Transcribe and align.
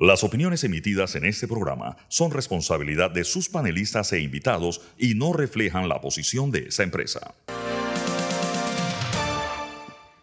Las 0.00 0.24
opiniones 0.24 0.64
emitidas 0.64 1.14
en 1.14 1.24
este 1.24 1.46
programa 1.46 1.96
son 2.08 2.32
responsabilidad 2.32 3.12
de 3.12 3.22
sus 3.22 3.48
panelistas 3.48 4.12
e 4.12 4.18
invitados 4.18 4.80
y 4.98 5.14
no 5.14 5.32
reflejan 5.32 5.88
la 5.88 6.00
posición 6.00 6.50
de 6.50 6.66
esa 6.66 6.82
empresa. 6.82 7.36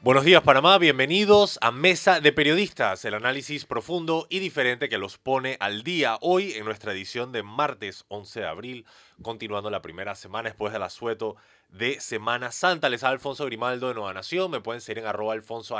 Buenos 0.01 0.25
días 0.25 0.41
Panamá, 0.43 0.77
bienvenidos 0.77 1.57
a 1.61 1.71
Mesa 1.71 2.19
de 2.19 2.33
Periodistas, 2.33 3.05
el 3.05 3.13
análisis 3.13 3.65
profundo 3.65 4.27
y 4.29 4.39
diferente 4.39 4.89
que 4.89 4.97
los 4.97 5.17
pone 5.17 5.55
al 5.61 5.83
día 5.83 6.17
hoy 6.19 6.51
en 6.53 6.65
nuestra 6.65 6.91
edición 6.91 7.31
de 7.31 7.43
martes 7.43 8.03
11 8.09 8.41
de 8.41 8.47
abril, 8.47 8.85
continuando 9.21 9.69
la 9.69 9.81
primera 9.81 10.15
semana 10.15 10.49
después 10.49 10.73
del 10.73 10.83
asueto 10.83 11.37
de 11.69 12.01
Semana 12.01 12.51
Santa. 12.51 12.89
Les 12.89 13.03
habla 13.03 13.13
Alfonso 13.13 13.45
Grimaldo 13.45 13.87
de 13.87 13.93
Nueva 13.93 14.13
Nación, 14.13 14.51
me 14.51 14.59
pueden 14.59 14.81
seguir 14.81 15.03
en 15.03 15.07
arroba 15.07 15.33
alfonso 15.33 15.77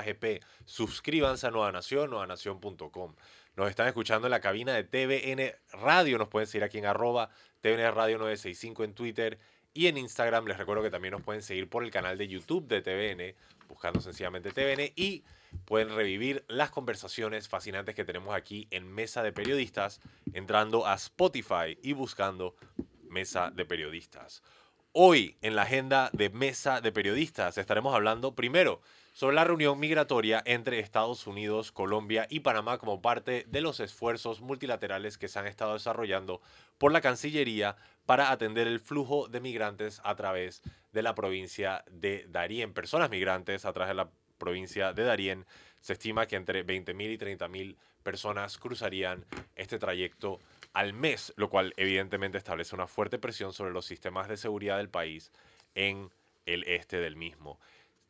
suscríbanse 0.63 1.47
a 1.47 1.51
Nueva 1.51 1.71
Nación, 1.73 2.11
nuevanación.com. 2.11 3.15
Nos 3.55 3.69
están 3.69 3.87
escuchando 3.87 4.27
en 4.27 4.31
la 4.31 4.39
cabina 4.39 4.73
de 4.73 4.83
TVN 4.83 5.53
Radio. 5.73 6.17
Nos 6.17 6.29
pueden 6.29 6.47
seguir 6.47 6.63
aquí 6.63 6.77
en 6.77 6.85
arroba 6.85 7.29
TVN 7.59 7.93
Radio 7.93 8.17
965 8.17 8.83
en 8.85 8.93
Twitter 8.93 9.39
y 9.73 9.87
en 9.87 9.97
Instagram. 9.97 10.45
Les 10.45 10.57
recuerdo 10.57 10.81
que 10.81 10.89
también 10.89 11.11
nos 11.11 11.21
pueden 11.21 11.41
seguir 11.41 11.69
por 11.69 11.83
el 11.83 11.91
canal 11.91 12.17
de 12.17 12.29
YouTube 12.29 12.65
de 12.67 12.81
TVN, 12.81 13.35
buscando 13.67 13.99
sencillamente 13.99 14.51
TVN. 14.51 14.93
Y 14.95 15.25
pueden 15.65 15.93
revivir 15.93 16.45
las 16.47 16.71
conversaciones 16.71 17.49
fascinantes 17.49 17.93
que 17.93 18.05
tenemos 18.05 18.33
aquí 18.33 18.67
en 18.71 18.87
Mesa 18.87 19.21
de 19.21 19.33
Periodistas, 19.33 19.99
entrando 20.33 20.87
a 20.87 20.93
Spotify 20.93 21.77
y 21.83 21.91
buscando 21.91 22.55
Mesa 23.09 23.51
de 23.51 23.65
Periodistas. 23.65 24.43
Hoy 24.93 25.37
en 25.41 25.57
la 25.57 25.63
agenda 25.63 26.09
de 26.13 26.29
Mesa 26.29 26.79
de 26.79 26.93
Periodistas 26.93 27.57
estaremos 27.57 27.93
hablando 27.93 28.33
primero 28.33 28.81
sobre 29.11 29.35
la 29.35 29.43
reunión 29.43 29.79
migratoria 29.79 30.41
entre 30.45 30.79
Estados 30.79 31.27
Unidos, 31.27 31.71
Colombia 31.71 32.27
y 32.29 32.41
Panamá 32.41 32.77
como 32.77 33.01
parte 33.01 33.45
de 33.47 33.61
los 33.61 33.79
esfuerzos 33.79 34.41
multilaterales 34.41 35.17
que 35.17 35.27
se 35.27 35.39
han 35.39 35.47
estado 35.47 35.73
desarrollando 35.73 36.41
por 36.77 36.91
la 36.91 37.01
Cancillería 37.01 37.75
para 38.05 38.31
atender 38.31 38.67
el 38.67 38.79
flujo 38.79 39.27
de 39.27 39.41
migrantes 39.41 40.01
a 40.03 40.15
través 40.15 40.61
de 40.93 41.03
la 41.03 41.13
provincia 41.13 41.83
de 41.91 42.25
Darién. 42.29 42.73
Personas 42.73 43.09
migrantes 43.09 43.65
a 43.65 43.73
través 43.73 43.89
de 43.89 43.95
la 43.95 44.09
provincia 44.37 44.93
de 44.93 45.03
Darién. 45.03 45.45
Se 45.81 45.93
estima 45.93 46.25
que 46.25 46.35
entre 46.35 46.65
20.000 46.65 47.11
y 47.11 47.17
30.000 47.17 47.75
personas 48.03 48.57
cruzarían 48.57 49.25
este 49.55 49.77
trayecto 49.77 50.39
al 50.73 50.93
mes, 50.93 51.33
lo 51.35 51.49
cual 51.49 51.73
evidentemente 51.77 52.37
establece 52.37 52.75
una 52.75 52.87
fuerte 52.87 53.19
presión 53.19 53.51
sobre 53.53 53.71
los 53.71 53.85
sistemas 53.85 54.27
de 54.27 54.37
seguridad 54.37 54.77
del 54.77 54.89
país 54.89 55.31
en 55.75 56.09
el 56.45 56.63
este 56.63 56.97
del 56.97 57.15
mismo. 57.15 57.59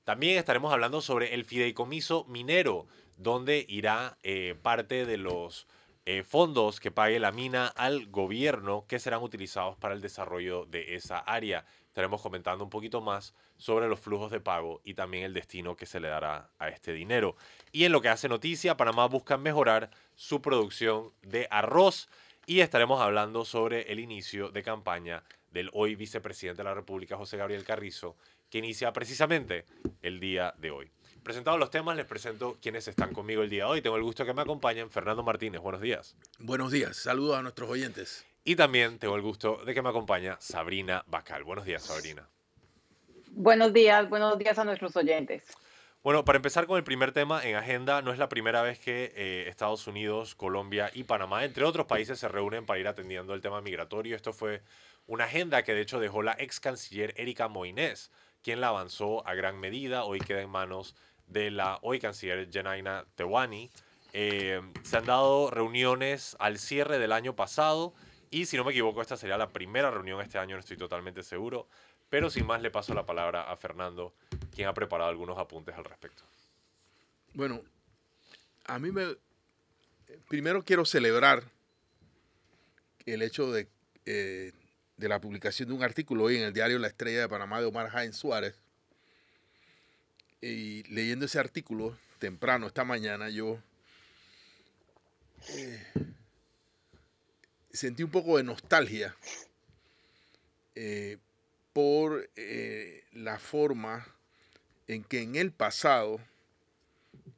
También 0.04 0.38
estaremos 0.38 0.74
hablando 0.74 1.00
sobre 1.02 1.36
el 1.36 1.46
fideicomiso 1.46 2.26
minero, 2.26 2.88
donde 3.18 3.66
irá 3.70 4.18
eh, 4.24 4.56
parte 4.62 5.06
de 5.06 5.18
los 5.18 5.68
eh, 6.06 6.24
fondos 6.24 6.80
que 6.80 6.90
pague 6.90 7.20
la 7.20 7.32
mina 7.32 7.68
al 7.68 8.08
gobierno 8.08 8.86
que 8.88 8.98
serán 8.98 9.22
utilizados 9.22 9.78
para 9.78 9.94
el 9.94 10.02
desarrollo 10.02 10.66
de 10.66 10.96
esa 10.96 11.20
área. 11.20 11.66
Estaremos 11.86 12.22
comentando 12.24 12.64
un 12.64 12.72
poquito 12.72 13.02
más 13.02 13.36
sobre 13.58 13.88
los 13.88 14.00
flujos 14.00 14.32
de 14.32 14.40
pago 14.40 14.82
y 14.84 14.96
también 14.96 15.24
el 15.24 15.36
destino 15.36 15.76
que 15.76 15.86
se 15.86 16.00
le 16.00 16.08
dará 16.08 16.50
a 16.58 16.70
este 16.70 16.94
dinero. 16.94 17.36
Y 17.72 17.84
en 17.84 17.92
lo 17.92 18.02
que 18.02 18.10
hace 18.10 18.28
noticia, 18.28 18.78
Panamá 18.78 19.06
busca 19.06 19.38
mejorar 19.38 19.92
su 20.16 20.42
producción 20.42 21.12
de 21.22 21.48
arroz 21.52 22.10
y 22.48 22.62
estaremos 22.62 23.00
hablando 23.00 23.46
sobre 23.46 23.92
el 23.92 24.00
inicio 24.00 24.50
de 24.50 24.64
campaña 24.64 25.24
del 25.52 25.70
hoy 25.74 25.94
vicepresidente 25.94 26.64
de 26.64 26.70
la 26.70 26.74
República, 26.74 27.18
José 27.18 27.38
Gabriel 27.38 27.64
Carrizo, 27.64 28.16
que 28.52 28.60
inicia 28.60 28.94
precisamente 28.94 29.66
el 30.04 30.20
día 30.20 30.54
de 30.60 30.70
hoy. 30.70 30.92
Presentados 31.24 31.60
los 31.60 31.72
temas, 31.72 31.96
les 31.96 32.06
presento 32.06 32.58
quienes 32.62 32.88
están 32.88 33.14
conmigo 33.14 33.42
el 33.42 33.50
día 33.50 33.64
de 33.64 33.72
hoy. 33.72 33.82
Tengo 33.82 33.96
el 33.96 34.04
gusto 34.04 34.24
de 34.24 34.28
que 34.28 34.34
me 34.34 34.42
acompañen 34.42 34.92
Fernando 34.92 35.24
Martínez. 35.24 35.62
Buenos 35.62 35.82
días. 35.82 36.16
Buenos 36.38 36.72
días. 36.72 36.98
Saludos 36.98 37.38
a 37.38 37.42
nuestros 37.42 37.70
oyentes. 37.70 38.26
Y 38.44 38.56
también 38.56 39.00
tengo 39.00 39.16
el 39.16 39.22
gusto 39.22 39.64
de 39.66 39.74
que 39.74 39.82
me 39.82 39.90
acompaña 39.90 40.36
Sabrina 40.42 41.04
Bacal. 41.08 41.44
Buenos 41.44 41.64
días, 41.64 41.84
Sabrina. 41.84 42.28
Buenos 43.30 43.72
días, 43.72 44.09
buenos 44.09 44.38
días 44.38 44.59
a 44.59 44.66
nuestros 44.66 44.96
oyentes. 44.98 45.44
Bueno, 46.04 46.25
para 46.25 46.38
empezar 46.38 46.66
con 46.66 46.78
el 46.78 46.84
primer 46.84 47.14
tema 47.14 47.42
en 47.46 47.56
agenda, 47.56 48.02
no 48.02 48.12
es 48.12 48.18
la 48.18 48.28
primera 48.28 48.64
vez 48.64 48.80
que 48.80 49.14
eh, 49.16 49.46
Estados 49.48 49.86
Unidos, 49.88 50.36
Colombia 50.36 50.90
y 50.94 51.04
Panamá, 51.04 51.46
entre 51.46 51.64
otros 51.64 51.86
países, 51.86 52.20
se 52.20 52.28
reúnen 52.28 52.66
para 52.66 52.80
ir 52.80 52.88
atendiendo 52.88 53.34
el 53.36 53.42
tema 53.42 53.62
migratorio. 53.62 54.16
Esto 54.16 54.34
fue 54.34 54.64
una 55.06 55.25
agenda 55.25 55.64
que 55.64 55.74
de 55.74 55.81
hecho 55.81 56.00
dejó 56.00 56.24
la 56.24 56.36
ex 56.40 56.59
canciller 56.59 57.14
Erika 57.16 57.48
Moines 57.48 58.12
quien 58.44 58.62
la 58.62 58.69
avanzó 58.69 59.25
a 59.28 59.34
gran 59.34 59.59
medida. 59.59 60.03
Hoy 60.03 60.19
queda 60.19 60.41
en 60.41 60.50
manos 60.50 60.96
de 61.28 61.52
la 61.52 61.79
hoy 61.81 62.00
canciller 62.00 62.50
Jenaina 62.52 63.06
Tewani. 63.16 63.69
Eh, 64.13 64.62
se 64.84 64.97
han 64.97 65.06
dado 65.06 65.50
reuniones 65.50 66.35
al 66.40 66.57
cierre 66.59 67.00
del 67.00 67.13
año 67.13 67.35
pasado 67.35 67.94
y 68.30 68.46
si 68.46 68.57
no 68.57 68.63
me 68.63 68.72
equivoco 68.72 69.01
esta 69.01 69.18
sería 69.18 69.38
la 69.38 69.50
primera 69.50 69.91
reunión 69.91 70.22
este 70.22 70.38
año, 70.38 70.56
no 70.56 70.62
estoy 70.62 70.78
totalmente 70.78 71.22
seguro. 71.22 71.68
Pero 72.09 72.30
sin 72.30 72.46
más 72.46 72.62
le 72.62 72.72
paso 72.72 72.94
la 72.94 73.06
palabra 73.06 73.50
a 73.50 73.56
Fernando, 73.56 74.13
quien 74.53 74.68
ha 74.68 74.74
preparado 74.74 75.09
algunos 75.09 75.38
apuntes 75.38 75.75
al 75.75 75.85
respecto. 75.85 76.24
Bueno, 77.34 77.62
a 78.66 78.80
mí 78.80 78.91
me... 78.91 79.16
Primero 80.28 80.63
quiero 80.63 80.84
celebrar 80.85 81.44
el 83.06 83.22
hecho 83.22 83.51
de 83.51 83.69
eh, 84.06 84.51
de 85.01 85.09
la 85.09 85.19
publicación 85.19 85.67
de 85.67 85.73
un 85.73 85.84
artículo 85.84 86.25
hoy 86.25 86.38
en 86.38 86.44
el 86.44 86.53
diario 86.53 86.78
La 86.78 86.88
Estrella 86.88 87.22
de 87.22 87.28
Panamá 87.28 87.59
de 87.59 87.66
Omar 87.66 87.89
Jaén 87.89 88.13
Suárez. 88.13 88.62
Y 90.39 90.84
leyendo 90.94 91.25
ese 91.25 91.39
artículo 91.39 91.97
temprano 92.19 92.67
esta 92.67 92.84
mañana, 92.84 93.31
yo 93.31 93.59
eh, 95.50 95.84
sentí 97.72 98.03
un 98.03 98.12
poco 98.12 98.38
de 98.38 98.44
nostalgia 98.44 99.16
eh, 100.75 101.18
por 101.73 102.29
eh, 102.35 103.03
la 103.12 103.39
forma 103.39 104.07
en 104.88 105.03
que 105.03 105.23
en 105.23 105.35
el 105.35 105.51
pasado 105.51 106.22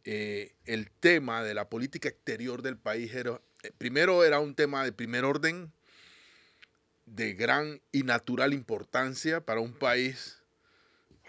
el 0.05 0.91
tema 0.99 1.43
de 1.43 1.53
la 1.53 1.69
política 1.69 2.09
exterior 2.09 2.61
del 2.61 2.75
país 2.75 3.13
era, 3.15 3.39
primero 3.77 4.25
era 4.25 4.41
un 4.41 4.53
tema 4.53 4.83
de 4.83 4.91
primer 4.91 5.23
orden, 5.23 5.71
de 7.05 7.33
gran 7.33 7.81
y 7.91 8.03
natural 8.03 8.53
importancia 8.53 9.41
para 9.41 9.59
un 9.59 9.73
país 9.73 10.37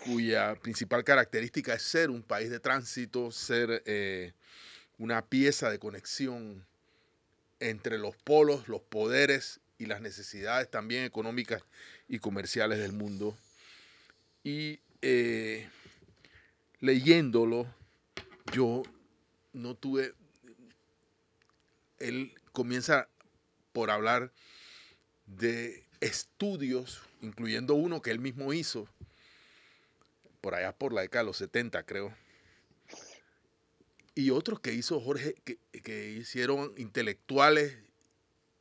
cuya 0.04 0.54
principal 0.56 1.04
característica 1.04 1.74
es 1.74 1.82
ser 1.82 2.10
un 2.10 2.22
país 2.22 2.50
de 2.50 2.60
tránsito, 2.60 3.30
ser 3.30 3.82
eh, 3.86 4.32
una 4.98 5.24
pieza 5.24 5.70
de 5.70 5.78
conexión 5.78 6.64
entre 7.60 7.98
los 7.98 8.16
polos, 8.16 8.68
los 8.68 8.82
poderes 8.82 9.60
y 9.78 9.86
las 9.86 10.00
necesidades 10.00 10.70
también 10.70 11.04
económicas 11.04 11.62
y 12.08 12.18
comerciales 12.18 12.78
del 12.78 12.92
mundo. 12.92 13.36
Y 14.42 14.80
eh, 15.02 15.68
leyéndolo, 16.80 17.66
yo 18.52 18.82
no 19.52 19.74
tuve, 19.74 20.12
él 21.98 22.34
comienza 22.52 23.08
por 23.72 23.90
hablar 23.90 24.32
de 25.26 25.84
estudios, 26.00 27.02
incluyendo 27.20 27.74
uno 27.74 28.02
que 28.02 28.10
él 28.10 28.18
mismo 28.18 28.52
hizo, 28.52 28.88
por 30.40 30.54
allá 30.54 30.72
por 30.72 30.92
la 30.92 31.02
década 31.02 31.22
de 31.22 31.26
los 31.26 31.36
70 31.38 31.82
creo, 31.84 32.14
y 34.14 34.30
otros 34.30 34.60
que 34.60 34.72
hizo 34.72 35.00
Jorge, 35.00 35.34
que, 35.44 36.10
hicieron 36.10 36.72
intelectuales 36.76 37.76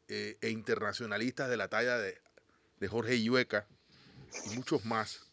eh, 0.07 0.37
e 0.41 0.49
internacionalistas 0.49 1.49
de 1.49 1.57
la 1.57 1.67
talla 1.67 1.97
de, 1.97 2.19
de 2.79 2.87
Jorge 2.87 3.17
Iueca 3.17 3.67
y 4.45 4.55
muchos 4.55 4.83
más, 4.85 5.27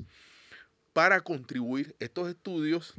para 0.93 1.21
contribuir 1.21 1.97
estos 2.01 2.29
estudios 2.29 2.95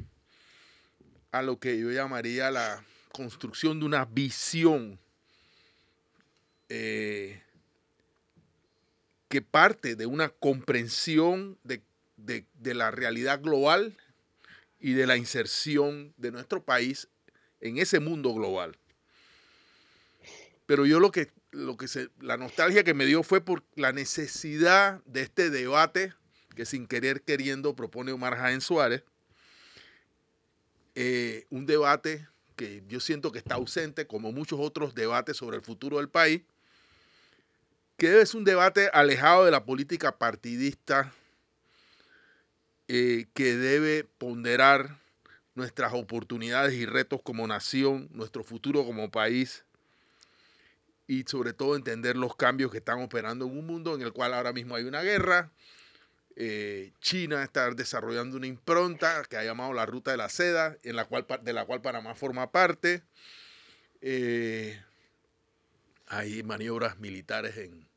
a 1.30 1.42
lo 1.42 1.58
que 1.58 1.78
yo 1.78 1.90
llamaría 1.90 2.50
la 2.50 2.84
construcción 3.12 3.78
de 3.78 3.86
una 3.86 4.04
visión 4.04 4.98
eh, 6.68 7.41
que 9.32 9.40
parte 9.40 9.96
de 9.96 10.04
una 10.04 10.28
comprensión 10.28 11.58
de, 11.64 11.82
la 12.74 12.90
realidad 12.90 13.40
global 13.40 13.96
y 14.78 14.92
de 14.92 15.06
la 15.06 15.16
inserción 15.16 16.12
de 16.18 16.30
nuestro 16.30 16.62
país 16.62 17.08
en 17.62 17.78
ese 17.78 17.98
mundo 17.98 18.34
global. 18.34 18.76
Pero 20.66 20.84
yo 20.84 21.00
lo 21.00 21.10
que, 21.10 21.30
lo 21.50 21.78
que 21.78 21.86
la 22.20 22.36
nostalgia 22.36 22.84
que 22.84 22.92
me 22.92 23.06
dio 23.06 23.22
fue 23.22 23.40
por 23.40 23.64
la 23.74 23.92
necesidad 23.92 25.02
de 25.06 25.22
este 25.22 25.48
debate 25.48 26.12
que 26.54 26.66
sin 26.66 26.86
querer 26.86 27.22
queriendo 27.22 27.74
propone 27.74 28.12
Omar 28.12 28.36
Jaén 28.36 28.60
Suárez, 28.60 29.02
eh, 30.94 31.46
un 31.48 31.64
debate 31.64 32.28
que 32.54 32.82
yo 32.86 33.00
siento 33.00 33.32
que 33.32 33.38
está 33.38 33.54
ausente, 33.54 34.06
como 34.06 34.30
muchos 34.30 34.60
otros 34.60 34.94
debates 34.94 35.38
sobre 35.38 35.56
el 35.56 35.62
futuro 35.62 35.96
del 35.96 36.10
país, 36.10 36.42
que 37.96 38.20
es 38.20 38.34
un 38.34 38.44
debate 38.44 38.90
alejado 38.92 39.44
de 39.44 39.50
la 39.50 39.64
política 39.64 40.18
partidista 40.18 41.12
eh, 42.88 43.26
que 43.34 43.56
debe 43.56 44.04
ponderar 44.04 44.98
nuestras 45.54 45.92
oportunidades 45.92 46.74
y 46.74 46.86
retos 46.86 47.20
como 47.22 47.46
nación, 47.46 48.08
nuestro 48.12 48.42
futuro 48.42 48.84
como 48.84 49.10
país, 49.10 49.64
y 51.06 51.24
sobre 51.24 51.52
todo 51.52 51.76
entender 51.76 52.16
los 52.16 52.36
cambios 52.36 52.70
que 52.70 52.78
están 52.78 53.02
operando 53.02 53.44
en 53.46 53.58
un 53.58 53.66
mundo 53.66 53.94
en 53.94 54.02
el 54.02 54.12
cual 54.12 54.34
ahora 54.34 54.52
mismo 54.52 54.76
hay 54.76 54.84
una 54.84 55.02
guerra. 55.02 55.50
Eh, 56.36 56.92
China 57.00 57.42
está 57.42 57.70
desarrollando 57.70 58.36
una 58.36 58.46
impronta 58.46 59.22
que 59.28 59.36
ha 59.36 59.44
llamado 59.44 59.74
la 59.74 59.84
Ruta 59.84 60.12
de 60.12 60.16
la 60.16 60.30
Seda, 60.30 60.76
en 60.82 60.96
la 60.96 61.04
cual, 61.04 61.26
de 61.42 61.52
la 61.52 61.66
cual 61.66 61.82
Panamá 61.82 62.14
forma 62.14 62.50
parte. 62.50 63.02
Eh, 64.00 64.80
hay 66.12 66.42
maniobras 66.42 66.98
militares 66.98 67.56
en, 67.56 67.88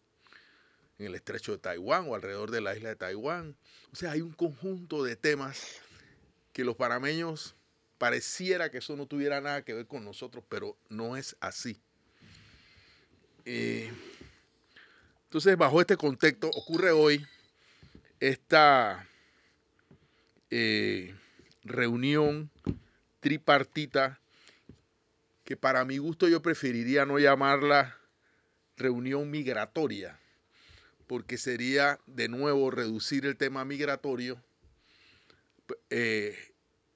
el 0.98 1.14
estrecho 1.16 1.52
de 1.52 1.58
Taiwán 1.58 2.08
o 2.08 2.16
alrededor 2.16 2.50
de 2.50 2.62
la 2.62 2.74
isla 2.74 2.88
de 2.88 2.96
Taiwán. 2.96 3.58
O 3.92 3.96
sea, 3.98 4.12
hay 4.12 4.22
un 4.22 4.32
conjunto 4.32 5.04
de 5.04 5.18
temas 5.18 5.82
que 6.54 6.64
los 6.64 6.78
panameños 6.78 7.56
pareciera 7.98 8.72
que 8.72 8.78
eso 8.78 8.96
no 8.96 9.06
tuviera 9.06 9.42
nada 9.42 9.64
que 9.66 9.74
ver 9.74 9.88
con 9.88 10.06
nosotros, 10.06 10.46
pero 10.48 10.78
no 10.88 11.18
es 11.18 11.36
así. 11.42 11.82
Eh, 13.44 13.92
entonces, 15.26 15.58
bajo 15.58 15.82
este 15.82 15.98
contexto, 15.98 16.50
ocurre 16.52 16.92
hoy 16.92 17.26
esta 18.22 19.06
eh, 20.50 21.14
reunión 21.64 22.50
tripartita 23.20 24.22
que 25.44 25.58
para 25.58 25.84
mi 25.84 25.98
gusto 25.98 26.30
yo 26.30 26.42
preferiría 26.42 27.06
no 27.06 27.20
llamarla 27.20 27.98
reunión 28.78 29.32
migratoria, 29.32 30.20
porque 31.08 31.38
sería 31.38 32.00
de 32.06 32.28
nuevo 32.28 32.72
reducir 32.72 33.26
el 33.26 33.38
tema 33.38 33.66
migratorio 33.66 34.42
eh, 35.90 36.38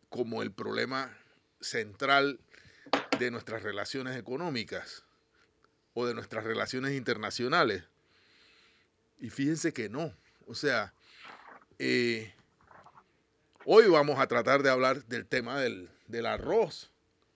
como 0.10 0.42
el 0.42 0.52
problema 0.52 1.16
central 1.62 2.40
de 3.20 3.31
nuestras 3.31 3.64
relaciones 3.64 4.18
económicas 4.18 5.04
o 5.94 6.06
de 6.06 6.14
nuestras 6.14 6.44
relaciones 6.44 6.94
internacionales. 6.94 7.84
Y 9.20 9.30
fíjense 9.30 9.74
que 9.74 9.90
no. 9.90 10.14
O 10.48 10.56
sea, 10.56 10.94
eh, 11.78 12.34
hoy 13.66 13.88
vamos 13.88 14.20
a 14.20 14.28
tratar 14.28 14.64
de 14.64 14.70
hablar 14.70 15.06
del 15.06 15.26
tema 15.26 15.60
del, 15.60 15.90
arroz, 16.26 16.89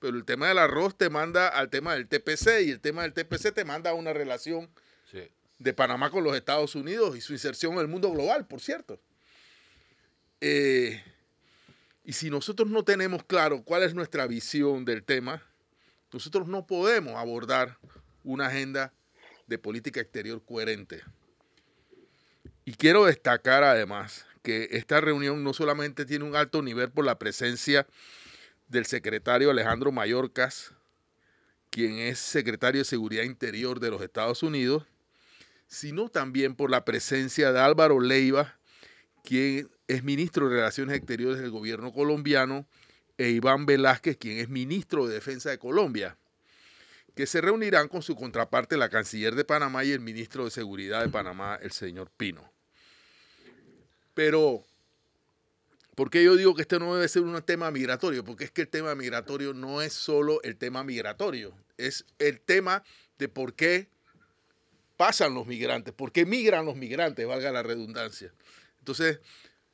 pero 0.03 0.17
el 0.17 0.25
tema 0.25 0.49
del 0.49 0.57
arroz 0.57 0.97
te 0.97 1.09
manda 1.09 1.47
al 1.47 1.69
tema 1.69 1.93
del 1.93 2.09
TPC 2.09 2.65
y 2.65 2.71
el 2.71 2.81
tema 2.81 3.03
del 3.03 3.13
TPC 3.13 3.53
te 3.53 3.63
manda 3.63 3.91
a 3.91 3.93
una 3.93 4.11
relación 4.11 4.69
de 5.59 5.73
Panamá 5.73 6.11
con 6.11 6.25
los 6.25 6.35
Estados 6.35 6.75
Unidos 6.75 7.15
y 7.15 7.21
su 7.21 7.31
inserción 7.31 7.75
en 7.75 7.79
el 7.79 7.87
mundo 7.87 8.11
global, 8.11 8.45
por 8.45 8.59
cierto. 8.59 8.99
Eh, 10.41 11.01
y 12.03 12.11
si 12.11 12.29
nosotros 12.29 12.69
no 12.69 12.83
tenemos 12.83 13.23
claro 13.23 13.63
cuál 13.63 13.83
es 13.83 13.93
nuestra 13.93 14.27
visión 14.27 14.83
del 14.83 15.05
tema, 15.05 15.41
nosotros 16.11 16.49
no 16.49 16.67
podemos 16.67 17.15
abordar 17.15 17.77
una 18.25 18.47
agenda 18.47 18.91
de 19.47 19.57
política 19.57 20.01
exterior 20.01 20.43
coherente. 20.43 21.01
Y 22.65 22.73
quiero 22.73 23.05
destacar 23.05 23.63
además 23.63 24.25
que 24.41 24.67
esta 24.71 24.99
reunión 24.99 25.45
no 25.45 25.53
solamente 25.53 26.05
tiene 26.05 26.25
un 26.25 26.35
alto 26.35 26.61
nivel 26.61 26.91
por 26.91 27.05
la 27.05 27.17
presencia 27.17 27.87
del 28.73 28.85
secretario 28.87 29.51
Alejandro 29.51 29.91
Mayorkas, 29.91 30.73
quien 31.69 31.99
es 31.99 32.17
secretario 32.17 32.81
de 32.81 32.85
Seguridad 32.85 33.23
Interior 33.23 33.79
de 33.79 33.91
los 33.91 34.01
Estados 34.01 34.41
Unidos, 34.41 34.83
sino 35.67 36.09
también 36.09 36.55
por 36.55 36.71
la 36.71 36.83
presencia 36.83 37.53
de 37.53 37.59
Álvaro 37.59 37.99
Leiva, 37.99 38.57
quien 39.23 39.69
es 39.87 40.03
ministro 40.03 40.49
de 40.49 40.55
Relaciones 40.55 40.97
Exteriores 40.97 41.39
del 41.39 41.51
gobierno 41.51 41.93
colombiano, 41.93 42.65
e 43.19 43.29
Iván 43.29 43.67
Velázquez, 43.67 44.17
quien 44.17 44.39
es 44.39 44.49
ministro 44.49 45.07
de 45.07 45.13
Defensa 45.13 45.51
de 45.51 45.59
Colombia, 45.59 46.17
que 47.15 47.27
se 47.27 47.41
reunirán 47.41 47.87
con 47.87 48.01
su 48.01 48.15
contraparte, 48.15 48.75
la 48.75 48.89
canciller 48.89 49.35
de 49.35 49.45
Panamá 49.45 49.83
y 49.83 49.91
el 49.91 49.99
ministro 49.99 50.45
de 50.45 50.51
Seguridad 50.51 51.03
de 51.03 51.09
Panamá, 51.09 51.59
el 51.61 51.71
señor 51.71 52.09
Pino. 52.17 52.51
Pero, 54.15 54.65
¿por 55.95 56.09
qué 56.09 56.23
yo 56.23 56.35
digo 56.35 56.55
que 56.55 56.63
este 56.63 56.79
no 56.79 56.95
debe 56.95 57.07
ser 57.07 57.23
un 57.23 57.41
tema 57.41 57.71
migratorio? 57.71 58.23
Porque 58.23 58.45
es 58.45 58.51
que 58.51 58.61
el 58.61 58.69
tema 58.69 58.95
migratorio 58.95 59.53
no 59.53 59.81
es 59.81 59.93
solo 59.93 60.41
el 60.43 60.57
tema 60.57 60.83
migratorio, 60.83 61.55
es 61.77 62.05
el 62.19 62.39
tema 62.39 62.83
de 63.17 63.29
por 63.29 63.53
qué 63.53 63.89
pasan 64.97 65.33
los 65.33 65.47
migrantes, 65.47 65.93
por 65.93 66.11
qué 66.11 66.25
migran 66.25 66.65
los 66.65 66.75
migrantes, 66.75 67.27
valga 67.27 67.51
la 67.51 67.63
redundancia. 67.63 68.33
Entonces, 68.79 69.19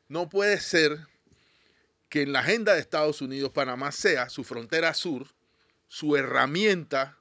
no 0.07 0.29
puede 0.29 0.59
ser 0.59 1.07
que 2.09 2.23
en 2.23 2.33
la 2.33 2.39
agenda 2.39 2.73
de 2.73 2.79
Estados 2.79 3.21
Unidos 3.21 3.51
Panamá 3.51 3.91
sea 3.91 4.29
su 4.29 4.43
frontera 4.43 4.93
sur, 4.93 5.27
su 5.87 6.15
herramienta 6.15 7.17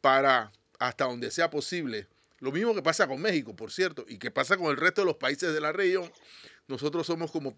para, 0.00 0.52
hasta 0.78 1.04
donde 1.04 1.30
sea 1.30 1.50
posible, 1.50 2.08
lo 2.40 2.52
mismo 2.52 2.74
que 2.74 2.82
pasa 2.82 3.06
con 3.06 3.20
México, 3.20 3.56
por 3.56 3.72
cierto, 3.72 4.04
y 4.08 4.18
que 4.18 4.30
pasa 4.30 4.56
con 4.56 4.66
el 4.66 4.76
resto 4.76 5.00
de 5.00 5.06
los 5.06 5.16
países 5.16 5.54
de 5.54 5.60
la 5.60 5.72
región. 5.72 6.10
Nosotros 6.66 7.06
somos 7.06 7.30
como 7.30 7.56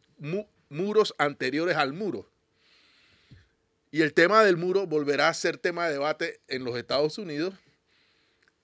muros 0.69 1.15
anteriores 1.19 1.77
al 1.77 1.93
muro. 1.93 2.29
Y 3.91 4.03
el 4.03 4.13
tema 4.13 4.45
del 4.45 4.57
muro 4.57 4.87
volverá 4.87 5.29
a 5.29 5.35
ser 5.35 5.59
tema 5.59 5.87
de 5.87 5.95
debate 5.95 6.41
en 6.49 6.65
los 6.65 6.77
Estados 6.77 7.19
Unidos, 7.19 7.55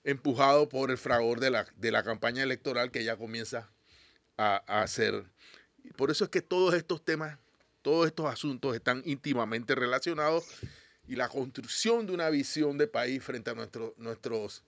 empujado 0.03 0.69
por 0.69 0.91
el 0.91 0.97
fragor 0.97 1.39
de 1.39 1.49
la, 1.49 1.65
de 1.77 1.91
la 1.91 2.03
campaña 2.03 2.43
electoral 2.43 2.91
que 2.91 3.03
ya 3.03 3.15
comienza 3.15 3.71
a, 4.37 4.63
a 4.67 4.81
hacer. 4.81 5.25
Por 5.95 6.11
eso 6.11 6.25
es 6.25 6.29
que 6.29 6.41
todos 6.41 6.73
estos 6.73 7.03
temas, 7.03 7.37
todos 7.81 8.07
estos 8.07 8.25
asuntos 8.25 8.75
están 8.75 9.01
íntimamente 9.05 9.75
relacionados 9.75 10.45
y 11.07 11.15
la 11.15 11.29
construcción 11.29 12.05
de 12.05 12.13
una 12.13 12.29
visión 12.29 12.77
de 12.77 12.87
país 12.87 13.23
frente 13.23 13.51
a 13.51 13.53
nuestro, 13.53 13.93
nuestros, 13.97 14.63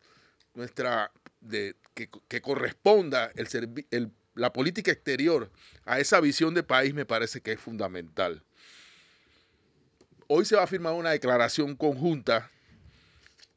nuestra, 0.53 1.11
de, 1.39 1.75
que, 1.93 2.41
corresponda 2.41 3.31
el, 3.35 4.11
la 4.35 4.53
política 4.53 4.91
exterior 4.91 5.49
a 5.85 5.99
esa 5.99 6.19
visión 6.19 6.53
de 6.53 6.63
país 6.63 6.93
me 6.93 7.05
parece 7.05 7.41
que 7.41 7.53
es 7.53 7.59
fundamental. 7.59 8.43
Hoy 10.27 10.45
se 10.45 10.55
va 10.55 10.63
a 10.63 10.67
firmar 10.67 10.93
una 10.93 11.11
declaración 11.11 11.75
conjunta 11.75 12.51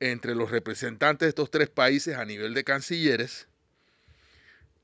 entre 0.00 0.34
los 0.34 0.50
representantes 0.50 1.26
de 1.26 1.30
estos 1.30 1.50
tres 1.50 1.68
países 1.68 2.16
a 2.16 2.24
nivel 2.24 2.54
de 2.54 2.64
cancilleres, 2.64 3.48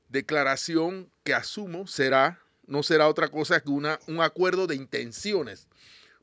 declaración 0.09 1.09
que 1.23 1.33
asumo 1.33 1.87
será, 1.87 2.41
no 2.67 2.83
será 2.83 3.07
otra 3.07 3.29
cosa 3.29 3.59
que 3.61 3.69
una, 3.69 3.99
un 4.07 4.21
acuerdo 4.21 4.67
de 4.67 4.75
intenciones. 4.75 5.67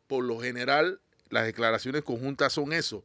Por 0.07 0.25
lo 0.25 0.41
general, 0.41 1.01
las 1.31 1.47
declaraciones 1.47 2.03
conjuntas 2.03 2.53
son 2.53 2.73
eso. 2.73 3.05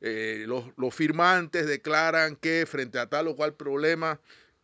Eh, 0.00 0.46
los, 0.48 0.94
firmantes 0.94 1.66
declaran 1.66 2.34
que 2.34 2.66
frente 2.66 2.98
a 2.98 3.08
tal 3.08 3.28
o 3.28 3.36
cual 3.36 3.54
problema 3.54 4.20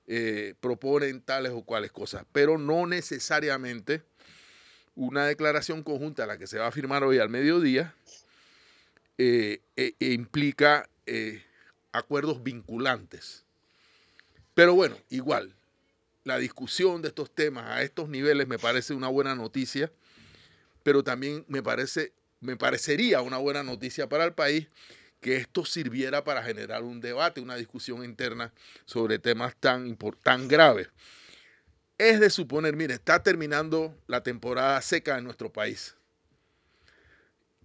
eh, 0.08 0.54
proponen 0.60 1.20
tales 1.20 1.52
o 1.52 1.62
cuales 1.62 1.92
cosas, 1.92 2.24
pero 2.32 2.58
no 2.58 2.86
necesariamente 2.86 4.02
una 4.96 5.26
declaración 5.26 5.82
conjunta, 5.84 6.26
la 6.26 6.38
que 6.38 6.48
se 6.48 6.58
va 6.58 6.66
a 6.66 6.72
firmar 6.72 7.04
hoy 7.04 7.18
al 7.18 7.28
mediodía, 7.28 7.94
eh, 9.16 9.60
e, 9.76 9.94
e 10.00 10.12
implica 10.12 10.88
acuerdos 11.92 12.42
vinculantes. 12.42 13.44
Pero 14.54 14.74
bueno, 14.74 14.96
igual, 15.08 15.54
la 16.24 16.38
discusión 16.38 17.00
de 17.00 17.08
estos 17.08 17.34
temas 17.34 17.64
a 17.66 17.82
estos 17.82 18.08
niveles 18.08 18.48
me 18.48 18.58
parece 18.58 18.92
una 18.94 19.08
buena 19.08 19.34
noticia, 19.34 19.92
pero 20.82 21.04
también 21.04 21.44
me 21.48 21.62
parece 21.62 22.12
me 22.40 22.56
parecería 22.56 23.20
una 23.22 23.38
buena 23.38 23.62
noticia 23.62 24.08
para 24.08 24.24
el 24.24 24.32
país 24.32 24.68
que 25.20 25.36
esto 25.36 25.64
sirviera 25.64 26.24
para 26.24 26.42
generar 26.42 26.82
un 26.82 27.00
debate, 27.00 27.40
una 27.40 27.56
discusión 27.56 28.04
interna 28.04 28.52
sobre 28.84 29.18
temas 29.18 29.56
tan, 29.56 29.96
tan 30.22 30.48
graves. 30.48 30.88
Es 31.98 32.20
de 32.20 32.30
suponer, 32.30 32.76
mire, 32.76 32.94
está 32.94 33.22
terminando 33.22 33.96
la 34.06 34.22
temporada 34.22 34.80
seca 34.82 35.18
en 35.18 35.24
nuestro 35.24 35.52
país. 35.52 35.96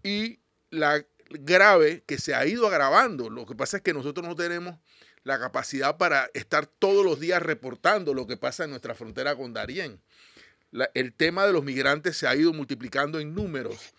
Y 0.02 0.40
la 0.72 1.06
grave 1.30 2.04
que 2.06 2.18
se 2.18 2.34
ha 2.34 2.46
ido 2.46 2.68
agravando, 2.68 3.30
lo 3.30 3.46
que 3.46 3.56
pasa 3.56 3.78
es 3.78 3.84
que 3.84 3.94
nosotros 3.94 4.28
no 4.28 4.36
tenemos 4.36 4.80
la 5.24 5.40
capacidad 5.40 5.98
para 5.98 6.30
estar 6.34 6.66
todos 6.66 7.06
los 7.06 7.20
días 7.20 7.42
reportando 7.42 8.14
lo 8.14 8.28
que 8.28 8.38
pasa 8.38 8.66
en 8.66 8.72
nuestra 8.72 8.96
frontera 8.96 9.36
con 9.36 9.54
Darién. 9.54 10.02
el 10.94 11.14
tema 11.14 11.46
de 11.46 11.54
los 11.54 11.64
migrantes 11.64 12.18
se 12.18 12.28
ha 12.28 12.36
ido 12.36 12.52
multiplicando 12.52 13.20
en 13.20 13.34
números 13.34 13.94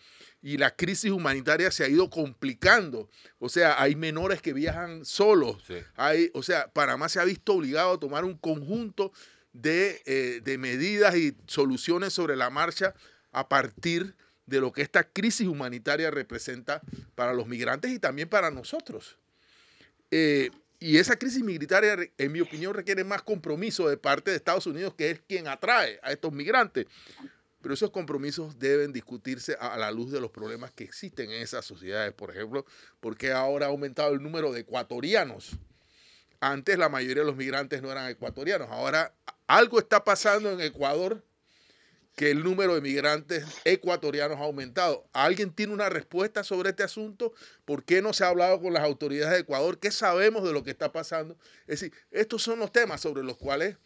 y 0.45 0.59
la 0.59 0.75
crisis 0.75 1.09
humanitaria 1.09 1.71
se 1.71 1.83
ha 1.83 1.89
ido 1.89 2.07
complicando. 2.07 3.09
O 3.39 3.49
sea, 3.49 3.81
hay 3.81 3.95
menores 3.95 4.43
que 4.43 4.53
viajan 4.53 5.03
solos. 5.03 5.63
Hay, 5.95 6.29
o 6.35 6.43
sea, 6.43 6.67
Panamá 6.67 7.09
se 7.09 7.19
ha 7.19 7.23
visto 7.23 7.53
obligado 7.53 7.93
a 7.93 7.99
tomar 7.99 8.23
un 8.23 8.37
conjunto 8.37 9.11
de, 9.53 10.03
eh, 10.05 10.41
de 10.43 10.59
medidas 10.59 11.15
y 11.15 11.35
soluciones 11.47 12.13
sobre 12.13 12.35
la 12.35 12.51
marcha 12.51 12.93
a 13.31 13.49
partir 13.49 14.13
de 14.45 14.61
lo 14.61 14.71
que 14.71 14.83
esta 14.83 15.03
crisis 15.03 15.47
humanitaria 15.47 16.11
representa 16.11 16.79
para 17.15 17.33
los 17.33 17.47
migrantes 17.47 17.91
y 17.91 17.97
también 17.97 18.29
para 18.29 18.51
nosotros. 18.51 19.17
Eh, 20.11 20.51
y 20.79 20.97
esa 20.97 21.17
crisis 21.17 21.41
migratoria, 21.41 21.97
en 22.19 22.31
mi 22.31 22.41
opinión, 22.41 22.75
requiere 22.75 23.03
más 23.03 23.23
compromiso 23.23 23.89
de 23.89 23.97
parte 23.97 24.29
de 24.29 24.37
Estados 24.37 24.67
Unidos, 24.67 24.93
que 24.95 25.09
es 25.09 25.21
quien 25.27 25.47
atrae 25.47 25.99
a 26.03 26.11
estos 26.11 26.31
migrantes. 26.31 26.85
Pero 27.65 27.73
esos 27.73 27.89
compromisos 27.89 28.59
deben 28.59 28.93
discutirse 28.93 29.57
a 29.59 29.75
la 29.75 29.89
luz 29.89 30.11
de 30.11 30.21
los 30.21 30.29
problemas 30.29 30.69
que 30.69 30.83
existen 30.83 31.31
en 31.31 31.41
esas 31.41 31.65
sociedades. 31.65 32.13
Por 32.13 32.29
ejemplo, 32.29 32.63
¿por 32.99 33.17
qué 33.17 33.31
ahora 33.31 33.65
ha 33.65 33.69
aumentado 33.69 34.13
el 34.13 34.21
número 34.21 34.53
de 34.53 34.59
ecuatorianos 34.59 35.57
Antes 36.39 36.77
la 36.77 36.89
mayoría 36.89 37.23
de 37.23 37.27
los 37.27 37.35
migrantes 37.35 37.81
no 37.81 37.91
eran 37.91 38.07
ecuatorianos. 38.07 38.69
Ahora 38.69 39.15
algo 39.47 39.79
está 39.79 40.03
pasando 40.03 40.51
en 40.51 40.61
Ecuador 40.61 41.23
que 42.15 42.29
el 42.29 42.43
número 42.43 42.75
de 42.75 42.81
migrantes 42.81 43.43
ecuatorianos 43.63 44.37
ha 44.37 44.43
aumentado. 44.43 45.09
¿Alguien 45.11 45.51
tiene 45.51 45.73
una 45.73 45.89
respuesta 45.89 46.43
sobre 46.43 46.69
este 46.69 46.83
asunto? 46.83 47.33
¿Por 47.65 47.83
qué 47.83 47.99
no 47.99 48.13
se 48.13 48.25
ha 48.25 48.27
hablado 48.27 48.61
con 48.61 48.73
las 48.73 48.83
autoridades 48.83 49.33
de 49.33 49.39
Ecuador? 49.39 49.79
¿Qué 49.79 49.89
sabemos 49.89 50.43
de 50.43 50.53
lo 50.53 50.63
que 50.63 50.69
está 50.69 50.91
pasando? 50.91 51.35
Es 51.61 51.79
decir, 51.79 51.93
estos 52.11 52.43
son 52.43 52.59
los 52.59 52.71
temas 52.71 53.01
sobre 53.01 53.23
los 53.23 53.37
cuales 53.37 53.77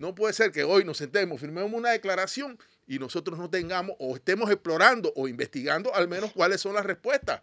no 0.00 0.16
puede 0.16 0.32
ser 0.32 0.50
que 0.50 0.64
hoy 0.64 0.84
nos 0.84 0.96
sentemos, 0.96 1.40
firmemos 1.40 1.72
una 1.72 1.90
declaración 1.90 2.58
y 2.88 2.98
nosotros 2.98 3.38
no 3.38 3.50
tengamos 3.50 3.94
o 4.00 4.16
estemos 4.16 4.50
explorando 4.50 5.12
o 5.14 5.28
investigando 5.28 5.94
al 5.94 6.08
menos 6.08 6.32
cuáles 6.32 6.60
son 6.60 6.74
las 6.74 6.86
respuestas 6.86 7.42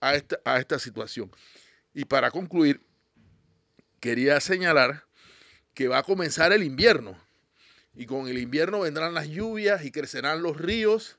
a 0.00 0.14
esta, 0.14 0.40
a 0.44 0.58
esta 0.58 0.78
situación. 0.78 1.30
Y 1.92 2.04
para 2.04 2.30
concluir, 2.30 2.80
quería 3.98 4.40
señalar 4.40 5.04
que 5.74 5.88
va 5.88 5.98
a 5.98 6.02
comenzar 6.04 6.52
el 6.52 6.62
invierno 6.62 7.18
y 7.94 8.06
con 8.06 8.28
el 8.28 8.38
invierno 8.38 8.80
vendrán 8.80 9.12
las 9.12 9.28
lluvias 9.28 9.84
y 9.84 9.90
crecerán 9.90 10.42
los 10.42 10.56
ríos 10.56 11.18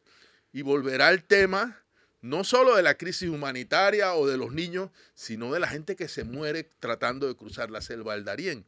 y 0.53 0.62
volverá 0.62 1.10
el 1.10 1.24
tema 1.24 1.84
no 2.22 2.43
solo 2.43 2.75
de 2.75 2.84
la 2.84 2.96
crisis 2.96 3.29
humanitaria 3.29 4.13
o 4.13 4.27
de 4.27 4.38
los 4.38 4.53
niños, 4.53 4.91
sino 5.15 5.51
de 5.51 5.60
la 5.60 5.67
gente 5.67 5.96
que 5.96 6.08
se 6.08 6.24
muere 6.24 6.70
tratando 6.79 7.27
de 7.27 7.36
cruzar 7.36 7.72
la 7.72 7.81
selva 7.81 8.13
del 8.13 8.24
Darién. 8.24 8.65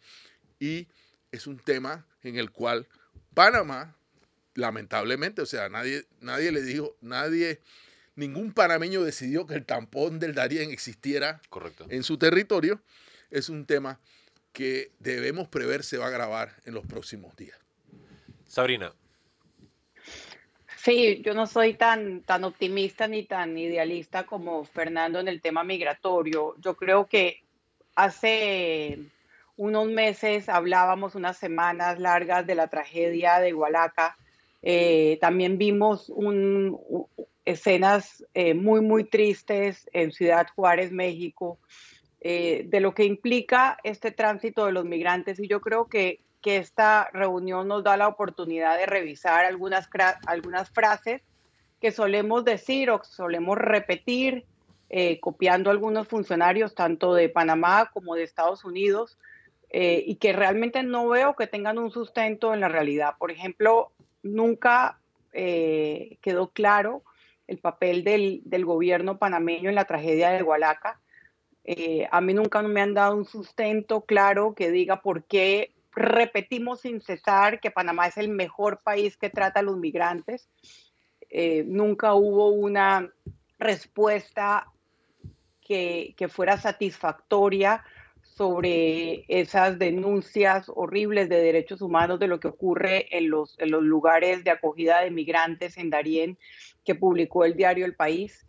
Y 0.59 0.87
es 1.31 1.47
un 1.47 1.57
tema 1.59 2.05
en 2.23 2.37
el 2.37 2.51
cual 2.51 2.87
Panamá, 3.33 3.95
lamentablemente, 4.55 5.41
o 5.41 5.45
sea, 5.45 5.69
nadie, 5.69 6.05
nadie 6.21 6.51
le 6.51 6.61
dijo, 6.61 6.95
nadie, 7.01 7.59
ningún 8.15 8.53
panameño 8.53 9.03
decidió 9.03 9.45
que 9.45 9.55
el 9.55 9.65
tampón 9.65 10.19
del 10.19 10.35
Darién 10.35 10.71
existiera 10.71 11.41
Correcto. 11.49 11.85
en 11.89 12.03
su 12.03 12.17
territorio. 12.17 12.81
Es 13.31 13.49
un 13.49 13.65
tema 13.65 13.99
que 14.51 14.91
debemos 14.99 15.47
prever 15.47 15.83
se 15.83 15.97
va 15.97 16.05
a 16.05 16.09
agravar 16.09 16.55
en 16.65 16.73
los 16.75 16.85
próximos 16.85 17.35
días. 17.35 17.57
Sabrina. 18.47 18.93
Sí, 20.77 21.21
yo 21.23 21.33
no 21.33 21.47
soy 21.47 21.75
tan, 21.75 22.21
tan 22.21 22.43
optimista 22.43 23.07
ni 23.07 23.23
tan 23.23 23.57
idealista 23.57 24.25
como 24.25 24.65
Fernando 24.65 25.19
en 25.19 25.29
el 25.29 25.41
tema 25.41 25.63
migratorio. 25.63 26.55
Yo 26.59 26.75
creo 26.75 27.07
que 27.07 27.41
hace 27.95 28.99
unos 29.55 29.87
meses 29.87 30.49
hablábamos 30.49 31.15
unas 31.15 31.37
semanas 31.37 31.99
largas 31.99 32.45
de 32.45 32.55
la 32.55 32.67
tragedia 32.67 33.39
de 33.39 33.53
Hualaca. 33.53 34.17
Eh, 34.63 35.17
también 35.21 35.57
vimos 35.57 36.09
un, 36.09 36.79
escenas 37.45 38.25
eh, 38.33 38.53
muy, 38.53 38.81
muy 38.81 39.03
tristes 39.03 39.89
en 39.93 40.11
Ciudad 40.11 40.47
Juárez, 40.55 40.91
México, 40.91 41.59
eh, 42.21 42.63
de 42.67 42.79
lo 42.79 42.93
que 42.93 43.03
implica 43.03 43.77
este 43.83 44.11
tránsito 44.11 44.65
de 44.65 44.71
los 44.71 44.85
migrantes. 44.85 45.39
Y 45.39 45.47
yo 45.47 45.61
creo 45.61 45.87
que 45.87 46.21
que 46.43 46.57
esta 46.57 47.09
reunión 47.13 47.69
nos 47.69 47.83
da 47.83 47.97
la 47.97 48.09
oportunidad 48.09 48.77
de 48.77 48.85
revisar 48.85 49.45
algunas, 49.45 49.89
algunas 50.27 50.69
frases 50.69 51.21
que 51.81 51.91
solemos 51.91 52.43
decir 52.43 52.91
o 52.91 53.01
solemos 53.03 53.57
repetir, 53.57 54.45
eh, 54.89 55.19
copiando 55.21 55.71
algunos 55.71 56.07
funcionarios 56.07 56.75
tanto 56.75 57.15
de 57.15 57.29
Panamá 57.29 57.89
como 57.93 58.15
de 58.15 58.23
Estados 58.23 58.65
Unidos, 58.65 59.17
eh, 59.69 60.03
y 60.05 60.15
que 60.17 60.33
realmente 60.33 60.83
no 60.83 61.07
veo 61.07 61.35
que 61.35 61.47
tengan 61.47 61.79
un 61.79 61.91
sustento 61.91 62.53
en 62.53 62.59
la 62.59 62.67
realidad. 62.67 63.15
Por 63.17 63.31
ejemplo, 63.31 63.91
nunca 64.23 64.99
eh, 65.31 66.17
quedó 66.21 66.49
claro 66.49 67.03
el 67.47 67.59
papel 67.59 68.03
del, 68.03 68.65
gobierno 68.65 69.19
panameño 69.19 69.69
en 69.69 69.75
la 69.75 69.85
tragedia 69.85 70.29
de 70.29 70.43
Hualaca. 70.43 70.99
Eh, 71.65 72.07
a 72.11 72.21
mí 72.21 72.33
nunca 72.33 72.61
me 72.61 72.81
han 72.81 72.93
dado 72.93 73.15
un 73.15 73.25
sustento 73.25 74.01
claro 74.01 74.53
que 74.55 74.71
diga 74.71 75.01
por 75.01 75.23
qué 75.25 75.73
repetimos 75.91 76.81
sin 76.81 77.01
cesar 77.01 77.59
que 77.59 77.71
Panamá 77.71 78.07
es 78.07 78.17
el 78.17 78.29
mejor 78.29 78.79
país 78.83 79.17
que 79.17 79.29
trata 79.29 79.59
a 79.59 79.63
los 79.63 79.77
migrantes. 79.77 80.49
Eh, 81.29 81.63
nunca 81.67 82.13
hubo 82.13 82.49
una 82.49 83.11
respuesta 83.59 84.67
que, 85.61 86.15
fuera 86.29 86.57
satisfactoria 86.57 87.83
sobre 88.35 89.25
esas 89.27 89.77
denuncias 89.77 90.71
horribles 90.73 91.29
de 91.29 91.41
derechos 91.41 91.81
humanos 91.81 92.19
de 92.19 92.27
lo 92.27 92.39
que 92.39 92.47
ocurre 92.47 93.15
en 93.15 93.29
los, 93.29 93.57
en 93.59 93.71
los 93.71 93.83
lugares 93.83 94.43
de 94.43 94.51
acogida 94.51 95.01
de 95.01 95.11
migrantes 95.11 95.77
en 95.77 95.89
Darién 95.89 96.37
que 96.83 96.95
publicó 96.95 97.45
el 97.45 97.55
diario 97.55 97.85
El 97.85 97.95
País. 97.95 98.45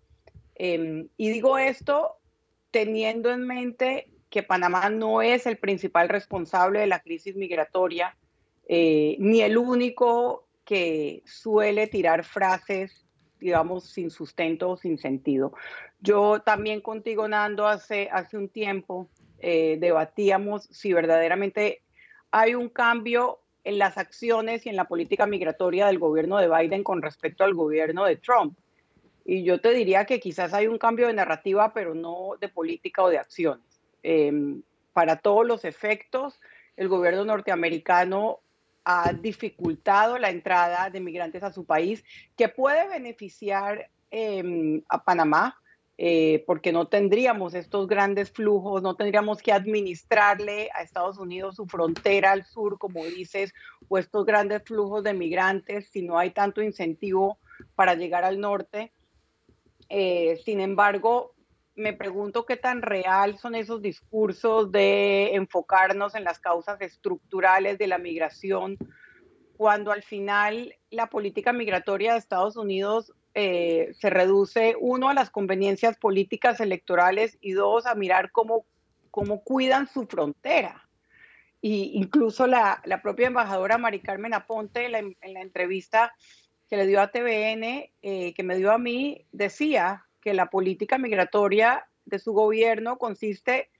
Eh, 0.56 1.06
y 1.16 1.28
digo 1.30 1.58
esto 1.58 2.16
teniendo 2.70 3.30
en 3.30 3.46
mente 3.46 4.08
que 4.30 4.42
Panamá 4.42 4.90
no 4.90 5.22
es 5.22 5.46
el 5.46 5.58
principal 5.58 6.08
responsable 6.08 6.80
de 6.80 6.88
la 6.88 6.98
crisis 6.98 7.36
migratoria, 7.36 8.16
eh, 8.66 9.16
ni 9.20 9.42
el 9.42 9.56
único 9.56 10.48
que 10.64 11.22
suele 11.24 11.86
tirar 11.86 12.24
frases, 12.24 13.06
digamos, 13.38 13.84
sin 13.84 14.10
sustento 14.10 14.70
o 14.70 14.76
sin 14.76 14.98
sentido. 14.98 15.52
Yo 16.00 16.40
también 16.40 16.80
contigo, 16.80 17.28
Nando, 17.28 17.68
hace, 17.68 18.08
hace 18.10 18.36
un 18.36 18.48
tiempo 18.48 19.08
eh, 19.38 19.76
debatíamos 19.80 20.64
si 20.70 20.92
verdaderamente 20.92 21.82
hay 22.30 22.54
un 22.54 22.68
cambio 22.68 23.40
en 23.64 23.78
las 23.78 23.96
acciones 23.96 24.66
y 24.66 24.68
en 24.68 24.76
la 24.76 24.84
política 24.84 25.26
migratoria 25.26 25.86
del 25.86 25.98
gobierno 25.98 26.38
de 26.38 26.48
Biden 26.48 26.84
con 26.84 27.02
respecto 27.02 27.44
al 27.44 27.54
gobierno 27.54 28.04
de 28.04 28.16
Trump. 28.16 28.58
Y 29.24 29.42
yo 29.42 29.60
te 29.60 29.70
diría 29.70 30.04
que 30.04 30.20
quizás 30.20 30.52
hay 30.52 30.66
un 30.66 30.78
cambio 30.78 31.06
de 31.06 31.14
narrativa, 31.14 31.72
pero 31.72 31.94
no 31.94 32.32
de 32.40 32.48
política 32.48 33.02
o 33.02 33.08
de 33.08 33.18
acciones 33.18 33.74
eh, 34.04 34.60
para 34.92 35.16
todos 35.16 35.44
los 35.44 35.64
efectos, 35.64 36.40
el 36.76 36.88
gobierno 36.88 37.24
norteamericano 37.24 38.40
ha 38.84 39.12
dificultado 39.12 40.18
la 40.18 40.30
entrada 40.30 40.90
de 40.90 41.00
migrantes 41.00 41.42
a 41.42 41.52
su 41.52 41.64
país, 41.64 42.04
que 42.36 42.48
puede 42.48 42.86
beneficiar 42.88 43.90
eh, 44.10 44.82
a 44.88 45.02
Panamá, 45.02 45.58
eh, 45.96 46.42
porque 46.46 46.72
no 46.72 46.88
tendríamos 46.88 47.54
estos 47.54 47.86
grandes 47.86 48.32
flujos, 48.32 48.82
no 48.82 48.96
tendríamos 48.96 49.40
que 49.40 49.52
administrarle 49.52 50.68
a 50.74 50.82
Estados 50.82 51.18
Unidos 51.18 51.56
su 51.56 51.66
frontera 51.66 52.32
al 52.32 52.44
sur, 52.44 52.78
como 52.78 53.04
dices, 53.04 53.54
o 53.88 53.98
estos 53.98 54.26
grandes 54.26 54.64
flujos 54.64 55.04
de 55.04 55.14
migrantes, 55.14 55.88
si 55.90 56.02
no 56.02 56.18
hay 56.18 56.30
tanto 56.30 56.62
incentivo 56.62 57.38
para 57.76 57.94
llegar 57.94 58.24
al 58.24 58.40
norte. 58.40 58.92
Eh, 59.88 60.40
sin 60.44 60.60
embargo, 60.60 61.34
me 61.76 61.92
pregunto 61.92 62.44
qué 62.44 62.56
tan 62.56 62.82
real 62.82 63.38
son 63.38 63.54
esos 63.54 63.80
discursos 63.80 64.72
de 64.72 65.34
enfocarnos 65.34 66.16
en 66.16 66.24
las 66.24 66.40
causas 66.40 66.80
estructurales 66.80 67.78
de 67.78 67.86
la 67.86 67.98
migración, 67.98 68.78
cuando 69.56 69.92
al 69.92 70.02
final 70.02 70.74
la 70.90 71.08
política 71.08 71.52
migratoria 71.52 72.12
de 72.12 72.18
Estados 72.18 72.56
Unidos 72.56 73.12
eh, 73.34 73.92
se 73.98 74.10
reduce, 74.10 74.76
uno, 74.78 75.08
a 75.08 75.14
las 75.14 75.30
conveniencias 75.30 75.96
políticas 75.96 76.60
electorales 76.60 77.36
y 77.40 77.52
dos, 77.52 77.86
a 77.86 77.94
mirar 77.94 78.30
cómo, 78.30 78.64
cómo 79.10 79.42
cuidan 79.42 79.88
su 79.88 80.06
frontera. 80.06 80.88
Y 81.60 81.92
incluso 81.94 82.46
la, 82.46 82.80
la 82.84 83.02
propia 83.02 83.26
embajadora 83.26 83.78
Mari 83.78 84.00
Carmen 84.00 84.34
Aponte 84.34 84.86
en 84.86 84.92
la, 84.92 84.98
en 84.98 85.34
la 85.34 85.40
entrevista 85.40 86.14
que 86.68 86.76
le 86.76 86.86
dio 86.86 87.00
a 87.00 87.10
TVN, 87.10 87.90
eh, 88.02 88.34
que 88.34 88.42
me 88.42 88.56
dio 88.56 88.72
a 88.72 88.78
mí, 88.78 89.26
decía 89.32 90.06
que 90.20 90.34
la 90.34 90.46
política 90.46 90.98
migratoria 90.98 91.86
de 92.04 92.18
su 92.18 92.32
gobierno 92.32 92.98
consiste 92.98 93.70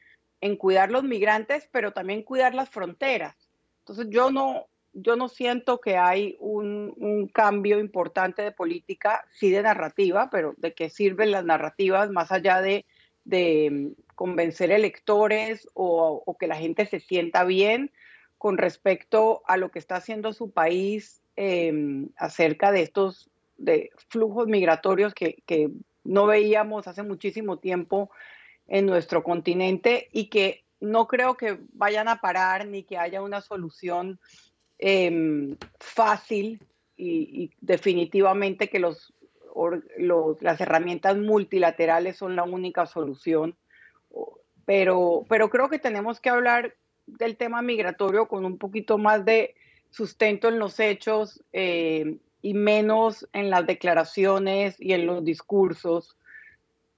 en 0.41 0.57
cuidar 0.57 0.91
los 0.91 1.05
migrantes, 1.05 1.69
pero 1.73 1.93
también 1.93 2.23
cuidar 2.23 2.55
las 2.55 2.69
fronteras. 2.69 3.37
Entonces 3.81 4.07
yo 4.11 4.31
no, 4.31 4.67
yo 4.95 5.17
no 5.17 5.29
siento 5.29 5.81
que 5.81 5.97
hay 5.97 6.37
un, 6.41 7.31
cambio 7.33 7.81
importante 7.81 8.43
de 8.43 8.53
política, 8.53 9.27
sí 9.33 9.51
de 9.51 9.63
narrativa, 9.63 10.31
pero 10.31 10.55
de 10.57 10.73
qué 10.73 10.89
sirven 10.89 11.33
las 11.33 11.45
narrativas 11.45 12.11
más 12.11 12.31
allá 12.33 12.61
de, 12.61 12.87
de 13.25 13.93
convencer 14.15 14.71
electores 14.71 15.69
o, 15.75 16.37
que 16.39 16.47
la 16.47 16.57
gente 16.57 16.87
se 16.87 17.01
sienta 17.01 17.45
bien 17.45 17.91
con 18.39 18.57
respecto 18.59 19.43
a 19.47 19.57
lo 19.57 19.71
que 19.71 19.79
está 19.79 19.97
haciendo 19.97 20.33
su 20.33 20.51
país 20.51 21.23
eh, 21.37 22.07
acerca 22.17 22.71
de 22.71 22.83
estos 22.83 23.31
de 23.57 23.91
flujos 24.09 24.47
migratorios 24.47 25.15
que 25.15 25.71
no 26.05 26.27
veíamos 26.27 26.87
hace 26.87 27.03
muchísimo 27.03 27.59
tiempo 27.59 28.11
en 28.69 28.87
nuestro 28.87 29.23
continente 29.23 30.09
y 30.13 30.29
que 30.29 30.65
no 30.81 31.07
creo 31.07 31.37
que 31.37 31.59
vayan 31.73 32.09
a 32.09 32.21
parar 32.21 32.67
ni 32.67 32.83
que 32.83 32.99
haya 32.99 33.23
una 33.23 33.41
solución 33.41 34.21
eh, 34.79 35.57
fácil 35.79 36.61
y, 36.97 37.51
definitivamente 37.61 38.69
que 38.69 38.79
los, 38.79 39.13
las 40.41 40.61
herramientas 40.61 41.17
multilaterales 41.17 42.17
son 42.17 42.37
la 42.37 42.45
única 42.45 42.87
solución. 42.87 43.57
Pero, 44.65 45.25
pero 45.29 45.51
creo 45.51 45.69
que 45.69 45.79
tenemos 45.79 46.21
que 46.21 46.31
hablar 46.31 46.75
del 47.07 47.37
tema 47.37 47.63
migratorio 47.63 48.27
con 48.29 48.45
un 48.45 48.59
poquito 48.59 48.99
más 48.99 49.25
de 49.25 49.55
sustento 49.91 50.49
en 50.49 50.59
los 50.59 50.81
hechos 50.81 51.43
eh, 51.53 52.17
y 52.43 52.55
menos 52.55 53.29
en 53.33 53.51
las 53.51 53.67
declaraciones 53.67 54.81
y 54.81 54.93
en 54.93 55.07
los 55.07 55.25
discursos 55.25 56.17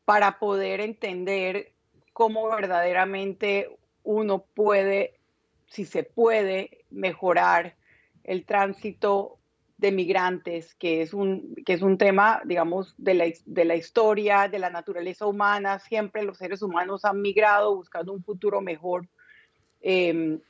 para 0.04 0.38
poder 0.38 0.80
entender 0.80 1.72
cómo 2.12 2.48
verdaderamente 2.48 3.68
uno 4.04 4.44
puede, 4.54 5.18
si 5.66 5.84
se 5.84 6.04
puede, 6.04 6.84
mejorar 6.96 7.76
el 8.24 8.44
tránsito 8.44 9.38
de 9.78 9.92
migrantes, 9.92 10.74
que 10.74 11.02
es 11.02 11.12
un, 11.12 11.54
que 11.66 11.74
es 11.74 11.82
un 11.82 11.98
tema, 11.98 12.40
digamos, 12.44 12.94
de 12.96 13.14
la, 13.14 13.26
de 13.44 13.64
la 13.64 13.76
historia, 13.76 14.48
de 14.48 14.58
la 14.58 14.70
naturaleza 14.70 15.26
humana. 15.26 15.78
Siempre 15.78 16.22
los 16.22 16.38
seres 16.38 16.62
humanos 16.62 17.04
han 17.04 17.20
migrado 17.20 17.76
buscando 17.76 18.12
un 18.12 18.24
futuro 18.24 18.60
mejor, 18.60 19.08
em, 19.82 20.40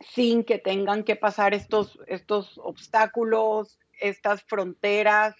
sin 0.00 0.42
que 0.42 0.58
tengan 0.58 1.04
que 1.04 1.16
pasar 1.16 1.54
estos, 1.54 1.98
estos 2.06 2.58
obstáculos, 2.58 3.78
estas 4.00 4.42
fronteras, 4.42 5.36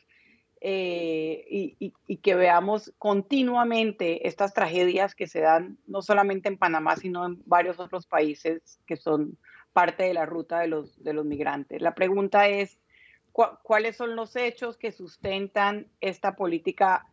eh, 0.64 1.44
y, 1.50 1.92
y, 2.06 2.16
que 2.18 2.36
veamos 2.36 2.92
continuamente 2.96 4.28
estas 4.28 4.54
tragedias 4.54 5.16
que 5.16 5.26
se 5.26 5.40
dan 5.40 5.76
no 5.88 6.02
solamente 6.02 6.48
en 6.48 6.56
Panamá, 6.56 6.94
sino 6.94 7.26
en 7.26 7.42
varios 7.46 7.80
otros 7.80 8.06
países 8.06 8.78
que 8.86 8.96
son 8.96 9.36
parte 9.72 10.04
de 10.04 10.14
la 10.14 10.26
ruta 10.26 10.60
de 10.60 10.68
los, 10.68 11.02
de 11.02 11.12
los 11.12 11.24
migrantes. 11.24 11.80
La 11.80 11.94
pregunta 11.94 12.48
es, 12.48 12.78
¿cuáles 13.32 13.96
son 13.96 14.16
los 14.16 14.36
hechos 14.36 14.76
que 14.76 14.92
sustentan 14.92 15.86
esta 16.00 16.36
política 16.36 17.06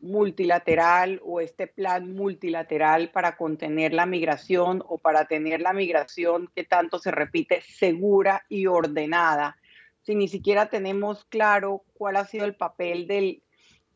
multilateral 0.00 1.20
o 1.24 1.40
este 1.40 1.68
plan 1.68 2.12
multilateral 2.12 3.10
para 3.10 3.36
contener 3.36 3.92
la 3.92 4.06
migración 4.06 4.82
o 4.88 4.98
para 4.98 5.26
tener 5.26 5.60
la 5.60 5.72
migración 5.72 6.50
que 6.56 6.64
tanto 6.64 6.98
se 6.98 7.10
repite 7.10 7.60
segura 7.62 8.44
y 8.48 8.66
ordenada? 8.66 9.56
Si 10.02 10.16
ni 10.16 10.26
siquiera 10.26 10.66
tenemos 10.66 11.24
claro 11.26 11.84
cuál 11.94 12.16
ha 12.16 12.24
sido 12.24 12.44
el 12.44 12.56
papel 12.56 13.06
del, 13.06 13.42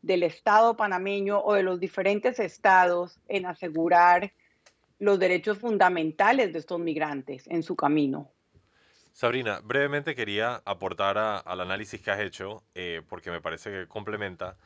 del 0.01 0.23
Estado 0.23 0.77
panameño 0.77 1.41
o 1.41 1.53
de 1.53 1.63
los 1.63 1.79
diferentes 1.79 2.39
estados 2.39 3.19
en 3.27 3.45
asegurar 3.45 4.31
los 4.99 5.19
derechos 5.19 5.57
fundamentales 5.57 6.53
de 6.53 6.59
estos 6.59 6.79
migrantes 6.79 7.47
en 7.47 7.63
su 7.63 7.75
camino. 7.75 8.31
Sabrina, 9.13 9.61
brevemente 9.63 10.15
quería 10.15 10.61
aportar 10.63 11.17
al 11.17 11.61
análisis 11.61 12.01
que 12.01 12.11
has 12.11 12.19
hecho, 12.19 12.63
eh, 12.75 13.01
porque 13.09 13.31
me 13.31 13.41
parece 13.41 13.71
que 13.71 13.87
complementa 13.87 14.57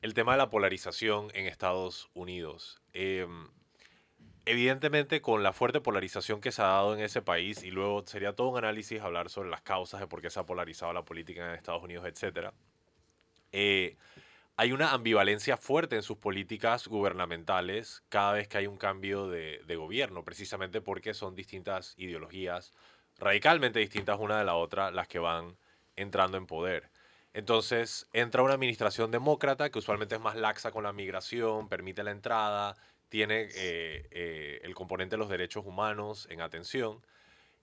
el 0.00 0.14
tema 0.14 0.32
de 0.32 0.38
la 0.38 0.48
polarización 0.48 1.28
en 1.34 1.46
Estados 1.46 2.08
Unidos. 2.14 2.80
Em, 2.94 3.48
evidentemente, 4.46 5.20
con 5.20 5.42
la 5.42 5.52
fuerte 5.52 5.82
polarización 5.82 6.40
que 6.40 6.50
se 6.50 6.62
ha 6.62 6.66
dado 6.66 6.94
en 6.94 7.00
ese 7.00 7.20
país, 7.20 7.62
y 7.62 7.70
luego 7.70 8.02
sería 8.06 8.34
todo 8.34 8.48
un 8.48 8.58
análisis 8.58 9.02
hablar 9.02 9.28
sobre 9.28 9.50
las 9.50 9.60
causas 9.60 10.00
de 10.00 10.06
por 10.06 10.22
qué 10.22 10.30
se 10.30 10.40
ha 10.40 10.46
polarizado 10.46 10.94
la 10.94 11.04
política 11.04 11.46
en 11.46 11.54
Estados 11.54 11.82
Unidos, 11.82 12.06
etc. 12.06 12.52
Eh, 13.52 13.96
hay 14.60 14.72
una 14.72 14.92
ambivalencia 14.92 15.56
fuerte 15.56 15.96
en 15.96 16.02
sus 16.02 16.18
políticas 16.18 16.86
gubernamentales 16.86 18.02
cada 18.10 18.34
vez 18.34 18.46
que 18.46 18.58
hay 18.58 18.66
un 18.66 18.76
cambio 18.76 19.26
de, 19.26 19.74
gobierno, 19.74 20.22
precisamente 20.22 20.82
porque 20.82 21.14
son 21.14 21.34
distintas 21.34 21.94
ideologías, 21.96 22.74
radicalmente 23.18 23.78
distintas 23.78 24.20
una 24.20 24.38
de 24.38 24.44
la 24.44 24.56
otra, 24.56 24.90
las 24.90 25.08
que 25.08 25.18
van 25.18 25.56
entrando 25.96 26.36
en 26.36 26.44
poder. 26.44 26.90
Entonces 27.32 28.06
entra 28.12 28.42
una 28.42 28.52
administración 28.52 29.10
demócrata 29.10 29.70
que 29.70 29.78
usualmente 29.78 30.16
es 30.16 30.20
más 30.20 30.36
laxa 30.36 30.72
con 30.72 30.84
la 30.84 30.92
migración, 30.92 31.70
permite 31.70 32.02
la 32.02 32.10
entrada, 32.10 32.76
tiene 33.08 33.48
eh, 33.54 34.08
eh, 34.10 34.60
el 34.62 34.74
componente 34.74 35.14
de 35.14 35.20
los 35.20 35.30
derechos 35.30 35.64
humanos 35.64 36.28
en 36.28 36.42
atención. 36.42 37.00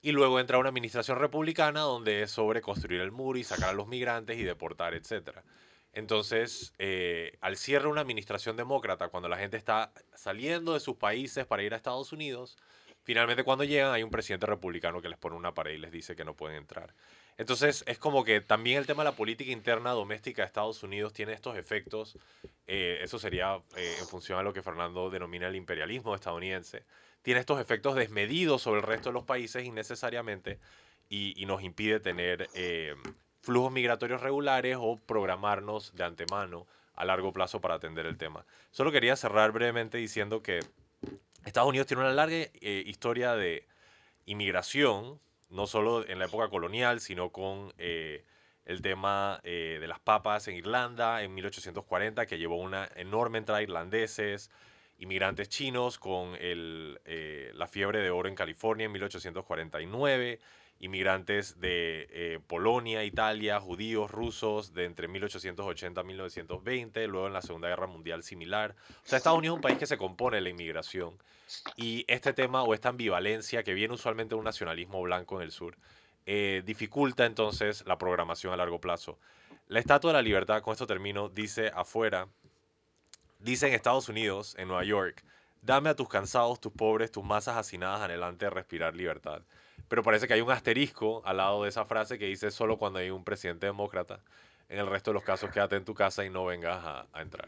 Y 0.01 0.13
luego 0.13 0.39
entra 0.39 0.57
una 0.57 0.69
administración 0.69 1.19
republicana 1.19 1.81
donde 1.81 2.23
es 2.23 2.31
sobre 2.31 2.61
construir 2.61 3.01
el 3.01 3.11
muro 3.11 3.37
y 3.37 3.43
sacar 3.43 3.69
a 3.69 3.73
los 3.73 3.85
migrantes 3.85 4.39
y 4.39 4.43
deportar, 4.43 4.95
etcétera. 4.95 5.43
Entonces, 5.97 6.75
eh, 6.77 7.39
al 7.41 7.57
cierre 7.57 7.85
de 7.85 7.89
una 7.89 8.01
administración 8.01 8.55
demócrata, 8.55 9.07
cuando 9.07 9.27
la 9.27 9.37
gente 9.37 9.57
está 9.57 9.91
saliendo 10.13 10.75
de 10.75 10.79
sus 10.79 10.95
países 10.95 11.47
para 11.47 11.63
ir 11.63 11.73
a 11.73 11.77
Estados 11.77 12.13
Unidos, 12.13 12.55
finalmente 13.01 13.43
cuando 13.43 13.63
llegan 13.63 13.91
hay 13.91 14.03
un 14.03 14.11
presidente 14.11 14.45
republicano 14.45 15.01
que 15.01 15.09
les 15.09 15.17
pone 15.17 15.35
una 15.35 15.55
pared 15.55 15.71
y 15.71 15.79
les 15.79 15.91
dice 15.91 16.15
que 16.15 16.23
no 16.23 16.35
pueden 16.35 16.57
entrar. 16.57 16.93
Entonces, 17.35 17.83
es 17.87 17.97
como 17.97 18.23
que 18.23 18.41
también 18.41 18.77
el 18.77 18.85
tema 18.85 19.01
de 19.01 19.09
la 19.09 19.15
política 19.15 19.51
interna 19.51 19.89
doméstica 19.89 20.43
de 20.43 20.45
Estados 20.45 20.83
Unidos 20.83 21.13
tiene 21.13 21.33
estos 21.33 21.57
efectos. 21.57 22.15
Eh, 22.67 22.99
eso 23.01 23.17
sería 23.17 23.59
eh, 23.75 23.95
en 23.99 24.05
función 24.07 24.37
a 24.37 24.43
lo 24.43 24.53
que 24.53 24.61
Fernando 24.61 25.09
denomina 25.09 25.47
el 25.47 25.55
imperialismo 25.55 26.13
estadounidense. 26.13 26.83
Tiene 27.23 27.39
estos 27.39 27.59
efectos 27.59 27.95
desmedidos 27.95 28.61
sobre 28.61 28.81
el 28.81 28.85
resto 28.85 29.09
de 29.09 29.13
los 29.13 29.23
países 29.23 29.65
innecesariamente 29.65 30.59
y, 31.09 31.43
nos 31.47 31.63
impide 31.63 31.99
tener 31.99 32.47
flujos 33.47 33.71
migratorios 33.71 34.19
regulares 34.19 34.75
o 34.77 34.97
programarnos 34.97 35.95
de 35.95 36.03
antemano 36.03 36.67
a 36.95 37.05
largo 37.05 37.31
plazo 37.31 37.61
para 37.61 37.75
atender 37.75 38.05
el 38.05 38.17
tema. 38.17 38.45
Solo 38.71 38.91
quería 38.91 39.15
cerrar 39.15 39.53
brevemente 39.53 39.97
diciendo 39.97 40.43
que 40.43 40.59
Estados 41.45 41.69
Unidos 41.69 41.87
tiene 41.87 42.03
una 42.03 42.11
larga 42.11 42.35
eh, 42.35 42.83
historia 42.85 43.35
de 43.35 43.65
inmigración, 44.25 45.21
no 45.49 45.65
solo 45.65 46.05
en 46.05 46.19
la 46.19 46.25
época 46.25 46.49
colonial, 46.49 46.99
sino 46.99 47.29
con 47.31 47.71
eh, 47.77 48.25
el 48.65 48.81
tema 48.81 49.39
eh, 49.45 49.77
de 49.79 49.87
las 49.87 50.01
papas 50.01 50.49
en 50.49 50.55
Irlanda 50.55 51.23
en 51.23 51.33
1840, 51.33 52.25
que 52.25 52.37
llevó 52.37 52.57
una 52.57 52.89
enorme 52.97 53.37
entrada 53.37 53.59
de 53.59 53.63
irlandeses, 53.63 54.51
inmigrantes 54.97 55.47
chinos 55.47 55.99
con 55.99 56.35
el, 56.35 56.99
la 57.53 57.67
fiebre 57.67 57.99
de 57.99 58.09
oro 58.09 58.27
en 58.27 58.35
California 58.35 58.87
en 58.87 58.91
1849 58.91 60.41
inmigrantes 60.79 61.59
de 61.59 62.07
eh, 62.11 62.39
Polonia, 62.45 63.03
Italia, 63.03 63.59
judíos, 63.59 64.11
rusos, 64.11 64.73
de 64.73 64.85
entre 64.85 65.07
1880 65.07 65.99
a 65.99 66.03
1920, 66.03 67.07
luego 67.07 67.27
en 67.27 67.33
la 67.33 67.41
Segunda 67.41 67.67
Guerra 67.67 67.87
Mundial 67.87 68.23
similar. 68.23 68.75
O 68.89 69.07
sea, 69.07 69.17
Estados 69.17 69.39
Unidos 69.39 69.55
es 69.55 69.57
un 69.57 69.61
país 69.61 69.77
que 69.77 69.87
se 69.87 69.97
compone 69.97 70.37
de 70.37 70.41
la 70.41 70.49
inmigración 70.49 71.17
y 71.75 72.05
este 72.07 72.33
tema 72.33 72.63
o 72.63 72.73
esta 72.73 72.89
ambivalencia 72.89 73.63
que 73.63 73.73
viene 73.73 73.93
usualmente 73.93 74.35
de 74.35 74.39
un 74.39 74.45
nacionalismo 74.45 75.01
blanco 75.01 75.37
en 75.37 75.43
el 75.43 75.51
sur, 75.51 75.77
eh, 76.25 76.61
dificulta 76.65 77.25
entonces 77.25 77.83
la 77.87 77.97
programación 77.97 78.53
a 78.53 78.57
largo 78.57 78.79
plazo. 78.79 79.17
La 79.67 79.79
Estatua 79.79 80.11
de 80.11 80.17
la 80.17 80.21
Libertad, 80.21 80.61
con 80.61 80.73
esto 80.73 80.85
termino, 80.85 81.29
dice 81.29 81.71
afuera, 81.73 82.27
dice 83.39 83.67
en 83.67 83.73
Estados 83.73 84.09
Unidos, 84.09 84.55
en 84.57 84.67
Nueva 84.67 84.83
York, 84.83 85.23
dame 85.61 85.89
a 85.89 85.95
tus 85.95 86.07
cansados, 86.07 86.61
tus 86.61 86.71
pobres, 86.71 87.11
tus 87.11 87.23
masas 87.23 87.57
hacinadas 87.57 88.01
anhelante 88.01 88.45
de 88.45 88.51
respirar 88.51 88.95
libertad 88.95 89.41
pero 89.87 90.03
parece 90.03 90.27
que 90.27 90.33
hay 90.33 90.41
un 90.41 90.51
asterisco 90.51 91.21
al 91.25 91.37
lado 91.37 91.63
de 91.63 91.69
esa 91.69 91.85
frase 91.85 92.17
que 92.17 92.25
dice 92.25 92.51
solo 92.51 92.77
cuando 92.77 92.99
hay 92.99 93.09
un 93.09 93.23
presidente 93.23 93.65
demócrata. 93.65 94.19
En 94.69 94.79
el 94.79 94.87
resto 94.87 95.11
de 95.11 95.15
los 95.15 95.23
casos, 95.23 95.49
quédate 95.49 95.77
en 95.77 95.85
tu 95.85 95.93
casa 95.93 96.25
y 96.25 96.29
no 96.29 96.45
vengas 96.45 96.83
a, 96.83 97.21
entrar. 97.21 97.47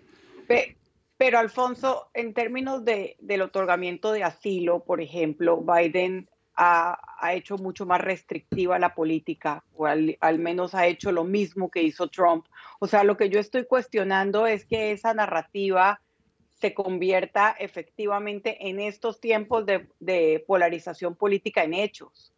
Pero, 1.17 1.38
Alfonso, 1.38 2.10
en 2.13 2.34
términos 2.34 2.86
de, 2.86 3.17
del 3.19 3.41
otorgamiento 3.41 4.13
de 4.13 4.23
asilo, 4.23 4.86
por 4.86 5.02
ejemplo, 5.02 5.58
Biden 5.58 6.30
ha, 6.56 6.97
ha 7.19 7.34
hecho 7.34 7.58
mucho 7.58 7.86
más 7.86 7.99
restrictiva 7.99 8.80
la 8.80 8.95
política, 8.95 9.65
o 9.75 9.86
al, 9.86 10.17
al, 10.21 10.39
menos 10.39 10.75
ha 10.75 10.88
hecho 10.88 11.12
lo 11.12 11.25
mismo 11.25 11.69
que 11.69 11.84
hizo 11.84 12.08
Trump. 12.08 12.45
O 12.80 12.88
sea, 12.88 13.04
lo 13.04 13.17
que 13.17 13.30
yo 13.30 13.39
estoy 13.41 13.65
cuestionando 13.65 14.47
es 14.47 14.63
que 14.65 14.93
esa 14.93 15.13
narrativa 15.13 15.99
se 16.60 16.74
convierta 16.74 17.56
efectivamente 17.58 18.69
en 18.69 18.80
estos 18.80 19.19
tiempos 19.19 19.65
de, 19.65 20.43
polarización 20.45 21.15
política 21.15 21.63
en 21.63 21.74
hechos. 21.74 22.34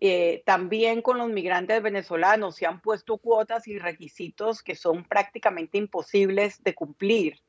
Eh, 0.00 0.42
también 0.44 1.00
con 1.00 1.16
los 1.16 1.30
migrantes 1.30 1.82
venezolanos 1.82 2.56
se 2.56 2.66
han 2.66 2.82
puesto 2.82 3.16
cuotas 3.16 3.66
y 3.66 3.78
requisitos 3.78 4.62
que 4.62 4.74
son 4.74 5.04
prácticamente 5.04 5.78
imposibles 5.78 6.62
de 6.62 6.74
cumplir. 6.74 7.40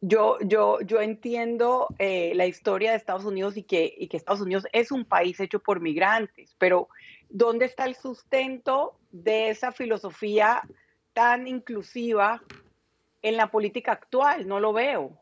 Yo, 0.00 0.38
yo, 0.40 0.80
yo 0.80 1.00
entiendo 1.00 1.88
eh, 1.98 2.32
la 2.34 2.46
historia 2.46 2.90
de 2.90 2.96
Estados 2.96 3.26
Unidos 3.26 3.56
y 3.56 3.62
que, 3.62 3.94
y 3.96 4.08
que 4.08 4.16
Estados 4.16 4.40
Unidos 4.40 4.66
es 4.72 4.90
un 4.90 5.04
país 5.04 5.38
hecho 5.38 5.60
por 5.60 5.80
migrantes, 5.80 6.56
pero 6.58 6.88
¿dónde 7.28 7.66
está 7.66 7.84
el 7.84 7.94
sustento 7.94 8.96
de 9.12 9.50
esa 9.50 9.70
filosofía 9.70 10.62
tan 11.12 11.46
inclusiva 11.46 12.42
en 13.22 13.36
la 13.36 13.50
política 13.50 13.92
actual, 13.92 14.46
no 14.46 14.60
lo 14.60 14.72
veo. 14.72 15.18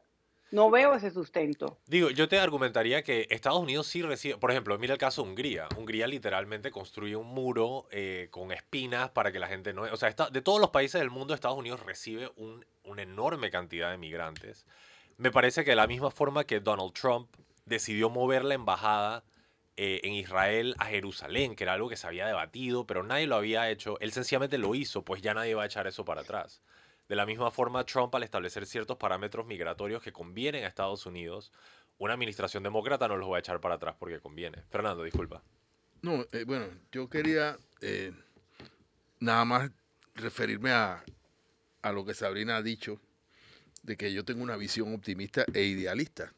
No 0.51 0.71
veo 0.71 0.95
ese 0.95 1.11
sustento. 1.11 1.79
Digo, 1.87 2.09
yo 2.09 2.27
te 2.27 2.39
argumentaría 2.39 3.03
que 3.03 3.27
Estados 3.29 3.61
Unidos 3.61 3.87
sí 3.87 4.01
recibe, 4.01 4.39
por 4.39 4.51
ejemplo, 4.51 4.79
mira 4.79 4.95
el 4.95 4.99
caso 4.99 5.23
de 5.23 5.29
Hungría. 5.29 5.69
Hungría 5.77 6.07
literalmente 6.07 6.71
construye 6.71 7.17
un 7.17 7.27
muro 7.27 7.87
eh, 7.91 8.29
con 8.31 8.51
espinas 8.51 9.11
para 9.11 9.31
que 9.31 9.39
la 9.39 9.47
gente 9.47 9.75
no... 9.75 9.83
O 9.83 9.97
sea, 9.99 10.15
de 10.31 10.41
todos 10.41 10.59
los 10.59 10.71
países 10.71 11.01
del 11.01 11.11
mundo, 11.11 11.35
Estados 11.35 11.59
Unidos 11.59 11.85
recibe 11.85 12.31
un, 12.37 12.65
una 12.85 13.03
enorme 13.03 13.51
cantidad 13.51 13.91
de 13.91 13.99
migrantes. 13.99 14.65
Me 15.19 15.31
parece 15.31 15.65
que 15.65 15.71
de 15.71 15.77
la 15.77 15.87
misma 15.87 16.11
forma 16.11 16.45
que 16.45 16.61
Donald 16.61 16.95
Trump 16.95 17.29
decidió 17.67 18.09
mover 18.09 18.43
la 18.43 18.55
embajada 18.55 19.25
eh, 19.77 20.01
en 20.03 20.15
Israel 20.15 20.75
a 20.79 20.87
Jerusalén, 20.87 21.55
que 21.55 21.65
era 21.65 21.75
algo 21.75 21.89
que 21.89 21.97
se 21.97 22.07
había 22.07 22.27
debatido, 22.27 22.87
pero 22.87 23.03
nadie 23.03 23.27
lo 23.27 23.37
había 23.37 23.71
hecho, 23.71 23.97
él 24.01 24.13
sencillamente 24.13 24.59
lo 24.59 24.75
hizo, 24.75 25.05
pues 25.05 25.23
ya 25.23 25.35
nadie 25.35 25.55
va 25.55 25.63
a 25.63 25.67
echar 25.67 25.87
eso 25.87 26.05
para 26.05 26.23
atrás. 26.23 26.63
De 27.09 27.17
la 27.17 27.25
misma 27.25 27.51
forma, 27.51 27.85
Trump, 27.85 28.15
al 28.15 28.23
establecer 28.23 28.67
ciertos 28.67 28.99
parámetros 28.99 29.47
migratorios 29.47 30.03
que 30.03 30.13
convienen 30.13 30.65
a 30.65 30.69
Estados 30.69 31.07
Unidos, 31.07 31.53
una 31.97 32.15
administración 32.15 32.63
demócrata 32.63 33.09
no 33.09 33.17
los 33.17 33.31
va 33.31 33.37
a 33.37 33.41
echar 33.41 33.61
para 33.61 33.77
atrás 33.77 33.97
porque 33.99 34.21
conviene. 34.21 34.63
Fernando, 34.71 35.03
disculpa. 35.03 35.43
No, 36.03 36.27
eh, 36.33 36.45
bueno, 36.47 36.67
yo 36.93 37.09
quería 37.09 37.57
eh, 37.81 38.13
nada 39.21 39.45
más 39.45 39.71
referirme 40.15 40.71
a, 40.71 41.03
a 41.83 41.93
lo 41.93 42.05
que 42.05 42.15
Sabrina 42.15 42.59
ha 42.59 42.63
dicho, 42.63 43.01
de 43.83 43.97
que 43.97 44.13
yo 44.13 44.25
tengo 44.25 44.43
una 44.43 44.57
visión 44.57 44.95
optimista 44.95 45.45
e 45.55 45.63
idealista. 45.63 46.33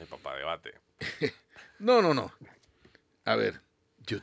El 0.00 0.06
papá 0.06 0.36
debate. 0.36 0.74
No, 1.78 2.00
no, 2.00 2.14
no. 2.14 2.32
A 3.26 3.36
ver, 3.36 3.60
yo 4.06 4.18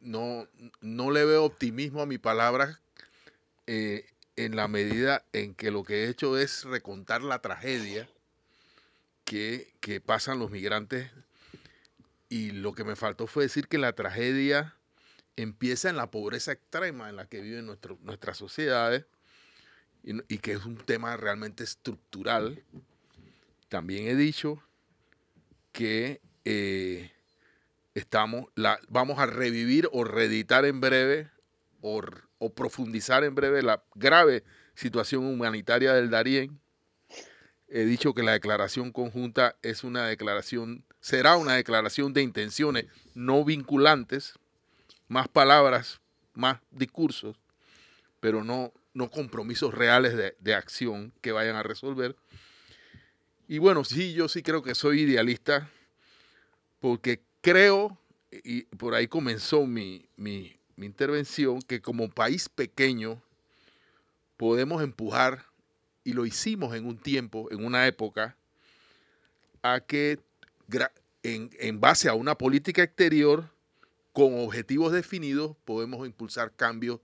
no, 0.00 0.48
no 0.80 1.10
le 1.10 1.24
veo 1.26 1.44
optimismo 1.44 2.00
a 2.00 2.06
mi 2.06 2.16
palabra 2.16 2.80
eh, 3.66 4.06
en 4.38 4.54
la 4.54 4.68
medida 4.68 5.24
en 5.32 5.52
que 5.52 5.72
lo 5.72 5.82
que 5.82 6.04
he 6.04 6.08
hecho 6.08 6.38
es 6.38 6.62
recontar 6.62 7.22
la 7.22 7.40
tragedia 7.40 8.08
que, 9.24 9.74
que 9.80 10.00
pasan 10.00 10.38
los 10.38 10.50
migrantes 10.50 11.10
y 12.28 12.52
lo 12.52 12.72
que 12.72 12.84
me 12.84 12.94
faltó 12.94 13.26
fue 13.26 13.44
decir 13.44 13.66
que 13.66 13.78
la 13.78 13.94
tragedia 13.94 14.76
empieza 15.34 15.90
en 15.90 15.96
la 15.96 16.10
pobreza 16.10 16.52
extrema 16.52 17.08
en 17.08 17.16
la 17.16 17.26
que 17.26 17.40
viven 17.40 17.66
nuestro, 17.66 17.98
nuestras 18.02 18.36
sociedades 18.36 19.06
y, 20.04 20.38
que 20.38 20.52
es 20.52 20.64
un 20.64 20.76
tema 20.76 21.16
realmente 21.16 21.64
estructural. 21.64 22.62
También 23.68 24.06
he 24.06 24.14
dicho 24.14 24.62
que 25.72 26.20
eh, 26.44 27.10
estamos, 27.94 28.46
la, 28.54 28.78
vamos 28.88 29.18
a 29.18 29.26
revivir 29.26 29.88
o 29.92 30.04
reeditar 30.04 30.64
en 30.64 30.80
breve 30.80 31.28
o, 32.38 32.52
profundizar 32.52 33.24
en 33.24 33.34
breve 33.34 33.62
la 33.62 33.82
grave 33.94 34.44
situación 34.74 35.26
humanitaria 35.26 35.92
del 35.94 36.10
Darién. 36.10 36.60
He 37.68 37.84
dicho 37.84 38.14
que 38.14 38.22
la 38.22 38.32
declaración 38.32 38.92
conjunta 38.92 39.56
es 39.62 39.84
una 39.84 40.06
declaración, 40.06 40.84
será 41.00 41.36
una 41.36 41.54
declaración 41.54 42.14
de 42.14 42.22
intenciones 42.22 42.86
no 43.14 43.44
vinculantes, 43.44 44.34
más 45.08 45.28
palabras, 45.28 46.00
más 46.34 46.60
discursos, 46.70 47.36
pero 48.20 48.44
no, 48.44 48.72
no 48.94 49.10
compromisos 49.10 49.74
reales 49.74 50.16
de, 50.16 50.36
de 50.40 50.54
acción 50.54 51.12
que 51.20 51.32
vayan 51.32 51.56
a 51.56 51.62
resolver. 51.62 52.16
Y 53.48 53.58
bueno, 53.58 53.84
sí, 53.84 54.12
yo 54.12 54.28
sí 54.28 54.42
creo 54.42 54.62
que 54.62 54.74
soy 54.74 55.02
idealista 55.02 55.70
porque 56.80 57.22
creo, 57.40 57.98
y 58.30 58.62
por 58.62 58.94
ahí 58.94 59.08
comenzó 59.08 59.66
mi, 59.66 60.06
mi, 60.16 60.57
mi 60.78 60.86
intervención, 60.86 61.60
que 61.60 61.82
como 61.82 62.08
país 62.08 62.48
pequeño 62.48 63.20
podemos 64.36 64.80
empujar, 64.80 65.44
y 66.04 66.12
lo 66.12 66.24
hicimos 66.24 66.74
en 66.76 66.86
un 66.86 66.98
tiempo, 66.98 67.48
en 67.50 67.64
una 67.64 67.86
época, 67.88 68.36
a 69.62 69.80
que 69.80 70.20
en, 71.24 71.50
en 71.58 71.80
base 71.80 72.08
a 72.08 72.14
una 72.14 72.38
política 72.38 72.84
exterior 72.84 73.50
con 74.12 74.38
objetivos 74.38 74.92
definidos 74.92 75.56
podemos 75.64 76.06
impulsar 76.06 76.54
cambios 76.54 77.00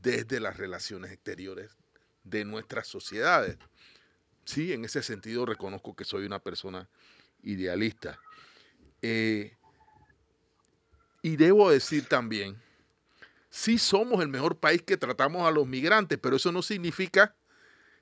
desde 0.00 0.38
las 0.38 0.56
relaciones 0.56 1.10
exteriores 1.10 1.76
de 2.22 2.44
nuestras 2.44 2.86
sociedades. 2.86 3.58
Sí, 4.44 4.72
en 4.72 4.84
ese 4.84 5.02
sentido 5.02 5.46
reconozco 5.46 5.96
que 5.96 6.04
soy 6.04 6.24
una 6.24 6.38
persona 6.38 6.88
idealista. 7.42 8.20
Eh, 9.02 9.56
y 11.22 11.36
debo 11.36 11.70
decir 11.70 12.06
también, 12.06 12.56
sí 13.56 13.78
somos 13.78 14.20
el 14.20 14.28
mejor 14.28 14.58
país 14.58 14.82
que 14.82 14.98
tratamos 14.98 15.48
a 15.48 15.50
los 15.50 15.66
migrantes, 15.66 16.18
pero 16.20 16.36
eso 16.36 16.52
no 16.52 16.60
significa 16.60 17.34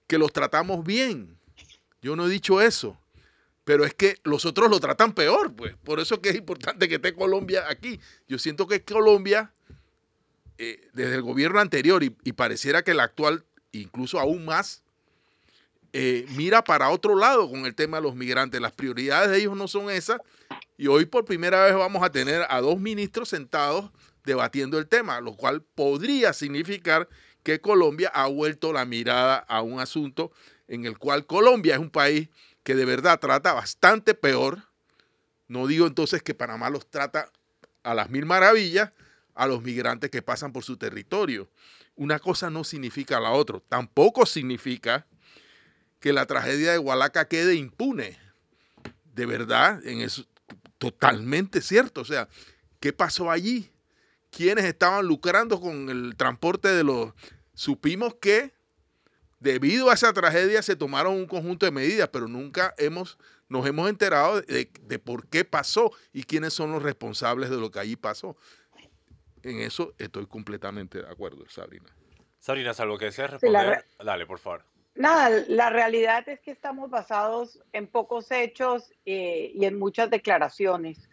que 0.09 0.19
los 0.19 0.33
tratamos 0.33 0.85
bien. 0.85 1.39
Yo 2.03 2.17
no 2.17 2.27
he 2.27 2.29
dicho 2.29 2.61
eso. 2.61 2.99
Pero 3.63 3.85
es 3.85 3.95
que 3.95 4.19
los 4.25 4.45
otros 4.45 4.69
lo 4.69 4.81
tratan 4.81 5.15
peor, 5.15 5.55
pues. 5.55 5.77
Por 5.85 6.01
eso 6.01 6.21
que 6.21 6.31
es 6.31 6.35
importante 6.35 6.89
que 6.89 6.97
esté 6.97 7.15
Colombia 7.15 7.65
aquí. 7.69 8.01
Yo 8.29 8.39
siento 8.39 8.67
que 8.67 8.83
Colombia, 8.83 9.53
eh, 10.59 10.91
desde 10.93 11.15
el 11.15 11.23
gobierno 11.23 11.61
anterior, 11.61 12.03
y, 12.03 12.11
pareciera 12.33 12.83
que 12.83 12.91
el 12.91 13.01
actual, 13.01 13.45
incluso 13.71 14.19
aún 14.19 14.45
más, 14.45 14.83
eh, 15.93 16.27
mira 16.31 16.65
para 16.65 16.91
otro 16.91 17.17
lado 17.17 17.49
con 17.49 17.65
el 17.65 17.77
tema 17.77 17.99
de 17.99 18.03
los 18.03 18.17
migrantes. 18.17 18.61
Las 18.61 18.73
prioridades 18.73 19.31
de 19.31 19.39
ellos 19.39 19.57
no 19.57 19.69
son 19.69 19.89
esas, 19.89 20.21
y 20.77 20.89
hoy 20.89 21.07
por 21.07 21.25
primera 21.25 21.65
vez 21.65 21.75
vamos 21.75 22.03
a 22.03 22.11
tener 22.11 22.45
a 22.51 22.61
dos 22.61 22.79
ministros 22.79 23.29
sentados 23.29 23.91
debatiendo 24.25 24.79
el 24.79 24.89
tema, 24.89 25.21
lo 25.21 25.37
cual 25.37 25.63
podría 25.63 26.33
significar 26.33 27.09
que 27.43 27.61
Colombia 27.61 28.11
ha 28.15 28.27
vuelto 28.27 28.73
la 28.73 28.85
mirada 28.85 29.37
a 29.37 29.63
un 29.63 29.81
asunto 29.81 30.33
en 30.67 30.87
el 30.87 30.99
cual 30.99 31.27
Colombia 31.27 31.75
es 31.75 31.81
un 31.81 31.91
país 31.91 32.29
que 32.63 32.75
de 32.75 32.87
verdad 32.87 33.21
trata 33.21 33.53
bastante 33.53 34.15
peor. 34.15 34.63
No 35.47 35.67
digo 35.67 35.87
entonces 35.87 36.23
que 36.23 36.35
Panamá 36.35 36.71
los 36.71 36.91
trata 36.91 37.31
a 37.83 37.95
las 37.95 38.09
mil 38.09 38.25
maravillas 38.25 38.93
a 39.35 39.47
los 39.47 39.63
migrantes 39.63 40.11
que 40.11 40.23
pasan 40.23 40.53
por 40.53 40.65
su 40.65 40.77
territorio. 40.77 41.49
Una 41.97 42.19
cosa 42.19 42.51
no 42.51 42.65
significa 42.65 43.21
la 43.21 43.31
otra. 43.31 43.61
Tampoco 43.69 44.27
significa 44.27 45.07
que 46.01 46.13
la 46.13 46.27
tragedia 46.27 46.73
de 46.73 46.79
Hualaca 46.79 47.27
quede 47.27 47.55
impune. 47.55 48.19
De 49.15 49.27
verdad, 49.27 49.85
en 49.87 50.01
eso, 50.01 50.25
totalmente 50.79 51.61
cierto. 51.61 52.01
O 52.01 52.05
sea, 52.05 52.29
¿qué 52.81 52.93
pasó 52.93 53.31
allí? 53.31 53.71
¿Quiénes 54.35 54.65
estaban 54.65 55.07
lucrando 55.07 55.61
con 55.61 55.89
el 55.89 56.17
transporte 56.17 56.69
de 56.69 56.83
los... 56.83 57.13
Supimos 57.55 58.15
que 58.17 58.53
debido 59.39 59.91
a 59.91 59.95
esa 59.95 60.13
tragedia 60.13 60.61
se 60.63 60.75
tomaron 60.75 61.15
un 61.15 61.27
conjunto 61.27 61.67
de 61.67 61.73
medidas, 61.73 62.09
pero 62.09 62.27
nunca 62.27 62.75
hemos, 62.79 63.17
nos 63.49 63.65
hemos 63.67 63.89
enterado 63.89 64.41
de, 64.41 64.99
por 64.99 65.29
qué 65.29 65.45
pasó 65.45 65.93
y 66.13 66.25
quiénes 66.25 66.53
son 66.53 66.73
los 66.73 66.83
responsables 66.83 67.49
de 67.51 67.59
lo 67.59 67.71
que 67.71 67.79
allí 67.79 67.95
pasó. 67.95 68.37
En 69.43 69.61
eso 69.61 69.95
estoy 69.99 70.27
completamente 70.27 71.03
de 71.03 71.09
acuerdo, 71.09 71.45
Sabrina. 71.49 71.95
Sabrina, 72.41 72.73
algo 72.77 72.99
que 72.99 73.07
deseas 73.07 73.31
responder? 73.31 73.85
Dale, 74.03 74.27
por 74.27 74.39
favor. 74.39 74.65
Nada, 74.97 75.45
la 75.49 75.71
realidad 75.71 76.29
es 76.29 76.41
que 76.41 76.51
estamos 76.51 76.91
basados 76.91 77.61
en 77.73 77.87
pocos 77.87 78.31
hechos 78.31 78.93
eh, 79.05 79.53
y 79.55 79.65
en 79.65 79.79
muchas 79.79 80.09
declaraciones. 80.09 81.09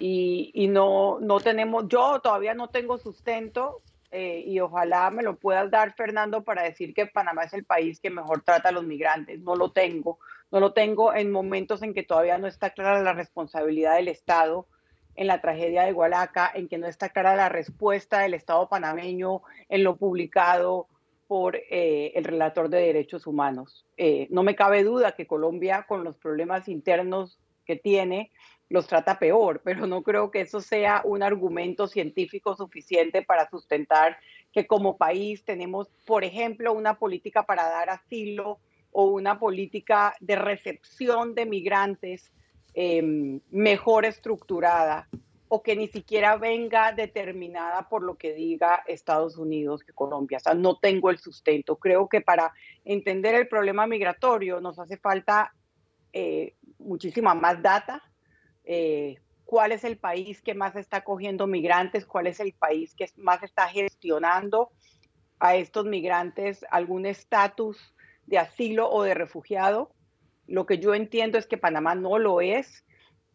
Y, 0.00 0.66
no, 0.68 1.18
no 1.20 1.40
tenemos, 1.40 1.86
yo 1.88 2.20
todavía 2.20 2.54
no 2.54 2.68
tengo 2.68 2.98
sustento 2.98 3.80
eh, 4.10 4.42
y 4.46 4.58
ojalá 4.60 5.10
me 5.10 5.22
lo 5.22 5.36
puedas 5.36 5.70
dar, 5.70 5.94
Fernando, 5.94 6.42
para 6.42 6.62
decir 6.62 6.94
que 6.94 7.06
Panamá 7.06 7.44
es 7.44 7.52
el 7.52 7.64
país 7.64 8.00
que 8.00 8.10
mejor 8.10 8.42
trata 8.42 8.70
a 8.70 8.72
los 8.72 8.84
migrantes. 8.84 9.40
No 9.40 9.54
lo 9.54 9.70
tengo, 9.70 10.18
no 10.50 10.60
lo 10.60 10.72
tengo 10.72 11.14
en 11.14 11.30
momentos 11.30 11.82
en 11.82 11.94
que 11.94 12.02
todavía 12.02 12.38
no 12.38 12.46
está 12.46 12.70
clara 12.70 13.02
la 13.02 13.12
responsabilidad 13.12 13.96
del 13.96 14.08
Estado 14.08 14.66
en 15.16 15.28
la 15.28 15.40
tragedia 15.40 15.82
de 15.82 15.92
Hualaca, 15.92 16.50
en 16.54 16.68
que 16.68 16.78
no 16.78 16.86
está 16.86 17.08
clara 17.08 17.36
la 17.36 17.48
respuesta 17.48 18.20
del 18.20 18.34
Estado 18.34 18.68
panameño 18.68 19.42
en 19.68 19.84
lo 19.84 19.96
publicado 19.96 20.88
por 21.26 21.56
eh, 21.56 22.12
el 22.14 22.24
relator 22.24 22.68
de 22.68 22.80
derechos 22.80 23.26
humanos. 23.26 23.86
Eh, 23.96 24.26
no 24.30 24.42
me 24.42 24.54
cabe 24.54 24.84
duda 24.84 25.12
que 25.12 25.26
Colombia, 25.26 25.86
con 25.88 26.04
los 26.04 26.16
problemas 26.16 26.68
internos 26.68 27.38
que 27.64 27.76
tiene, 27.76 28.30
los 28.68 28.86
trata 28.86 29.18
peor, 29.18 29.60
pero 29.64 29.86
no 29.86 30.02
creo 30.02 30.30
que 30.30 30.40
eso 30.40 30.60
sea 30.60 31.02
un 31.04 31.22
argumento 31.22 31.86
científico 31.86 32.56
suficiente 32.56 33.22
para 33.22 33.48
sustentar 33.48 34.16
que 34.52 34.66
como 34.66 34.96
país 34.96 35.44
tenemos, 35.44 35.88
por 36.06 36.24
ejemplo, 36.24 36.72
una 36.72 36.98
política 36.98 37.44
para 37.44 37.64
dar 37.64 37.90
asilo 37.90 38.60
o 38.92 39.06
una 39.06 39.38
política 39.38 40.14
de 40.20 40.36
recepción 40.36 41.34
de 41.34 41.46
migrantes 41.46 42.32
em, 42.74 43.40
mejor 43.50 44.04
estructurada 44.04 45.08
o 45.48 45.62
que 45.62 45.76
ni 45.76 45.88
siquiera 45.88 46.36
venga 46.36 46.92
determinada 46.92 47.88
por 47.88 48.02
lo 48.02 48.16
que 48.16 48.32
diga 48.32 48.82
Estados 48.86 49.36
Unidos 49.36 49.84
que 49.84 49.92
Colombia. 49.92 50.38
O 50.38 50.40
sea, 50.40 50.54
no 50.54 50.78
tengo 50.78 51.10
el 51.10 51.18
sustento. 51.18 51.76
Creo 51.76 52.08
que 52.08 52.20
para 52.20 52.52
entender 52.84 53.34
el 53.34 53.46
problema 53.46 53.86
migratorio 53.86 54.60
nos 54.60 54.78
hace 54.78 54.96
falta 54.96 55.54
eh, 56.12 56.54
muchísima 56.78 57.34
más 57.34 57.60
data. 57.62 58.02
Eh, 58.64 59.18
cuál 59.44 59.72
es 59.72 59.84
el 59.84 59.98
país 59.98 60.42
que 60.42 60.54
más 60.54 60.74
está 60.76 61.04
cogiendo 61.04 61.46
migrantes, 61.46 62.06
cuál 62.06 62.26
es 62.26 62.40
el 62.40 62.52
país 62.52 62.94
que 62.94 63.06
más 63.16 63.42
está 63.42 63.68
gestionando 63.68 64.70
a 65.38 65.56
estos 65.56 65.84
migrantes 65.84 66.64
algún 66.70 67.06
estatus 67.06 67.94
de 68.26 68.38
asilo 68.38 68.90
o 68.90 69.02
de 69.02 69.14
refugiado. 69.14 69.92
Lo 70.46 70.66
que 70.66 70.78
yo 70.78 70.94
entiendo 70.94 71.38
es 71.38 71.46
que 71.46 71.58
Panamá 71.58 71.94
no 71.94 72.18
lo 72.18 72.40
es. 72.40 72.84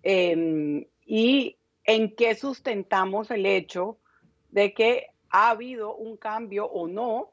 Em, 0.03 0.85
y 1.05 1.57
en 1.83 2.15
qué 2.15 2.35
sustentamos 2.35 3.31
el 3.31 3.45
hecho 3.45 3.99
de 4.49 4.73
que 4.73 5.07
ha 5.29 5.51
habido 5.51 5.95
un 5.95 6.17
cambio 6.17 6.65
o 6.65 6.87
no 6.87 7.31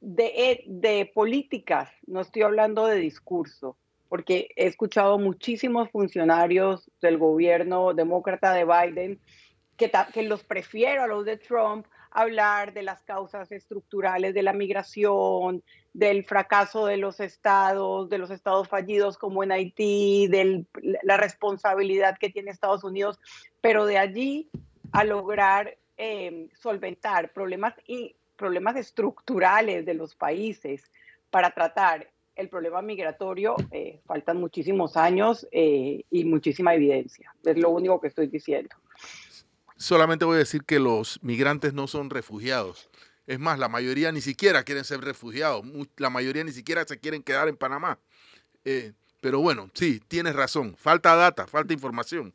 de, 0.00 0.26
eh, 0.26 0.64
de, 0.66 1.10
políticas, 1.14 1.90
no 2.06 2.20
estoy 2.20 2.42
hablando 2.42 2.86
de 2.86 2.96
discurso, 2.96 3.76
porque 4.12 4.50
he 4.56 4.66
escuchado 4.66 5.18
muchísimos 5.18 5.88
funcionarios 5.88 6.90
del 7.00 7.16
gobierno 7.16 7.94
demócrata 7.94 8.52
de 8.52 8.66
Biden 8.66 9.18
que, 9.78 9.90
los 10.24 10.44
prefiero 10.44 11.04
a 11.04 11.06
los 11.06 11.24
de 11.24 11.38
Trump 11.38 11.86
hablar 12.10 12.74
de 12.74 12.82
las 12.82 13.02
causas 13.04 13.50
estructurales 13.50 14.34
de 14.34 14.42
la 14.42 14.52
migración, 14.52 15.62
del 15.94 16.26
fracaso 16.26 16.84
de 16.84 16.98
los 16.98 17.20
estados, 17.20 18.10
de 18.10 18.18
los 18.18 18.30
estados 18.30 18.68
fallidos 18.68 19.16
como 19.16 19.44
en 19.44 19.52
Haití, 19.52 20.26
de 20.28 20.66
la 21.04 21.16
responsabilidad 21.16 22.18
que 22.18 22.28
tiene 22.28 22.50
Estados 22.50 22.84
Unidos, 22.84 23.18
pero 23.62 23.86
de 23.86 23.96
allí 23.96 24.50
a 24.92 25.04
lograr 25.04 25.78
em, 25.96 26.50
solventar 26.60 27.32
problemas, 27.32 27.72
y, 27.86 28.14
problemas 28.36 28.76
estructurales 28.76 29.86
de 29.86 29.94
los 29.94 30.14
países 30.14 30.84
para 31.30 31.52
tratar 31.52 32.11
el 32.36 32.48
problema 32.48 32.82
migratorio, 32.82 33.56
eh, 33.70 34.00
faltan 34.06 34.38
muchísimos 34.38 34.96
años 34.96 35.46
eh, 35.52 36.04
y 36.10 36.24
muchísima 36.24 36.74
evidencia. 36.74 37.34
Es 37.44 37.56
lo 37.56 37.70
único 37.70 38.00
que 38.00 38.08
estoy 38.08 38.26
diciendo. 38.26 38.74
Solamente 39.76 40.24
voy 40.24 40.36
a 40.36 40.38
decir 40.38 40.64
que 40.64 40.78
los 40.78 41.22
migrantes 41.22 41.74
no 41.74 41.86
son 41.86 42.10
refugiados. 42.10 42.88
Es 43.26 43.38
más, 43.38 43.58
la 43.58 43.68
mayoría 43.68 44.12
ni 44.12 44.20
siquiera 44.20 44.64
quieren 44.64 44.84
ser 44.84 45.00
refugiados. 45.00 45.64
La 45.96 46.10
mayoría 46.10 46.44
ni 46.44 46.52
siquiera 46.52 46.84
se 46.84 46.98
quieren 46.98 47.22
quedar 47.22 47.48
en 47.48 47.56
Panamá. 47.56 47.98
Eh, 48.64 48.92
pero 49.20 49.40
bueno, 49.40 49.70
sí, 49.74 50.00
tienes 50.08 50.34
razón. 50.34 50.74
Falta 50.76 51.14
data, 51.14 51.46
falta 51.46 51.72
información. 51.72 52.34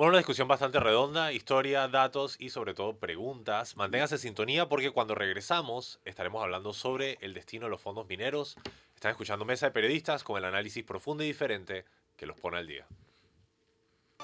Bueno, 0.00 0.12
una 0.12 0.18
discusión 0.20 0.48
bastante 0.48 0.80
redonda, 0.80 1.30
historia, 1.30 1.86
datos 1.86 2.36
y 2.38 2.48
sobre 2.48 2.72
todo 2.72 2.96
preguntas. 2.96 3.76
Manténgase 3.76 4.16
sintonía 4.16 4.66
porque 4.66 4.92
cuando 4.92 5.14
regresamos 5.14 6.00
estaremos 6.06 6.42
hablando 6.42 6.72
sobre 6.72 7.18
el 7.20 7.34
destino 7.34 7.66
de 7.66 7.70
los 7.70 7.82
fondos 7.82 8.08
mineros. 8.08 8.56
Están 8.94 9.10
escuchando 9.10 9.44
Mesa 9.44 9.66
de 9.66 9.72
Periodistas 9.72 10.24
con 10.24 10.38
el 10.38 10.46
análisis 10.46 10.82
profundo 10.84 11.22
y 11.22 11.26
diferente 11.26 11.84
que 12.16 12.24
los 12.24 12.40
pone 12.40 12.56
al 12.56 12.66
día. 12.66 12.86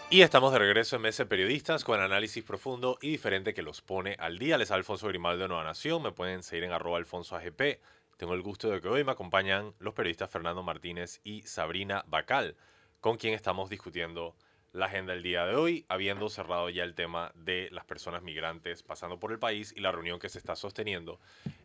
Y 0.09 0.23
estamos 0.23 0.51
de 0.55 0.61
regreso 0.61 0.97
en 0.97 1.03
Mesa 1.03 1.25
de 1.25 1.29
Periodistas 1.29 1.85
con 1.85 1.99
el 1.99 2.07
análisis 2.07 2.43
profundo 2.43 2.97
y 3.03 3.11
diferente 3.11 3.53
que 3.53 3.61
los 3.61 3.83
pone 3.83 4.17
al 4.19 4.39
día. 4.39 4.57
Les 4.57 4.71
Alfonso 4.71 5.09
Grimaldo 5.09 5.43
de 5.43 5.49
Nueva 5.49 5.65
Nación. 5.65 6.03
Me 6.03 6.13
pueden 6.13 6.43
seguir 6.43 6.65
en 6.65 6.73
arroba 6.73 6.97
alfonso 6.97 7.37
AGP. 7.37 7.83
Tengo 8.17 8.33
el 8.33 8.41
gusto 8.41 8.71
de 8.71 8.81
que 8.81 8.89
hoy 8.89 9.05
me 9.05 9.13
acompañan 9.13 9.75
los 9.79 9.93
periodistas 9.93 10.31
Fernando 10.31 10.63
Martínez 10.63 11.21
y 11.23 11.43
Sabrina 11.43 12.03
Bacal, 12.09 12.57
con 13.03 13.19
quien 13.19 13.35
estamos 13.35 13.69
discutiendo 13.69 14.35
la 14.77 14.87
agenda 14.87 15.13
del 15.13 15.23
día 15.23 15.47
de 15.47 15.57
hoy, 15.57 15.85
habiendo 15.89 16.29
cerrado 16.29 16.71
ya 16.71 16.85
el 16.85 16.95
tema 16.95 17.33
de 17.35 17.69
las 17.73 17.85
personas 17.85 18.23
migrantes 18.23 18.83
pasando 18.83 19.19
por 19.19 19.33
el 19.33 19.39
país 19.39 19.73
y 19.77 19.81
la 19.81 19.91
reunión 19.91 20.19
que 20.19 20.29
se 20.29 20.39
está 20.39 20.55
sosteniendo 20.55 21.19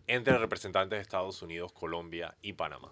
entre 0.07 0.37
representantes 0.37 0.97
de 0.97 1.01
Estados 1.01 1.41
Unidos, 1.41 1.71
Colombia 1.71 2.35
y 2.41 2.53
Panamá. 2.53 2.91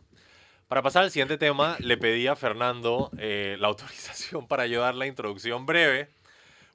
Para 0.67 0.82
pasar 0.82 1.03
al 1.03 1.12
siguiente 1.12 1.38
tema, 1.38 1.77
le 1.79 1.97
pedí 1.97 2.27
a 2.27 2.36
Fernando 2.36 3.10
eh, 3.17 3.58
la 3.60 3.67
autorización 3.69 4.47
para 4.47 4.63
ayudar 4.63 4.93
la 4.95 5.08
introducción 5.08 5.65
breve 5.65 6.10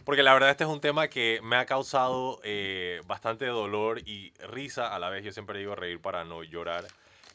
porque 0.04 0.22
la 0.22 0.35
verdad 0.35 0.50
este 0.50 0.64
es 0.64 0.70
un 0.70 0.80
tema 0.80 1.09
que 1.09 1.40
me 1.42 1.57
ha 1.57 1.64
causado 1.64 2.38
eh, 2.44 3.00
bastante 3.07 3.46
dolor 3.46 4.00
y 4.07 4.35
risa 4.50 4.94
a 4.94 4.98
la 4.98 5.09
vez. 5.09 5.24
Yo 5.24 5.33
siempre 5.33 5.59
digo 5.59 5.74
reír 5.74 5.98
para 6.00 6.24
no 6.24 6.42
llorar. 6.42 6.85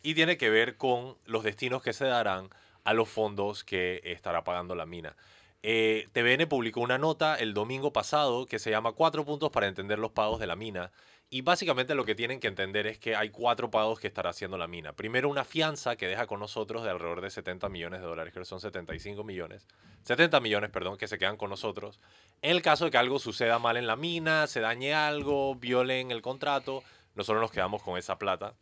Y 0.04 0.14
tiene 0.14 0.38
que 0.38 0.50
ver 0.50 0.78
con 0.78 1.18
los 1.26 1.44
destinos 1.44 1.82
que 1.82 1.94
se 1.94 2.06
darán 2.06 2.50
a 2.84 2.94
los 2.94 3.10
fondos 3.10 3.64
que 3.64 4.02
estará 4.06 4.44
pagando 4.44 4.76
la 4.76 4.86
mina. 4.86 5.16
Eh, 5.62 6.08
TVN 6.14 6.48
publicó 6.48 6.80
una 6.80 6.98
nota 6.98 7.36
el 7.36 7.54
domingo 7.54 7.92
pasado 7.92 8.46
que 8.46 8.60
se 8.60 8.72
llama 8.72 8.94
Cuatro 8.94 9.26
puntos 9.26 9.52
para 9.52 9.68
entender 9.68 10.00
los 10.00 10.12
pagos 10.12 10.40
de 10.40 10.48
la 10.48 10.56
mina. 10.56 10.92
Y 11.32 11.42
básicamente 11.42 11.94
lo 11.94 12.06
que 12.06 12.16
tienen 12.16 12.40
que 12.40 12.48
entender 12.48 12.88
es 12.88 12.98
que 12.98 13.16
hay 13.16 13.30
cuatro 13.30 13.70
pagos 13.70 14.00
que 14.00 14.08
estará 14.08 14.32
haciendo 14.32 14.58
la 14.58 14.68
mina. 14.68 14.94
Primero, 14.94 15.30
una 15.30 15.44
fianza 15.44 15.96
que 15.96 16.08
deja 16.08 16.26
con 16.26 16.40
nosotros 16.40 16.84
de 16.84 16.90
alrededor 16.90 17.22
de 17.22 17.30
70 17.30 17.70
millones 17.70 18.02
de 18.02 18.08
dólares, 18.08 18.34
que 18.34 18.44
son 18.46 18.60
75 18.60 19.24
millones. 19.24 19.68
70 20.06 20.40
millones, 20.40 20.72
perdón, 20.72 20.98
que 20.98 21.08
se 21.08 21.20
quedan 21.20 21.38
con 21.38 21.52
nosotros. 21.52 22.00
En 22.42 22.52
el 22.52 22.64
caso 22.64 22.86
de 22.86 22.92
que 22.92 22.98
algo 22.98 23.20
suceda 23.20 23.60
mal 23.60 23.78
en 23.78 23.86
la 23.86 23.96
mina, 23.96 24.48
se 24.48 24.60
dañe 24.60 24.96
algo, 24.96 25.54
violen 25.54 26.10
el 26.10 26.24
contrato, 26.24 26.84
nosotros 27.14 27.42
nos 27.42 27.52
quedamos 27.52 27.84
con 27.84 28.00
esa 28.00 28.18
plata. 28.18 28.56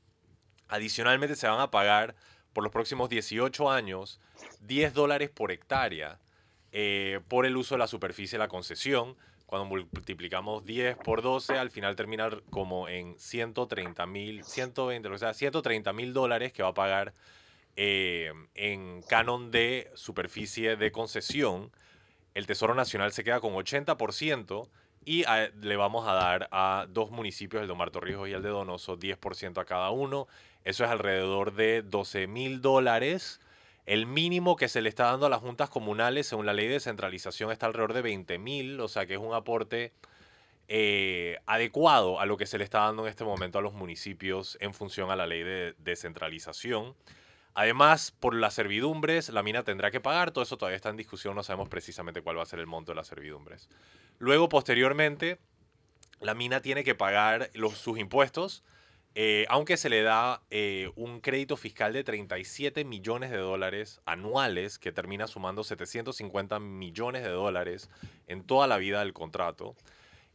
Adicionalmente, 0.67 1.37
se 1.37 1.47
van 1.47 1.61
a 1.61 1.71
pagar 1.71 2.15
por 2.51 2.65
los 2.65 2.73
próximos 2.73 3.07
18 3.07 3.71
años 3.71 4.19
10 4.59 4.93
dólares 4.93 5.29
por 5.29 5.53
hectárea 5.53 6.19
eh, 6.71 7.19
por 7.27 7.45
el 7.45 7.57
uso 7.57 7.75
de 7.75 7.79
la 7.79 7.87
superficie 7.87 8.37
de 8.37 8.43
la 8.43 8.47
concesión 8.47 9.15
cuando 9.47 9.65
multiplicamos 9.65 10.65
10 10.65 10.97
por 10.97 11.21
12, 11.21 11.57
al 11.57 11.71
final 11.71 11.95
termina 11.95 12.29
como 12.49 12.89
en 12.89 13.17
130 13.17 14.05
mil, 14.05 14.43
120, 14.43 15.07
o 15.07 15.17
sea, 15.17 15.33
130 15.33 15.93
mil 15.93 16.13
dólares 16.13 16.51
que 16.51 16.63
va 16.63 16.69
a 16.69 16.73
pagar 16.73 17.13
eh, 17.77 18.33
en 18.55 19.01
canon 19.03 19.49
de 19.49 19.89
superficie 19.93 20.75
de 20.75 20.91
concesión. 20.91 21.71
El 22.33 22.45
Tesoro 22.45 22.75
Nacional 22.75 23.13
se 23.13 23.23
queda 23.23 23.39
con 23.39 23.53
80% 23.53 24.67
y 25.05 25.23
le 25.61 25.77
vamos 25.77 26.05
a 26.05 26.13
dar 26.13 26.49
a 26.51 26.85
dos 26.89 27.11
municipios, 27.11 27.61
el 27.61 27.67
de 27.67 27.73
Omar 27.73 27.91
Torrijos 27.91 28.27
y 28.27 28.33
el 28.33 28.43
de 28.43 28.49
Donoso, 28.49 28.99
10% 28.99 29.61
a 29.61 29.65
cada 29.65 29.91
uno. 29.91 30.27
Eso 30.65 30.83
es 30.83 30.89
alrededor 30.89 31.53
de 31.53 31.83
12 31.83 32.27
mil 32.27 32.61
dólares 32.61 33.39
el 33.87 34.05
mínimo 34.05 34.57
que 34.57 34.67
se 34.67 34.81
le 34.81 34.89
está 34.89 35.05
dando 35.05 35.25
a 35.25 35.29
las 35.29 35.39
juntas 35.39 35.69
comunales, 35.69 36.27
según 36.27 36.45
la 36.45 36.53
ley 36.53 36.67
de 36.67 36.73
descentralización, 36.73 37.51
está 37.51 37.65
alrededor 37.67 37.93
de 37.93 38.01
20 38.01 38.37
mil, 38.37 38.79
o 38.81 38.89
sea 38.89 39.05
que 39.05 39.13
es 39.13 39.19
un 39.19 39.33
aporte 39.33 39.93
eh, 40.67 41.37
adecuado 41.45 42.19
a 42.19 42.25
lo 42.25 42.35
que 42.35 42.45
se 42.45 42.57
le 42.57 42.65
está 42.65 42.81
dando 42.81 43.03
en 43.03 43.09
este 43.09 43.23
momento 43.23 43.59
a 43.59 43.61
los 43.61 43.73
municipios 43.73 44.57
en 44.59 44.73
función 44.73 45.09
a 45.09 45.15
la 45.15 45.25
ley 45.25 45.41
de 45.41 45.73
descentralización. 45.79 46.95
Además, 47.53 48.11
por 48.11 48.35
las 48.35 48.53
servidumbres, 48.53 49.29
la 49.29 49.41
mina 49.41 49.63
tendrá 49.63 49.89
que 49.89 50.01
pagar, 50.01 50.31
todo 50.31 50.43
eso 50.43 50.57
todavía 50.57 50.75
está 50.75 50.89
en 50.89 50.97
discusión, 50.97 51.33
no 51.33 51.41
sabemos 51.41 51.69
precisamente 51.69 52.21
cuál 52.21 52.37
va 52.37 52.43
a 52.43 52.45
ser 52.45 52.59
el 52.59 52.67
monto 52.67 52.91
de 52.91 52.97
las 52.97 53.07
servidumbres. 53.07 53.69
Luego, 54.19 54.49
posteriormente, 54.49 55.39
la 56.19 56.33
mina 56.33 56.61
tiene 56.61 56.83
que 56.83 56.93
pagar 56.93 57.49
los, 57.53 57.77
sus 57.77 57.97
impuestos, 57.97 58.65
eh, 59.15 59.45
aunque 59.49 59.77
se 59.77 59.89
le 59.89 60.01
da 60.01 60.41
eh, 60.49 60.91
un 60.95 61.21
crédito 61.21 61.57
fiscal 61.57 61.93
de 61.93 62.03
37 62.03 62.85
millones 62.85 63.31
de 63.31 63.37
dólares 63.37 64.01
anuales, 64.05 64.77
que 64.77 64.91
termina 64.91 65.27
sumando 65.27 65.63
750 65.63 66.59
millones 66.59 67.23
de 67.23 67.29
dólares 67.29 67.89
en 68.27 68.43
toda 68.43 68.67
la 68.67 68.77
vida 68.77 68.99
del 68.99 69.13
contrato. 69.13 69.75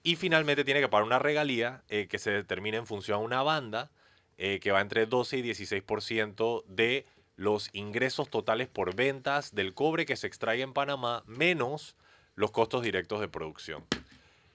Y 0.02 0.16
finalmente 0.16 0.64
tiene 0.64 0.80
que 0.80 0.88
pagar 0.88 1.06
una 1.06 1.20
regalía 1.20 1.84
eh, 1.88 2.08
que 2.08 2.18
se 2.18 2.30
determina 2.30 2.78
en 2.78 2.86
función 2.86 3.16
a 3.20 3.24
una 3.24 3.42
banda 3.42 3.90
que 4.36 4.72
va 4.72 4.80
entre 4.80 5.06
12 5.06 5.38
y 5.38 5.42
16% 5.42 6.64
de 6.66 7.06
los 7.36 7.70
ingresos 7.72 8.28
totales 8.28 8.66
por 8.66 8.96
ventas 8.96 9.54
del 9.54 9.72
cobre 9.72 10.04
que 10.04 10.16
se 10.16 10.26
extrae 10.26 10.62
en 10.62 10.72
Panamá, 10.72 11.22
menos 11.26 11.94
los 12.34 12.50
costos 12.50 12.82
directos 12.82 13.20
de 13.20 13.28
producción. 13.28 13.84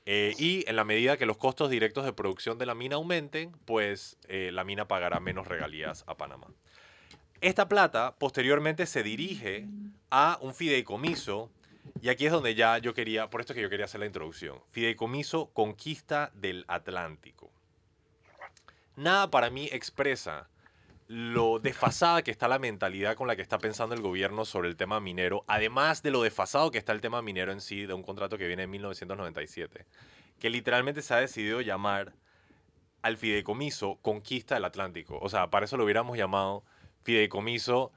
Eh, 0.10 0.34
y 0.40 0.64
en 0.70 0.78
la 0.78 0.86
medida 0.86 1.18
que 1.18 1.26
los 1.26 1.36
costos 1.36 1.70
directos 1.70 2.06
de 2.06 2.14
producción 2.14 2.58
de 2.58 2.66
la 2.66 2.74
mina 2.74 2.96
aumenten, 2.96 3.52
pues 3.66 4.18
eh, 4.30 4.52
la 4.54 4.64
mina 4.64 4.88
pagará 4.88 5.20
menos 5.20 5.50
regalías 5.50 6.06
a 6.08 6.16
Panamá. 6.16 6.48
Esta 7.42 7.68
plata 7.68 8.16
posteriormente 8.18 8.86
se 8.86 9.04
dirige 9.04 9.68
a 10.10 10.40
un 10.40 10.56
fideicomiso, 10.56 11.52
y 12.02 12.08
aquí 12.08 12.26
es 12.26 12.32
donde 12.32 12.56
ya 12.56 12.78
yo 12.78 12.94
quería, 12.94 13.30
por 13.30 13.42
esto 13.42 13.52
es 13.52 13.56
que 13.56 13.62
yo 13.64 13.70
quería 13.70 13.84
hacer 13.84 14.00
la 14.00 14.06
introducción, 14.06 14.62
fideicomiso 14.72 15.52
Conquista 15.52 16.32
del 16.36 16.64
Atlántico. 16.70 17.52
Nada 18.96 19.30
para 19.30 19.50
mí 19.50 19.68
expresa 19.74 20.48
lo 21.08 21.60
desfasada 21.60 22.22
que 22.22 22.32
está 22.32 22.48
la 22.48 22.60
mentalidad 22.60 23.16
con 23.16 23.28
la 23.28 23.36
que 23.36 23.42
está 23.42 23.60
pensando 23.60 23.96
el 23.96 24.02
gobierno 24.02 24.44
sobre 24.44 24.68
el 24.68 24.76
tema 24.76 25.00
minero, 25.00 25.46
además 25.48 26.04
de 26.04 26.12
lo 26.12 26.22
desfasado 26.22 26.70
que 26.70 26.78
está 26.78 26.92
el 26.92 27.02
tema 27.02 27.22
minero 27.22 27.52
en 27.52 27.62
sí, 27.62 27.86
de 27.86 27.94
un 27.94 28.04
contrato 28.04 28.38
que 28.38 28.48
viene 28.48 28.64
en 28.64 28.72
1997, 28.72 29.86
que 30.40 30.50
literalmente 30.50 31.02
se 31.02 31.14
ha 31.14 31.18
decidido 31.18 31.62
llamar 31.62 32.14
al 33.02 33.18
fideicomiso 33.18 34.00
Conquista 34.02 34.56
del 34.56 34.66
Atlántico. 34.66 35.18
O 35.22 35.30
sea, 35.30 35.50
para 35.50 35.66
eso 35.66 35.78
lo 35.78 35.86
hubiéramos 35.86 36.18
llamado 36.18 36.64
fideicomiso 37.04 37.94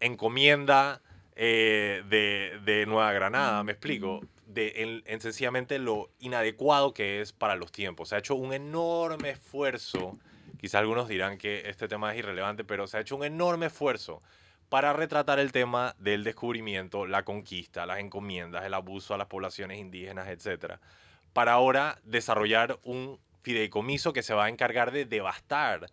encomienda 0.00 1.02
eh, 1.36 2.02
de, 2.08 2.84
Nueva 2.86 3.12
Granada, 3.12 3.62
me 3.62 3.72
explico, 3.72 4.20
de 4.46 5.02
en, 5.06 5.20
sencillamente 5.20 5.78
lo 5.78 6.10
inadecuado 6.18 6.92
que 6.92 7.20
es 7.20 7.32
para 7.32 7.54
los 7.54 7.70
tiempos. 7.70 8.08
Se 8.08 8.16
ha 8.16 8.18
hecho 8.18 8.34
un 8.34 8.52
enorme 8.52 9.30
esfuerzo 9.30 10.18
Quizá 10.60 10.78
algunos 10.78 11.08
dirán 11.08 11.38
que 11.38 11.62
este 11.70 11.88
tema 11.88 12.12
es 12.12 12.18
irrelevante, 12.18 12.64
pero 12.64 12.86
se 12.86 12.98
ha 12.98 13.00
hecho 13.00 13.16
un 13.16 13.24
enorme 13.24 13.66
esfuerzo 13.66 14.22
para 14.68 14.92
retratar 14.92 15.38
el 15.38 15.52
tema 15.52 15.96
del 15.98 16.22
descubrimiento, 16.22 17.06
la 17.06 17.24
conquista, 17.24 17.86
las 17.86 17.98
encomiendas, 17.98 18.64
el 18.66 18.74
abuso 18.74 19.14
a 19.14 19.16
las 19.16 19.26
poblaciones 19.26 19.78
indígenas, 19.78 20.28
etc. 20.28 20.74
Para 21.32 21.54
ahora 21.54 21.98
desarrollar 22.04 22.78
un 22.84 23.18
fideicomiso 23.42 24.12
que 24.12 24.22
se 24.22 24.34
va 24.34 24.44
a 24.44 24.48
encargar 24.50 24.92
de 24.92 25.06
devastar 25.06 25.90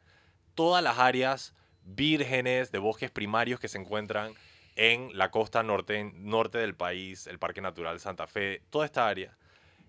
todas 0.54 0.84
las 0.84 1.00
áreas 1.00 1.54
vírgenes 1.86 2.70
de 2.74 2.80
bosques 2.80 3.10
primarios 3.10 3.62
que 3.62 3.70
se 3.70 3.78
encuentran 3.78 4.34
en 4.76 5.18
la 5.18 5.32
costa 5.32 5.64
norte, 5.64 6.12
norte 6.14 6.58
del 6.58 6.76
país, 6.76 7.26
el 7.28 7.40
Parque 7.40 7.62
Natural 7.62 8.02
Santa 8.02 8.28
Fe, 8.28 8.62
toda 8.70 8.86
esta 8.86 9.08
área 9.08 9.38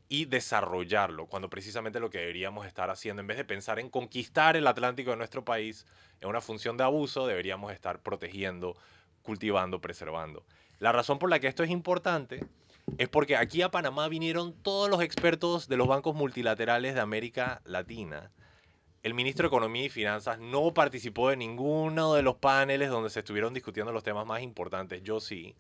y 0.09 0.25
desarrollarlo, 0.25 1.27
cuando 1.27 1.51
precisamente 1.51 2.01
lo 2.01 2.11
que 2.11 2.19
deberíamos 2.19 2.67
estar 2.67 2.91
haciendo, 2.91 3.21
en 3.21 3.27
vez 3.27 3.37
de 3.37 3.45
pensar 3.45 3.79
en 3.79 3.91
conquistar 3.91 4.57
el 4.57 4.67
Atlántico 4.67 5.11
de 5.11 5.17
nuestro 5.17 5.45
país 5.45 5.87
en 6.21 6.29
una 6.29 6.41
función 6.41 6.77
de 6.77 6.85
abuso, 6.85 7.27
deberíamos 7.27 7.73
estar 7.73 8.01
protegiendo, 8.01 8.77
cultivando, 9.23 9.81
preservando. 9.81 10.45
La 10.79 10.93
razón 10.93 11.19
por 11.19 11.29
la 11.29 11.41
que 11.41 11.49
esto 11.49 11.63
es 11.63 11.71
importante 11.71 12.47
es 12.97 13.09
porque 13.09 13.37
aquí 13.37 13.61
a 13.61 13.71
Panamá 13.71 14.09
vinieron 14.09 14.55
todos 14.55 14.89
los 14.89 15.03
expertos 15.03 15.69
de 15.69 15.77
los 15.77 15.89
bancos 15.89 16.15
multilaterales 16.15 16.95
de 16.95 17.01
América 17.01 17.61
Latina. 17.65 18.31
El 19.03 19.13
ministro 19.15 19.45
de 19.45 19.49
Economía 19.49 19.85
y 19.85 19.89
Finanzas 19.91 20.39
no 20.39 20.73
participó 20.73 21.29
de 21.29 21.37
ninguno 21.37 22.15
de 22.15 22.23
los 22.23 22.37
paneles 22.37 22.89
donde 22.89 23.11
se 23.11 23.21
estuvieron 23.21 23.53
discutiendo 23.53 23.93
los 23.93 24.03
temas 24.03 24.27
más 24.27 24.41
importantes, 24.41 25.03
yo 25.03 25.21
sí. 25.21 25.55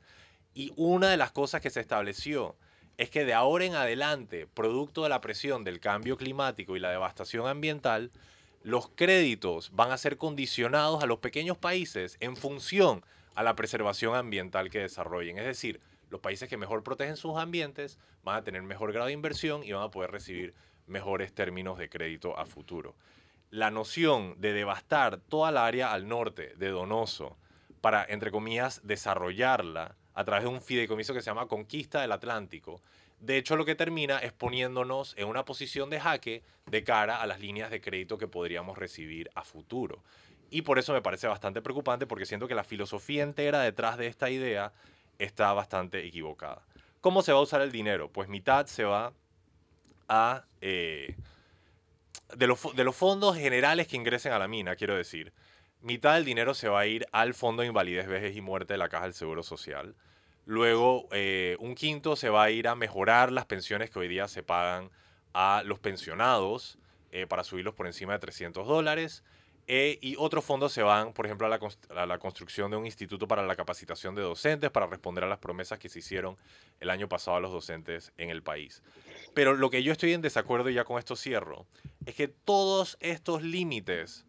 Y 0.54 0.72
una 0.76 1.10
de 1.10 1.18
las 1.18 1.32
cosas 1.32 1.60
que 1.60 1.70
se 1.70 1.80
estableció 1.80 2.56
es 2.98 3.10
que 3.10 3.24
de 3.24 3.32
ahora 3.32 3.64
en 3.64 3.76
adelante, 3.76 4.48
producto 4.52 5.04
de 5.04 5.08
la 5.08 5.20
presión 5.20 5.62
del 5.62 5.78
cambio 5.78 6.16
climático 6.16 6.76
y 6.76 6.80
la 6.80 6.90
devastación 6.90 7.46
ambiental, 7.46 8.10
los 8.64 8.88
créditos 8.88 9.70
van 9.72 9.92
a 9.92 9.98
ser 9.98 10.18
condicionados 10.18 11.02
a 11.02 11.06
los 11.06 11.20
pequeños 11.20 11.56
países 11.56 12.16
en 12.18 12.36
función 12.36 13.04
a 13.36 13.44
la 13.44 13.54
preservación 13.54 14.16
ambiental 14.16 14.68
que 14.68 14.80
desarrollen. 14.80 15.38
Es 15.38 15.46
decir, 15.46 15.80
los 16.10 16.20
países 16.20 16.48
que 16.48 16.56
mejor 16.56 16.82
protegen 16.82 17.16
sus 17.16 17.36
ambientes 17.36 18.00
van 18.24 18.34
a 18.34 18.42
tener 18.42 18.62
mejor 18.62 18.92
grado 18.92 19.06
de 19.06 19.12
inversión 19.12 19.62
y 19.62 19.70
van 19.70 19.84
a 19.84 19.90
poder 19.92 20.10
recibir 20.10 20.52
mejores 20.88 21.32
términos 21.32 21.78
de 21.78 21.88
crédito 21.88 22.36
a 22.36 22.46
futuro. 22.46 22.96
La 23.50 23.70
noción 23.70 24.34
de 24.40 24.52
devastar 24.52 25.20
toda 25.20 25.52
la 25.52 25.66
área 25.66 25.92
al 25.92 26.08
norte 26.08 26.52
de 26.56 26.70
Donoso 26.70 27.36
para, 27.80 28.04
entre 28.04 28.32
comillas, 28.32 28.80
desarrollarla 28.82 29.94
a 30.18 30.24
través 30.24 30.42
de 30.42 30.48
un 30.48 30.60
fideicomiso 30.60 31.14
que 31.14 31.22
se 31.22 31.30
llama 31.30 31.46
Conquista 31.46 32.00
del 32.00 32.10
Atlántico, 32.10 32.82
de 33.20 33.36
hecho 33.36 33.54
lo 33.54 33.64
que 33.64 33.76
termina 33.76 34.18
es 34.18 34.32
poniéndonos 34.32 35.14
en 35.16 35.28
una 35.28 35.44
posición 35.44 35.90
de 35.90 36.00
jaque 36.00 36.42
de 36.66 36.82
cara 36.82 37.22
a 37.22 37.26
las 37.28 37.38
líneas 37.38 37.70
de 37.70 37.80
crédito 37.80 38.18
que 38.18 38.26
podríamos 38.26 38.76
recibir 38.76 39.30
a 39.36 39.44
futuro. 39.44 40.02
Y 40.50 40.62
por 40.62 40.80
eso 40.80 40.92
me 40.92 41.02
parece 41.02 41.28
bastante 41.28 41.62
preocupante 41.62 42.08
porque 42.08 42.26
siento 42.26 42.48
que 42.48 42.56
la 42.56 42.64
filosofía 42.64 43.22
entera 43.22 43.60
detrás 43.60 43.96
de 43.96 44.08
esta 44.08 44.28
idea 44.28 44.72
está 45.20 45.52
bastante 45.52 46.04
equivocada. 46.04 46.62
¿Cómo 47.00 47.22
se 47.22 47.32
va 47.32 47.38
a 47.38 47.42
usar 47.42 47.60
el 47.60 47.70
dinero? 47.70 48.10
Pues 48.10 48.28
mitad 48.28 48.66
se 48.66 48.82
va 48.82 49.12
a... 50.08 50.42
Eh, 50.60 51.14
de, 52.34 52.46
los, 52.48 52.74
de 52.74 52.82
los 52.82 52.96
fondos 52.96 53.36
generales 53.36 53.86
que 53.86 53.96
ingresen 53.96 54.32
a 54.32 54.40
la 54.40 54.48
mina, 54.48 54.74
quiero 54.74 54.96
decir, 54.96 55.32
mitad 55.80 56.14
del 56.14 56.24
dinero 56.24 56.54
se 56.54 56.68
va 56.68 56.80
a 56.80 56.86
ir 56.86 57.06
al 57.12 57.34
Fondo 57.34 57.62
de 57.62 57.68
Invalidez, 57.68 58.06
Vejez 58.06 58.36
y 58.36 58.40
Muerte 58.40 58.74
de 58.74 58.78
la 58.78 58.88
Caja 58.88 59.04
del 59.04 59.14
Seguro 59.14 59.42
Social. 59.42 59.94
Luego, 60.44 61.08
eh, 61.12 61.56
un 61.60 61.74
quinto 61.74 62.16
se 62.16 62.30
va 62.30 62.44
a 62.44 62.50
ir 62.50 62.68
a 62.68 62.74
mejorar 62.74 63.30
las 63.32 63.44
pensiones 63.44 63.90
que 63.90 63.98
hoy 63.98 64.08
día 64.08 64.28
se 64.28 64.42
pagan 64.42 64.90
a 65.34 65.62
los 65.64 65.78
pensionados 65.78 66.78
eh, 67.12 67.26
para 67.26 67.44
subirlos 67.44 67.74
por 67.74 67.86
encima 67.86 68.14
de 68.14 68.18
300 68.18 68.66
dólares. 68.66 69.22
Eh, 69.70 69.98
y 70.00 70.16
otros 70.16 70.46
fondos 70.46 70.72
se 70.72 70.82
van, 70.82 71.12
por 71.12 71.26
ejemplo, 71.26 71.46
a 71.46 71.50
la, 71.50 71.60
a 71.94 72.06
la, 72.06 72.18
construcción 72.18 72.70
de 72.70 72.78
un 72.78 72.86
instituto 72.86 73.28
para 73.28 73.46
la 73.46 73.54
capacitación 73.54 74.14
de 74.14 74.22
docentes, 74.22 74.70
para 74.70 74.86
responder 74.86 75.24
a 75.24 75.28
las 75.28 75.38
promesas 75.38 75.78
que 75.78 75.90
se 75.90 75.98
hicieron 75.98 76.38
el 76.80 76.88
año 76.88 77.06
pasado 77.06 77.36
a 77.36 77.40
los 77.40 77.52
docentes 77.52 78.14
en 78.16 78.30
el 78.30 78.42
país. 78.42 78.82
Pero 79.34 79.54
lo 79.54 79.68
que 79.68 79.82
yo 79.82 79.92
estoy 79.92 80.14
en 80.14 80.22
desacuerdo, 80.22 80.70
y 80.70 80.74
ya 80.74 80.84
con 80.84 80.98
esto 80.98 81.16
cierro, 81.16 81.66
es 82.06 82.14
que 82.14 82.28
todos 82.28 82.96
estos 83.00 83.42
límites 83.42 84.24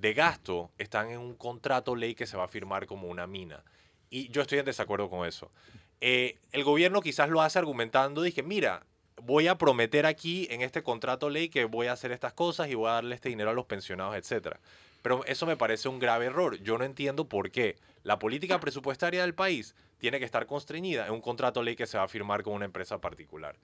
de 0.00 0.14
gasto 0.14 0.70
están 0.78 1.10
en 1.10 1.18
un 1.18 1.34
contrato 1.34 1.94
ley 1.94 2.14
que 2.14 2.26
se 2.26 2.36
va 2.36 2.44
a 2.44 2.48
firmar 2.48 2.86
como 2.86 3.08
una 3.08 3.26
mina. 3.26 3.62
Y 4.08 4.28
yo 4.30 4.42
estoy 4.42 4.58
en 4.58 4.64
desacuerdo 4.64 5.10
con 5.10 5.26
eso. 5.26 5.50
Eh, 6.00 6.38
el 6.52 6.64
gobierno 6.64 7.02
quizás 7.02 7.28
lo 7.28 7.42
hace 7.42 7.58
argumentando, 7.58 8.22
dije, 8.22 8.42
mira, 8.42 8.86
voy 9.22 9.48
a 9.48 9.58
prometer 9.58 10.06
aquí 10.06 10.48
en 10.50 10.62
este 10.62 10.82
contrato 10.82 11.28
ley 11.28 11.50
que 11.50 11.66
voy 11.66 11.88
a 11.88 11.92
hacer 11.92 12.12
estas 12.12 12.32
cosas 12.32 12.68
y 12.68 12.74
voy 12.74 12.88
a 12.88 12.94
darle 12.94 13.14
este 13.14 13.28
dinero 13.28 13.50
a 13.50 13.54
los 13.54 13.66
pensionados, 13.66 14.16
etc. 14.16 14.56
Pero 15.02 15.24
eso 15.26 15.46
me 15.46 15.56
parece 15.56 15.88
un 15.88 15.98
grave 15.98 16.26
error. 16.26 16.56
Yo 16.62 16.78
no 16.78 16.84
entiendo 16.84 17.28
por 17.28 17.50
qué 17.50 17.76
la 18.02 18.18
política 18.18 18.58
presupuestaria 18.58 19.20
del 19.20 19.34
país 19.34 19.74
tiene 19.98 20.18
que 20.18 20.24
estar 20.24 20.46
constreñida 20.46 21.06
en 21.06 21.12
un 21.12 21.20
contrato 21.20 21.62
ley 21.62 21.76
que 21.76 21.86
se 21.86 21.98
va 21.98 22.04
a 22.04 22.08
firmar 22.08 22.42
con 22.42 22.54
una 22.54 22.64
empresa 22.64 22.98
particular. 22.98 23.56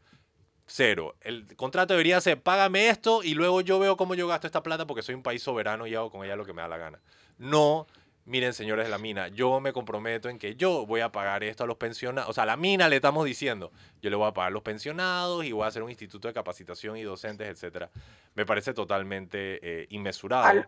Cero. 0.67 1.15
El 1.21 1.57
contrato 1.57 1.95
debería 1.95 2.21
ser, 2.21 2.41
págame 2.43 2.89
esto 2.89 3.23
y 3.23 3.35
luego 3.35 3.61
yo 3.61 3.79
veo 3.79 3.97
cómo 3.97 4.15
yo 4.15 4.27
gasto 4.27 4.47
esta 4.47 4.63
plata 4.63 4.87
porque 4.87 5.03
soy 5.03 5.15
un 5.15 5.23
país 5.23 5.43
soberano 5.43 5.87
y 5.87 5.95
hago 5.95 6.11
con 6.11 6.25
ella 6.25 6.37
lo 6.37 6.45
que 6.45 6.53
me 6.53 6.63
da 6.63 6.69
la 6.69 6.79
gana. 6.79 7.01
No 7.39 7.87
miren 8.27 8.53
señores 8.53 8.85
de 8.85 8.91
la 8.91 8.99
mina, 8.99 9.29
yo 9.29 9.61
me 9.61 9.73
comprometo 9.73 10.29
en 10.29 10.39
que 10.39 10.57
yo 10.57 10.85
voy 10.85 11.01
a 11.01 11.11
pagar 11.11 11.45
esto 11.45 11.65
a 11.65 11.67
los 11.67 11.77
pensionados, 11.77 12.29
o 12.29 12.33
sea, 12.33 12.43
a 12.43 12.47
la 12.47 12.57
mina 12.57 12.89
le 12.89 12.97
estamos 12.97 13.25
diciendo, 13.25 13.73
yo 14.03 14.11
le 14.11 14.17
voy 14.17 14.29
a 14.29 14.33
pagar 14.33 14.49
a 14.49 14.51
los 14.51 14.63
pensionados 14.63 15.45
y 15.45 15.53
voy 15.53 15.65
a 15.65 15.69
hacer 15.69 15.83
un 15.83 15.91
instituto 15.91 16.29
de 16.29 16.35
capacitación 16.35 16.97
y 16.97 17.03
docentes, 17.03 17.49
etcétera. 17.49 17.89
Me 18.35 18.45
parece 18.45 18.75
totalmente 18.75 19.61
eh, 19.63 19.87
inmesurado. 19.91 20.67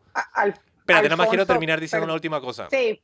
Pero 0.87 1.03
nada 1.03 1.17
más 1.17 1.29
quiero 1.29 1.45
terminar 1.45 1.81
diciendo 1.81 2.05
una 2.05 2.15
última 2.15 2.41
cosa. 2.41 2.69
Sí. 2.71 3.03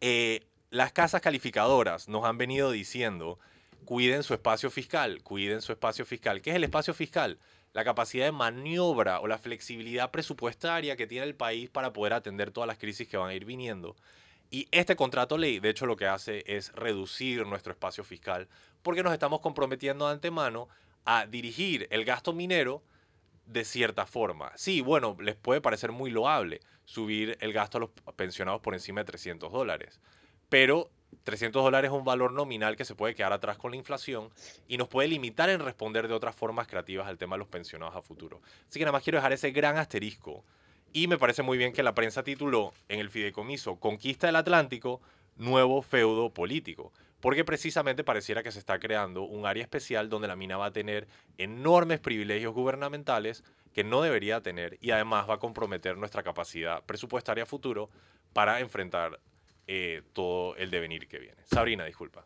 Eh, 0.00 0.46
las 0.70 0.92
casas 0.92 1.22
calificadoras 1.22 2.08
nos 2.08 2.24
han 2.24 2.36
venido 2.36 2.70
diciendo, 2.70 3.38
cuiden 3.86 4.22
su 4.22 4.34
espacio 4.34 4.70
fiscal, 4.70 5.22
cuiden 5.22 5.62
su 5.62 5.72
espacio 5.72 6.04
fiscal. 6.04 6.42
¿Qué 6.42 6.50
es 6.50 6.56
el 6.56 6.64
espacio 6.64 6.92
fiscal? 6.92 7.38
la 7.76 7.84
capacidad 7.84 8.24
de 8.24 8.32
maniobra 8.32 9.20
o 9.20 9.26
la 9.26 9.36
flexibilidad 9.36 10.10
presupuestaria 10.10 10.96
que 10.96 11.06
tiene 11.06 11.26
el 11.26 11.34
país 11.34 11.68
para 11.68 11.92
poder 11.92 12.14
atender 12.14 12.50
todas 12.50 12.66
las 12.66 12.78
crisis 12.78 13.06
que 13.06 13.18
van 13.18 13.28
a 13.28 13.34
ir 13.34 13.44
viniendo. 13.44 13.96
Y 14.50 14.66
este 14.70 14.96
contrato 14.96 15.36
ley, 15.36 15.60
de 15.60 15.68
hecho, 15.68 15.84
lo 15.84 15.94
que 15.94 16.06
hace 16.06 16.42
es 16.46 16.72
reducir 16.72 17.46
nuestro 17.46 17.74
espacio 17.74 18.02
fiscal 18.02 18.48
porque 18.82 19.02
nos 19.02 19.12
estamos 19.12 19.40
comprometiendo 19.40 20.06
de 20.06 20.12
antemano 20.12 20.68
a 21.04 21.26
dirigir 21.26 21.86
el 21.90 22.06
gasto 22.06 22.32
minero 22.32 22.82
de 23.44 23.62
cierta 23.66 24.06
forma. 24.06 24.52
Sí, 24.56 24.80
bueno, 24.80 25.14
les 25.20 25.36
puede 25.36 25.60
parecer 25.60 25.92
muy 25.92 26.10
loable 26.10 26.60
subir 26.86 27.36
el 27.42 27.52
gasto 27.52 27.76
a 27.76 27.82
los 27.82 27.90
pensionados 28.16 28.62
por 28.62 28.72
encima 28.72 29.02
de 29.02 29.04
300 29.06 29.52
dólares, 29.52 30.00
pero 30.48 30.90
300 31.24 31.62
dólares 31.62 31.90
es 31.90 31.96
un 31.96 32.04
valor 32.04 32.32
nominal 32.32 32.76
que 32.76 32.84
se 32.84 32.94
puede 32.94 33.14
quedar 33.14 33.32
atrás 33.32 33.58
con 33.58 33.72
la 33.72 33.76
inflación 33.76 34.30
y 34.68 34.76
nos 34.76 34.88
puede 34.88 35.08
limitar 35.08 35.50
en 35.50 35.60
responder 35.60 36.06
de 36.06 36.14
otras 36.14 36.36
formas 36.36 36.68
creativas 36.68 37.08
al 37.08 37.18
tema 37.18 37.34
de 37.34 37.40
los 37.40 37.48
pensionados 37.48 37.96
a 37.96 38.02
futuro. 38.02 38.40
Así 38.68 38.78
que 38.78 38.84
nada 38.84 38.92
más 38.92 39.02
quiero 39.02 39.18
dejar 39.18 39.32
ese 39.32 39.50
gran 39.50 39.76
asterisco. 39.76 40.44
Y 40.92 41.08
me 41.08 41.18
parece 41.18 41.42
muy 41.42 41.58
bien 41.58 41.72
que 41.72 41.82
la 41.82 41.94
prensa 41.94 42.22
tituló 42.22 42.72
en 42.88 43.00
el 43.00 43.10
fideicomiso 43.10 43.76
Conquista 43.76 44.28
del 44.28 44.36
Atlántico, 44.36 45.00
nuevo 45.36 45.82
feudo 45.82 46.30
político. 46.30 46.92
Porque 47.20 47.44
precisamente 47.44 48.04
pareciera 48.04 48.42
que 48.42 48.52
se 48.52 48.58
está 48.58 48.78
creando 48.78 49.22
un 49.22 49.46
área 49.46 49.62
especial 49.62 50.08
donde 50.08 50.28
la 50.28 50.36
mina 50.36 50.56
va 50.56 50.66
a 50.66 50.72
tener 50.72 51.08
enormes 51.38 51.98
privilegios 51.98 52.54
gubernamentales 52.54 53.42
que 53.74 53.84
no 53.84 54.00
debería 54.00 54.40
tener 54.42 54.78
y 54.80 54.92
además 54.92 55.28
va 55.28 55.34
a 55.34 55.38
comprometer 55.38 55.98
nuestra 55.98 56.22
capacidad 56.22 56.82
presupuestaria 56.84 57.44
futuro 57.46 57.90
para 58.32 58.60
enfrentar 58.60 59.18
eh, 59.66 60.02
todo 60.12 60.56
el 60.56 60.70
devenir 60.70 61.08
que 61.08 61.18
viene. 61.18 61.42
Sabrina, 61.44 61.84
disculpa. 61.84 62.24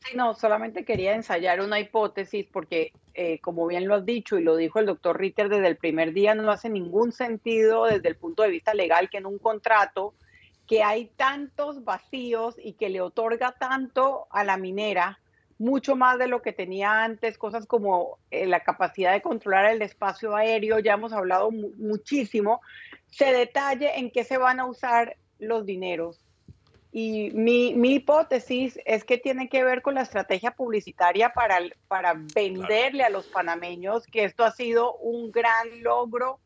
Sí, 0.00 0.16
no, 0.16 0.34
solamente 0.34 0.84
quería 0.84 1.14
ensayar 1.14 1.60
una 1.60 1.80
hipótesis 1.80 2.46
porque, 2.52 2.92
eh, 3.14 3.40
como 3.40 3.66
bien 3.66 3.88
lo 3.88 3.94
has 3.94 4.04
dicho 4.04 4.38
y 4.38 4.42
lo 4.42 4.56
dijo 4.56 4.78
el 4.78 4.86
doctor 4.86 5.18
Ritter 5.18 5.48
desde 5.48 5.66
el 5.66 5.76
primer 5.76 6.12
día, 6.12 6.34
no 6.34 6.50
hace 6.50 6.70
ningún 6.70 7.12
sentido 7.12 7.86
desde 7.86 8.08
el 8.08 8.16
punto 8.16 8.42
de 8.42 8.50
vista 8.50 8.74
legal 8.74 9.10
que 9.10 9.18
en 9.18 9.26
un 9.26 9.38
contrato 9.38 10.14
que 10.66 10.82
hay 10.82 11.06
tantos 11.16 11.82
vacíos 11.82 12.56
y 12.62 12.74
que 12.74 12.90
le 12.90 13.00
otorga 13.00 13.52
tanto 13.58 14.26
a 14.30 14.44
la 14.44 14.58
minera, 14.58 15.18
mucho 15.58 15.96
más 15.96 16.18
de 16.18 16.28
lo 16.28 16.42
que 16.42 16.52
tenía 16.52 17.02
antes, 17.02 17.36
cosas 17.36 17.66
como 17.66 18.18
eh, 18.30 18.46
la 18.46 18.60
capacidad 18.60 19.12
de 19.12 19.22
controlar 19.22 19.72
el 19.72 19.82
espacio 19.82 20.36
aéreo, 20.36 20.78
ya 20.78 20.92
hemos 20.92 21.12
hablado 21.12 21.50
muchísimo, 21.50 22.60
se 23.06 23.32
detalle 23.32 23.98
en 23.98 24.10
qué 24.10 24.22
se 24.24 24.38
van 24.38 24.60
a 24.60 24.66
usar 24.66 25.16
los 25.38 25.66
dineros. 25.66 26.20
Y 26.90 27.30
mi, 27.32 27.94
hipótesis 27.94 28.78
es 28.86 29.04
que 29.04 29.18
tiene 29.18 29.48
que 29.48 29.62
ver 29.62 29.82
con 29.82 29.94
la 29.94 30.02
estrategia 30.02 30.52
publicitaria 30.52 31.32
para, 31.32 31.58
para 31.86 32.14
venderle 32.34 33.04
a 33.04 33.10
los 33.10 33.26
panameños 33.26 34.06
que 34.06 34.24
esto 34.24 34.42
ha 34.42 34.52
sido 34.52 34.96
un 34.96 35.30
gran 35.30 35.82
logro 35.82 36.40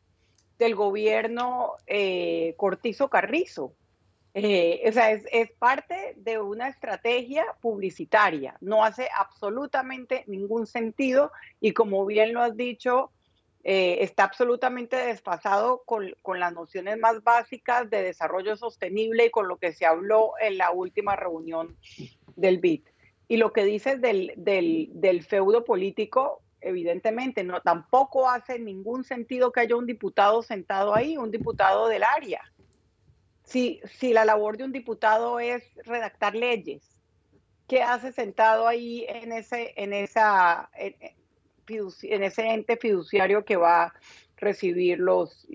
del 0.59 0.75
gobierno 0.75 1.73
eh, 1.87 2.55
Cortizo 2.57 3.09
Carrizo. 3.09 3.73
Eh, 4.35 4.83
o 4.87 4.91
sea, 4.91 5.11
es, 5.11 5.23
es, 5.31 5.51
parte 5.51 6.15
de 6.17 6.39
una 6.39 6.67
estrategia 6.67 7.45
publicitaria. 7.61 8.57
No 8.61 8.83
hace 8.83 9.07
absolutamente 9.15 10.23
ningún 10.27 10.65
sentido 10.65 11.31
y 11.61 11.73
como 11.73 12.05
bien 12.05 12.33
lo 12.33 12.41
has 12.41 12.57
dicho, 12.57 13.11
eh, 13.65 14.03
está 14.03 14.25
absolutamente 14.25 14.97
desfasado 14.97 15.83
con, 15.85 16.13
con, 16.21 16.39
las 16.39 16.51
nociones 16.51 16.97
más 16.97 17.23
básicas 17.23 17.89
de 17.89 18.03
desarrollo 18.03 18.57
sostenible 18.57 19.27
y 19.27 19.31
con 19.31 19.47
lo 19.47 19.57
que 19.57 19.71
se 19.71 19.85
habló 19.85 20.33
en 20.41 20.57
la 20.57 20.71
última 20.71 21.15
reunión 21.15 21.77
del 22.35 22.57
BID. 22.57 22.81
Y 23.29 23.37
lo 23.37 23.53
que 23.53 23.63
dices 23.63 24.01
del, 24.01 24.33
del, 24.35 24.89
del 24.91 25.23
feudo 25.23 25.63
político, 25.63 26.41
evidentemente, 26.59 27.45
no, 27.45 27.61
tampoco 27.61 28.29
hace 28.29 28.59
ningún 28.59 29.05
sentido 29.05 29.53
que 29.53 29.61
haya 29.61 29.77
un 29.77 29.85
diputado 29.85 30.43
sentado 30.43 30.93
ahí, 30.93 31.15
un 31.15 31.31
diputado 31.31 31.87
del 31.87 32.03
área. 32.03 32.41
Si, 33.45 33.79
si 33.97 34.11
la 34.11 34.25
labor 34.25 34.57
de 34.57 34.65
un 34.65 34.73
diputado 34.73 35.39
es 35.39 35.63
redactar 35.85 36.35
leyes, 36.35 36.99
¿qué 37.67 37.81
hace 37.81 38.11
sentado 38.11 38.67
ahí 38.67 39.05
en, 39.07 39.31
ese, 39.31 39.73
en 39.77 39.93
esa, 39.93 40.69
en 40.73 40.95
ese 41.67 42.47
ente 42.47 42.77
fiduciario 42.77 43.45
que 43.45 43.55
va 43.55 43.83
a 43.83 43.93
recibir 44.37 44.99
los, 44.99 45.47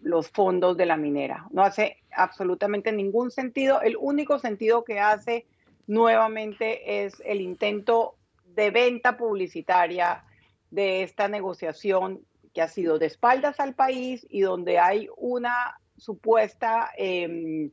los 0.00 0.28
fondos 0.30 0.76
de 0.76 0.86
la 0.86 0.96
minera. 0.96 1.46
No 1.50 1.62
hace 1.62 2.02
absolutamente 2.12 2.92
ningún 2.92 3.30
sentido. 3.30 3.80
El 3.80 3.96
único 3.98 4.38
sentido 4.38 4.84
que 4.84 5.00
hace 5.00 5.46
nuevamente 5.86 7.04
es 7.04 7.20
el 7.24 7.40
intento 7.40 8.16
de 8.54 8.70
venta 8.70 9.16
publicitaria 9.16 10.24
de 10.70 11.02
esta 11.02 11.28
negociación 11.28 12.20
que 12.52 12.62
ha 12.62 12.68
sido 12.68 12.98
de 12.98 13.06
espaldas 13.06 13.58
al 13.60 13.74
país 13.74 14.26
y 14.30 14.42
donde 14.42 14.78
hay 14.78 15.08
una 15.16 15.80
supuesta, 15.96 16.90
em, 16.96 17.70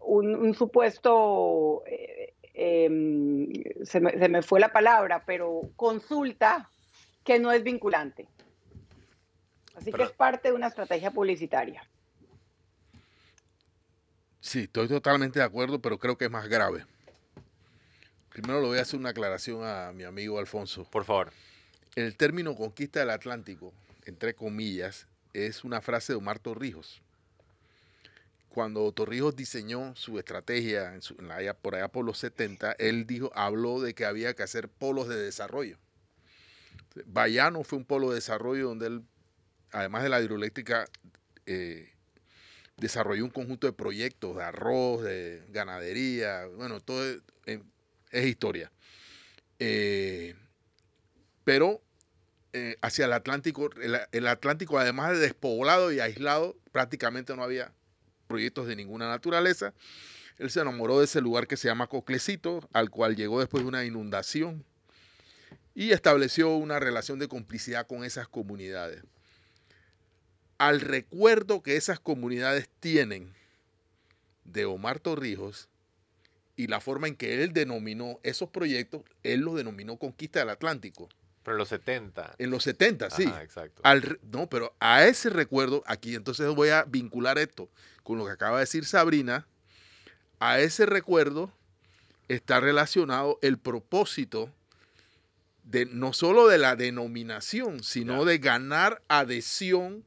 un, 0.00 0.54
supuesto, 0.54 1.82
eh, 1.86 2.34
em, 2.54 3.52
se, 3.82 4.00
se 4.00 4.28
me 4.28 4.42
fue 4.42 4.60
la 4.60 4.72
palabra, 4.72 5.24
pero 5.26 5.62
consulta 5.74 6.70
que 7.26 7.38
no 7.40 7.52
es 7.52 7.62
vinculante. 7.62 8.28
Así 9.74 9.92
que 9.92 10.04
es 10.04 10.12
parte 10.12 10.48
de 10.48 10.54
una 10.54 10.68
estrategia 10.68 11.10
publicitaria. 11.10 11.86
Sí, 14.40 14.60
estoy 14.60 14.88
totalmente 14.88 15.40
de 15.40 15.44
acuerdo, 15.44 15.80
pero 15.80 15.98
creo 15.98 16.16
que 16.16 16.26
es 16.26 16.30
más 16.30 16.48
grave. 16.48 16.86
Primero 18.30 18.60
le 18.60 18.68
voy 18.68 18.78
a 18.78 18.82
hacer 18.82 18.98
una 18.98 19.10
aclaración 19.10 19.64
a 19.64 19.92
mi 19.92 20.04
amigo 20.04 20.38
Alfonso. 20.38 20.84
Por 20.84 21.04
favor. 21.04 21.32
El 21.96 22.16
término 22.16 22.54
conquista 22.54 23.00
del 23.00 23.10
Atlántico, 23.10 23.72
entre 24.04 24.34
comillas, 24.34 25.06
es 25.32 25.64
una 25.64 25.80
frase 25.80 26.12
de 26.12 26.18
Omar 26.18 26.38
Torrijos. 26.38 27.02
Cuando 28.50 28.90
Torrijos 28.92 29.34
diseñó 29.34 29.96
su 29.96 30.18
estrategia 30.18 30.94
en 30.94 31.00
por 31.60 31.74
allá 31.74 31.88
por 31.88 32.04
los 32.04 32.18
70, 32.18 32.72
él 32.78 33.06
dijo, 33.06 33.32
habló 33.34 33.80
de 33.80 33.94
que 33.94 34.04
había 34.04 34.34
que 34.34 34.42
hacer 34.42 34.68
polos 34.68 35.08
de 35.08 35.16
desarrollo. 35.16 35.78
Bayano 37.04 37.62
fue 37.64 37.78
un 37.78 37.84
polo 37.84 38.10
de 38.10 38.16
desarrollo 38.16 38.68
donde 38.68 38.86
él, 38.86 39.02
además 39.70 40.02
de 40.02 40.08
la 40.08 40.20
hidroeléctrica, 40.20 40.86
eh, 41.46 41.92
desarrolló 42.76 43.24
un 43.24 43.30
conjunto 43.30 43.66
de 43.66 43.72
proyectos 43.72 44.36
de 44.36 44.42
arroz, 44.42 45.02
de 45.02 45.44
ganadería, 45.48 46.46
bueno, 46.46 46.80
todo 46.80 47.04
es, 47.46 48.26
historia. 48.26 48.70
Eh, 49.58 50.34
pero 51.44 51.82
eh, 52.52 52.76
hacia 52.82 53.04
el 53.06 53.12
Atlántico, 53.12 53.70
el, 54.12 54.26
Atlántico 54.26 54.78
además 54.78 55.12
de 55.12 55.18
despoblado 55.18 55.92
y 55.92 56.00
aislado, 56.00 56.56
prácticamente 56.72 57.34
no 57.36 57.42
había 57.42 57.72
proyectos 58.26 58.66
de 58.66 58.76
ninguna 58.76 59.08
naturaleza. 59.08 59.72
Él 60.38 60.50
se 60.50 60.60
enamoró 60.60 60.98
de 60.98 61.06
ese 61.06 61.20
lugar 61.20 61.46
que 61.46 61.56
se 61.56 61.68
llama 61.68 61.86
Coclecito, 61.86 62.68
al 62.72 62.90
cual 62.90 63.16
llegó 63.16 63.40
después 63.40 63.62
de 63.62 63.68
una 63.68 63.84
inundación 63.84 64.64
y 65.76 65.92
estableció 65.92 66.56
una 66.56 66.80
relación 66.80 67.20
de 67.20 67.28
complicidad 67.28 67.86
con 67.86 68.02
esas 68.02 68.26
comunidades 68.26 69.04
al 70.58 70.80
recuerdo 70.80 71.62
que 71.62 71.76
esas 71.76 72.00
comunidades 72.00 72.68
tienen 72.80 73.34
de 74.44 74.64
Omar 74.64 75.00
Torrijos 75.00 75.68
y 76.56 76.68
la 76.68 76.80
forma 76.80 77.08
en 77.08 77.16
que 77.16 77.42
él 77.42 77.52
denominó 77.52 78.18
esos 78.22 78.48
proyectos, 78.48 79.02
él 79.22 79.40
los 79.40 79.56
denominó 79.56 79.98
Conquista 79.98 80.38
del 80.38 80.50
Atlántico. 80.50 81.08
Pero 81.42 81.56
en 81.56 81.58
los 81.58 81.68
70. 81.68 82.34
En 82.38 82.50
los 82.50 82.64
70, 82.64 83.10
sí. 83.10 83.24
exacto. 83.24 83.82
no, 84.32 84.48
pero 84.48 84.74
a 84.80 85.04
ese 85.04 85.30
recuerdo, 85.30 85.82
aquí 85.86 86.14
entonces 86.14 86.48
voy 86.54 86.70
a 86.70 86.84
vincular 86.84 87.38
esto 87.38 87.68
con 88.02 88.18
lo 88.18 88.24
que 88.24 88.32
acaba 88.32 88.56
de 88.56 88.62
decir 88.62 88.86
Sabrina, 88.86 89.46
a 90.40 90.60
ese 90.60 90.86
recuerdo 90.86 91.52
está 92.28 92.58
relacionado 92.60 93.38
el 93.42 93.58
propósito 93.58 94.50
de 95.66 95.84
no 95.84 96.12
solo 96.12 96.46
de 96.46 96.58
la 96.58 96.76
denominación, 96.76 97.82
sino 97.82 98.24
de 98.24 98.38
ganar 98.38 99.02
adhesión 99.08 100.04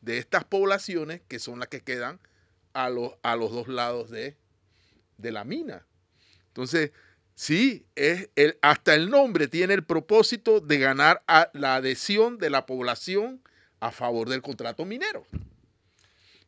de 0.00 0.18
estas 0.18 0.44
poblaciones 0.44 1.20
que 1.28 1.38
son 1.38 1.60
las 1.60 1.68
que 1.68 1.82
quedan 1.82 2.18
a 2.72 2.88
los, 2.88 3.12
a 3.22 3.36
los 3.36 3.52
dos 3.52 3.68
lados 3.68 4.10
de, 4.10 4.36
de 5.18 5.30
la 5.30 5.44
mina. 5.44 5.86
Entonces, 6.48 6.92
sí, 7.34 7.84
es 7.94 8.30
el, 8.36 8.58
hasta 8.62 8.94
el 8.94 9.10
nombre 9.10 9.48
tiene 9.48 9.74
el 9.74 9.84
propósito 9.84 10.60
de 10.60 10.78
ganar 10.78 11.22
a 11.26 11.50
la 11.52 11.76
adhesión 11.76 12.38
de 12.38 12.48
la 12.48 12.64
población 12.64 13.42
a 13.80 13.92
favor 13.92 14.30
del 14.30 14.40
contrato 14.40 14.86
minero. 14.86 15.26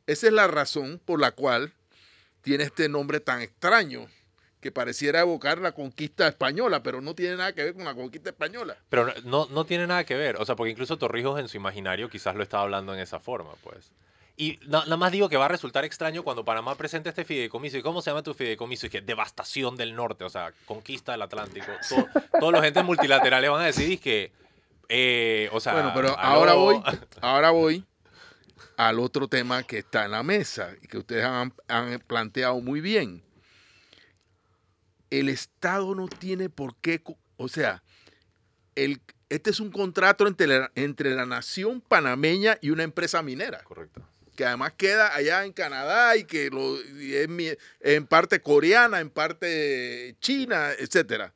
Esa 0.07 0.27
es 0.27 0.33
la 0.33 0.47
razón 0.47 1.01
por 1.05 1.21
la 1.21 1.33
cual 1.33 1.75
tiene 2.41 2.65
este 2.65 2.89
nombre 2.89 3.21
tan 3.21 3.43
extraño 3.43 4.09
que 4.65 4.73
pareciera 4.73 5.21
evocar 5.21 5.59
la 5.59 5.73
conquista 5.73 6.27
española, 6.27 6.83
pero 6.83 7.03
no 7.03 7.15
tiene 7.15 7.37
nada 7.37 7.53
que 7.53 7.65
ver 7.65 7.75
con 7.75 7.85
la 7.85 7.95
conquista 7.95 8.31
española. 8.31 8.79
Pero 8.89 9.13
no, 9.25 9.47
no 9.51 9.67
tiene 9.67 9.87
nada 9.87 10.05
que 10.05 10.17
ver, 10.17 10.37
o 10.37 10.47
sea, 10.47 10.57
porque 10.57 10.71
incluso 10.71 10.97
Torrijos 10.97 11.39
en 11.39 11.49
su 11.49 11.59
imaginario 11.59 12.09
quizás 12.09 12.35
lo 12.35 12.43
estaba 12.43 12.63
hablando 12.63 12.95
en 12.95 13.01
esa 13.01 13.21
forma, 13.21 13.51
pues. 13.63 13.93
Y 14.39 14.59
nada 14.67 14.97
más 14.97 15.13
digo 15.13 15.29
que 15.29 15.37
va 15.37 15.45
a 15.45 15.49
resultar 15.49 15.85
extraño 15.85 16.23
cuando 16.23 16.47
Panamá 16.47 16.77
presente 16.77 17.11
este 17.11 17.27
fideicomiso. 17.27 17.77
¿Y 17.77 17.83
cómo 17.83 18.01
se 18.01 18.09
llama 18.09 18.23
tu 18.23 18.33
fideicomiso? 18.33 18.87
Y 18.87 18.89
que 18.89 19.03
devastación 19.03 19.77
del 19.77 19.95
norte, 19.95 20.25
o 20.25 20.31
sea, 20.31 20.55
conquista 20.65 21.13
del 21.13 21.21
Atlántico. 21.21 21.67
todos 22.41 22.51
los 22.51 22.65
entes 22.65 22.83
multilaterales 22.83 23.51
van 23.51 23.61
a 23.61 23.67
decir 23.67 24.01
que, 24.01 24.33
eh, 24.89 25.51
o 25.53 25.61
sea... 25.61 25.75
Bueno, 25.75 25.93
pero 25.95 26.19
ahora 26.19 26.55
voy, 26.55 26.81
ahora 27.21 27.51
voy 27.51 27.85
al 28.79 28.99
otro 28.99 29.29
tema 29.29 29.63
que 29.63 29.81
está 29.81 30.07
en 30.07 30.13
la 30.13 30.23
mesa 30.23 30.71
y 30.81 30.87
que 30.87 30.97
ustedes 30.97 31.27
han, 31.27 31.53
han 31.69 32.01
planteado 32.01 32.59
muy 32.63 32.81
bien 32.81 33.23
el 35.19 35.29
Estado 35.29 35.95
no 35.95 36.09
tiene 36.09 36.49
por 36.49 36.77
qué, 36.77 37.03
o 37.37 37.49
sea, 37.49 37.83
el, 38.75 39.01
este 39.29 39.51
es 39.51 39.61
un 39.61 39.71
contrato 39.71 40.27
entre 40.27 40.47
la, 40.47 40.73
entre 40.75 41.15
la 41.15 41.27
nación 41.27 41.81
panameña 41.81 42.59
y 42.61 42.71
una 42.71 42.83
empresa 42.83 43.23
minera. 43.23 43.63
Correcto. 43.65 44.03
Que 44.37 44.45
además 44.45 44.73
queda 44.77 45.15
allá 45.15 45.45
en 45.45 45.53
Canadá 45.53 46.17
y 46.17 46.25
que 46.25 46.51
lo, 46.51 46.79
es 46.81 47.59
en 47.81 48.07
parte 48.07 48.41
coreana, 48.41 49.01
en 49.01 49.11
parte 49.11 50.17
china, 50.21 50.73
etc. 50.73 51.31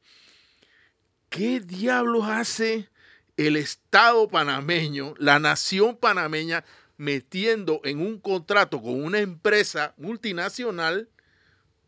¿Qué 1.28 1.60
diablos 1.60 2.24
hace 2.26 2.88
el 3.36 3.54
Estado 3.56 4.28
panameño, 4.28 5.14
la 5.18 5.38
nación 5.38 5.96
panameña, 5.96 6.64
metiendo 6.96 7.80
en 7.84 8.00
un 8.00 8.18
contrato 8.18 8.82
con 8.82 9.00
una 9.00 9.20
empresa 9.20 9.94
multinacional 9.96 11.08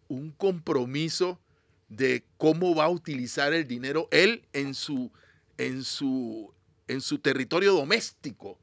un 0.06 0.30
compromiso 0.30 1.40
de 1.90 2.24
cómo 2.38 2.74
va 2.74 2.84
a 2.84 2.88
utilizar 2.88 3.52
el 3.52 3.66
dinero 3.66 4.08
él 4.12 4.46
en 4.54 4.74
su, 4.74 5.12
en 5.58 5.84
su, 5.84 6.54
en 6.88 7.02
su 7.02 7.18
territorio 7.18 7.74
doméstico. 7.74 8.58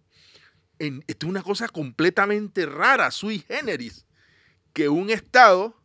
esto 0.80 1.28
es 1.28 1.30
una 1.30 1.44
cosa 1.44 1.68
completamente 1.68 2.66
rara, 2.66 3.12
sui 3.12 3.40
generis, 3.40 4.06
que 4.74 4.90
un 4.90 5.10
Estado, 5.10 5.76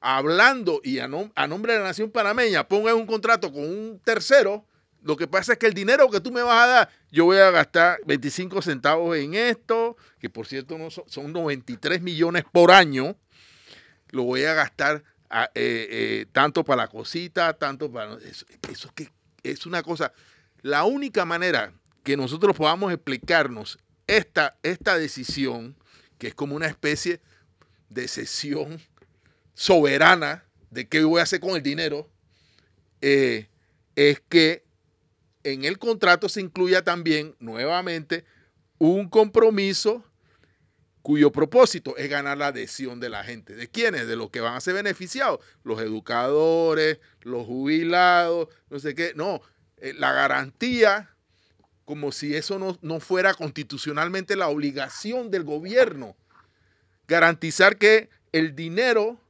hablando 0.00 0.80
y 0.84 0.98
a, 0.98 1.08
a 1.34 1.46
nombre 1.46 1.72
de 1.72 1.78
la 1.78 1.86
nación 1.86 2.10
panameña, 2.10 2.68
ponga 2.68 2.94
un 2.94 3.06
contrato 3.06 3.50
con 3.50 3.62
un 3.62 3.98
tercero, 4.04 4.66
lo 5.02 5.16
que 5.16 5.26
pasa 5.26 5.54
es 5.54 5.58
que 5.58 5.66
el 5.66 5.74
dinero 5.74 6.10
que 6.10 6.20
tú 6.20 6.30
me 6.30 6.42
vas 6.42 6.62
a 6.62 6.66
dar, 6.66 6.90
yo 7.10 7.24
voy 7.24 7.38
a 7.38 7.50
gastar 7.50 8.00
25 8.06 8.60
centavos 8.60 9.16
en 9.16 9.34
esto, 9.34 9.96
que 10.18 10.28
por 10.28 10.46
cierto 10.46 10.76
no 10.76 10.90
son, 10.90 11.04
son 11.08 11.32
93 11.32 12.02
millones 12.02 12.44
por 12.52 12.70
año, 12.70 13.16
lo 14.10 14.24
voy 14.24 14.44
a 14.44 14.54
gastar 14.54 15.04
eh, 15.34 15.48
eh, 15.54 16.26
tanto 16.32 16.64
para 16.64 16.82
la 16.82 16.88
cosita, 16.88 17.52
tanto 17.54 17.90
para... 17.90 18.16
Eso, 18.70 18.92
que 18.94 19.10
es 19.42 19.66
una 19.66 19.82
cosa... 19.82 20.12
La 20.62 20.84
única 20.84 21.24
manera 21.24 21.72
que 22.02 22.16
nosotros 22.16 22.56
podamos 22.56 22.92
explicarnos 22.92 23.78
esta, 24.06 24.56
esta 24.62 24.96
decisión, 24.96 25.76
que 26.18 26.28
es 26.28 26.34
como 26.34 26.54
una 26.54 26.66
especie 26.66 27.20
de 27.88 28.08
cesión 28.08 28.80
soberana 29.54 30.44
de 30.70 30.88
qué 30.88 31.04
voy 31.04 31.20
a 31.20 31.24
hacer 31.24 31.40
con 31.40 31.56
el 31.56 31.62
dinero, 31.62 32.08
eh, 33.00 33.48
es 33.96 34.20
que 34.28 34.64
en 35.42 35.64
el 35.64 35.78
contrato 35.78 36.28
se 36.28 36.40
incluya 36.40 36.82
también 36.82 37.36
nuevamente 37.38 38.24
un 38.78 39.08
compromiso 39.08 40.04
cuyo 41.04 41.30
propósito 41.30 41.98
es 41.98 42.08
ganar 42.08 42.38
la 42.38 42.46
adhesión 42.46 42.98
de 42.98 43.10
la 43.10 43.22
gente. 43.24 43.54
¿De 43.54 43.68
quiénes? 43.68 44.06
De 44.06 44.16
los 44.16 44.30
que 44.30 44.40
van 44.40 44.54
a 44.54 44.60
ser 44.62 44.72
beneficiados. 44.72 45.38
Los 45.62 45.82
educadores, 45.82 46.98
los 47.20 47.46
jubilados, 47.46 48.48
no 48.70 48.78
sé 48.78 48.94
qué. 48.94 49.12
No, 49.14 49.42
eh, 49.76 49.92
la 49.92 50.12
garantía, 50.12 51.10
como 51.84 52.10
si 52.10 52.34
eso 52.34 52.78
no, 52.80 53.00
fuera 53.00 53.34
constitucionalmente 53.34 54.34
la 54.34 54.48
obligación 54.48 55.30
del 55.30 55.44
gobierno. 55.44 56.16
Garantizar 57.06 57.76
que 57.76 58.08
el 58.32 58.56
dinero 58.56 59.20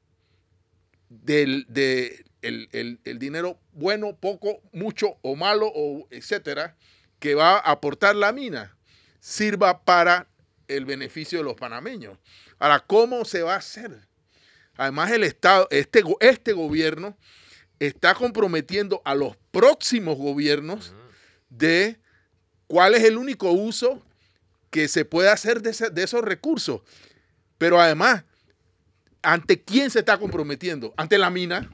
del 1.08 1.66
de, 1.68 2.24
el, 2.42 3.18
dinero 3.18 3.58
bueno, 3.72 4.14
poco, 4.14 4.60
mucho 4.72 5.18
o 5.22 5.34
malo, 5.34 5.72
o 5.74 6.06
etcétera, 6.12 6.76
que 7.18 7.34
va 7.34 7.56
a 7.56 7.72
aportar 7.72 8.14
la 8.14 8.30
mina, 8.30 8.76
sirva 9.18 9.84
para 9.84 10.28
el 10.68 10.84
beneficio 10.84 11.38
de 11.38 11.44
los 11.44 11.54
panameños. 11.54 12.18
Ahora, 12.58 12.80
¿cómo 12.80 13.24
se 13.24 13.42
va 13.42 13.54
a 13.54 13.58
hacer? 13.58 14.06
Además, 14.76 15.10
el 15.12 15.24
Estado, 15.24 15.68
este, 15.70 16.02
este 16.20 16.52
gobierno 16.52 17.16
está 17.78 18.14
comprometiendo 18.14 19.02
a 19.04 19.14
los 19.14 19.36
próximos 19.50 20.16
gobiernos 20.16 20.94
de 21.48 21.98
cuál 22.66 22.94
es 22.94 23.04
el 23.04 23.16
único 23.16 23.52
uso 23.52 24.02
que 24.70 24.88
se 24.88 25.04
puede 25.04 25.30
hacer 25.30 25.62
de, 25.62 26.02
esos 26.02 26.22
recursos. 26.22 26.80
Pero 27.58 27.80
además, 27.80 28.24
¿ante 29.22 29.62
quién 29.62 29.90
se 29.90 30.00
está 30.00 30.18
comprometiendo? 30.18 30.92
¿Ante 30.96 31.18
la 31.18 31.30
mina? 31.30 31.70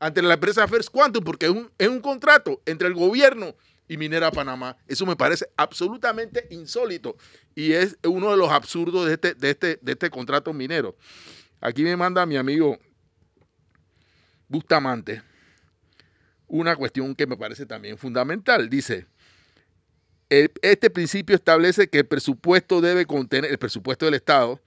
¿Ante 0.00 0.20
la 0.22 0.34
empresa 0.34 0.66
First 0.66 0.90
Quantum? 0.90 1.22
Porque 1.22 1.46
es 1.46 1.52
un, 1.52 1.70
es 1.78 1.88
un 1.88 2.00
contrato 2.00 2.60
entre 2.66 2.88
el 2.88 2.94
gobierno 2.94 3.54
y 3.88 3.96
Minera 3.96 4.30
Panamá. 4.30 4.76
Eso 4.86 5.06
me 5.06 5.16
parece 5.16 5.46
absolutamente 5.56 6.46
insólito 6.50 7.16
y 7.54 7.72
es 7.72 7.96
uno 8.04 8.30
de 8.30 8.36
los 8.36 8.50
absurdos 8.50 9.06
de 9.06 9.14
este, 9.14 9.34
de 9.34 9.50
este, 9.50 9.78
de 9.80 9.92
este 9.92 10.10
contrato 10.10 10.52
minero. 10.52 10.96
Aquí 11.60 11.82
me 11.82 11.96
manda 11.96 12.26
mi 12.26 12.36
amigo 12.36 12.78
Bustamante 14.48 15.22
una 16.46 16.76
cuestión 16.76 17.14
que 17.14 17.26
me 17.26 17.36
parece 17.36 17.66
también 17.66 17.98
fundamental. 17.98 18.68
Dice, 18.68 19.06
este 20.28 20.90
principio 20.90 21.34
establece 21.34 21.88
que 21.88 21.98
el 21.98 22.06
presupuesto 22.06 22.80
debe 22.80 23.06
contener, 23.06 23.50
el 23.50 23.58
presupuesto 23.58 24.04
del 24.04 24.14
Estado, 24.14 24.60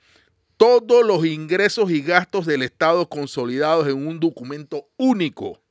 todos 0.58 1.06
los 1.06 1.26
ingresos 1.26 1.92
y 1.92 2.02
gastos 2.02 2.46
del 2.46 2.64
Estado 2.64 3.08
consolidados 3.08 3.88
en 3.88 4.08
un 4.08 4.20
documento 4.20 4.90
único. 4.98 5.62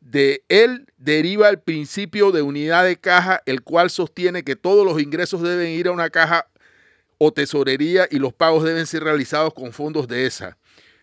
De 0.00 0.44
él 0.48 0.86
deriva 0.96 1.48
el 1.48 1.60
principio 1.60 2.30
de 2.30 2.42
unidad 2.42 2.84
de 2.84 2.96
caja, 2.96 3.42
el 3.46 3.62
cual 3.62 3.90
sostiene 3.90 4.44
que 4.44 4.56
todos 4.56 4.86
los 4.86 5.02
ingresos 5.02 5.42
deben 5.42 5.70
ir 5.70 5.88
a 5.88 5.92
una 5.92 6.10
caja 6.10 6.46
o 7.18 7.32
tesorería 7.32 8.06
y 8.10 8.18
los 8.18 8.32
pagos 8.32 8.64
deben 8.64 8.86
ser 8.86 9.02
realizados 9.02 9.52
con 9.52 9.72
fondos 9.72 10.06
de 10.08 10.26
esa. 10.26 10.56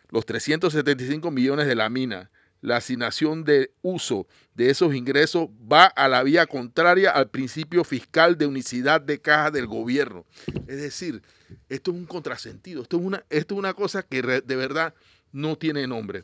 Los 0.10 0.26
375 0.26 1.30
millones 1.30 1.68
de 1.68 1.76
la 1.76 1.90
mina, 1.90 2.32
la 2.62 2.78
asignación 2.78 3.44
de 3.44 3.72
uso 3.82 4.28
de 4.56 4.70
esos 4.70 4.96
ingresos 4.96 5.50
va 5.72 5.86
a 5.86 6.08
la 6.08 6.24
vía 6.24 6.48
contraria 6.48 7.12
al 7.12 7.30
principio 7.30 7.84
fiscal 7.84 8.38
de 8.38 8.48
unicidad 8.48 9.02
de 9.02 9.20
caja 9.20 9.52
del 9.52 9.68
gobierno. 9.68 10.26
Es 10.68 10.78
decir, 10.82 11.22
esto 11.70 11.92
es 11.92 11.98
un 11.98 12.06
contrasentido, 12.06 12.82
esto 12.82 12.98
es 12.98 13.04
una, 13.04 13.26
esto 13.30 13.56
es 13.56 13.60
una 13.60 13.74
cosa 13.74 14.04
que 14.04 14.22
de 14.22 14.56
verdad 14.56 14.94
no 15.32 15.58
tiene 15.58 15.86
nombre. 15.86 16.24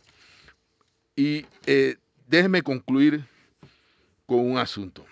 Y 1.16 1.46
eh, 1.66 1.98
déjeme 2.32 2.62
concluir 2.62 3.26
con 4.26 4.40
un 4.40 4.58
asunto. 4.58 5.06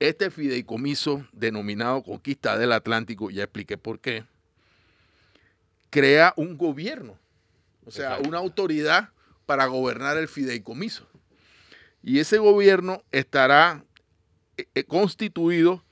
Este 0.00 0.32
fideicomiso 0.32 1.24
denominado 1.32 2.02
Conquista 2.02 2.58
del 2.58 2.72
Atlántico, 2.72 3.30
ya 3.30 3.44
expliqué 3.44 3.78
por 3.78 4.00
qué, 4.00 4.24
crea 5.88 6.34
un 6.36 6.58
gobierno, 6.58 7.16
o 7.86 7.92
sea, 7.92 8.18
una 8.26 8.38
autoridad 8.38 9.10
para 9.46 9.66
gobernar 9.66 10.16
el 10.16 10.26
fideicomiso. 10.26 11.06
Y 12.02 12.18
ese 12.18 12.38
gobierno 12.38 13.04
estará 13.12 13.84
eh, 14.56 14.66
eh, 14.74 14.82
constituido 14.82 15.84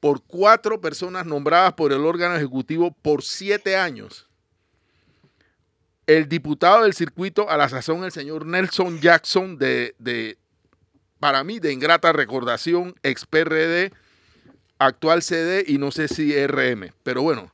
por 0.00 0.20
cuatro 0.24 0.80
personas 0.80 1.26
nombradas 1.26 1.74
por 1.74 1.92
el 1.92 2.04
órgano 2.04 2.34
ejecutivo 2.34 2.90
por 2.90 3.22
siete 3.22 3.76
años. 3.76 4.25
El 6.06 6.28
diputado 6.28 6.84
del 6.84 6.94
circuito 6.94 7.50
a 7.50 7.56
la 7.56 7.68
sazón, 7.68 8.04
el 8.04 8.12
señor 8.12 8.46
Nelson 8.46 9.00
Jackson, 9.00 9.58
de, 9.58 9.94
de 9.98 10.38
para 11.18 11.42
mí, 11.42 11.58
de 11.58 11.72
ingrata 11.72 12.12
recordación, 12.12 12.94
ex 13.02 13.26
PRD, 13.26 13.92
actual 14.78 15.22
CD 15.22 15.64
y 15.66 15.78
no 15.78 15.90
sé 15.90 16.08
si 16.08 16.34
RM. 16.46 16.92
Pero 17.02 17.22
bueno, 17.22 17.52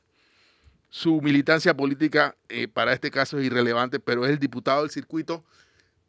su 0.89 1.21
militancia 1.21 1.75
política 1.75 2.35
eh, 2.49 2.67
para 2.67 2.93
este 2.93 3.09
caso 3.09 3.39
es 3.39 3.45
irrelevante, 3.45 3.99
pero 3.99 4.25
es 4.25 4.31
el 4.31 4.39
diputado 4.39 4.81
del 4.81 4.91
circuito. 4.91 5.43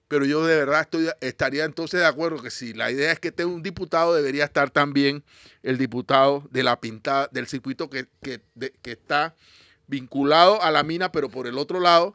Pero 0.08 0.26
yo 0.26 0.44
de 0.44 0.54
verdad 0.56 0.86
estaría 1.22 1.64
entonces 1.64 2.00
de 2.00 2.06
acuerdo 2.06 2.42
que 2.42 2.50
si 2.50 2.74
la 2.74 2.90
idea 2.90 3.10
es 3.10 3.18
que 3.18 3.28
esté 3.28 3.46
un 3.46 3.62
diputado, 3.62 4.14
debería 4.14 4.44
estar 4.44 4.70
también 4.70 5.24
el 5.62 5.78
diputado 5.78 6.46
de 6.50 6.62
la 6.62 6.78
pintada 6.78 7.28
del 7.32 7.46
circuito 7.46 7.88
que, 7.88 8.06
que, 8.22 8.42
que 8.82 8.92
está 8.92 9.34
vinculado 9.86 10.62
a 10.62 10.70
la 10.70 10.82
mina, 10.82 11.10
pero 11.10 11.30
por 11.30 11.46
el 11.46 11.56
otro 11.56 11.80
lado, 11.80 12.14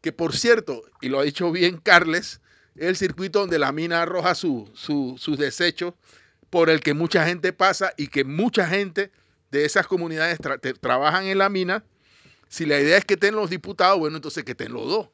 que 0.00 0.12
por 0.12 0.36
cierto, 0.36 0.82
y 1.00 1.08
lo 1.08 1.20
ha 1.20 1.24
dicho 1.24 1.50
bien 1.52 1.78
Carles, 1.78 2.40
es 2.74 2.86
el 2.86 2.96
circuito 2.96 3.40
donde 3.40 3.58
la 3.58 3.72
mina 3.72 4.02
arroja 4.02 4.34
su, 4.34 4.70
sus 4.74 5.38
desechos 5.38 5.94
por 6.48 6.70
el 6.70 6.80
que 6.80 6.94
mucha 6.94 7.26
gente 7.26 7.52
pasa 7.52 7.92
y 7.96 8.08
que 8.08 8.24
mucha 8.24 8.66
gente 8.66 9.10
de 9.50 9.64
esas 9.64 9.86
comunidades 9.86 10.38
trabajan 10.80 11.24
en 11.26 11.38
la 11.38 11.48
mina 11.48 11.84
si 12.50 12.66
la 12.66 12.80
idea 12.80 12.96
es 12.96 13.04
que 13.04 13.14
estén 13.14 13.36
los 13.36 13.48
diputados, 13.48 13.98
bueno, 14.00 14.16
entonces 14.16 14.42
que 14.42 14.52
estén 14.52 14.72
los 14.72 14.84
dos. 14.84 15.08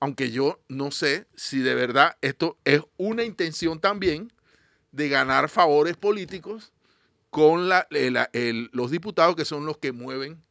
Aunque 0.00 0.32
yo 0.32 0.60
no 0.68 0.90
sé 0.90 1.28
si 1.36 1.60
de 1.60 1.76
verdad 1.76 2.16
esto 2.22 2.58
es 2.64 2.82
una 2.96 3.22
intención 3.22 3.80
también 3.80 4.32
de 4.90 5.08
ganar 5.08 5.48
favores 5.48 5.96
políticos 5.96 6.72
con 7.30 7.68
los 7.68 8.90
diputados 8.90 9.36
que 9.36 9.44
son 9.44 9.64
los 9.64 9.78
que 9.78 9.92
mueven 9.92 10.42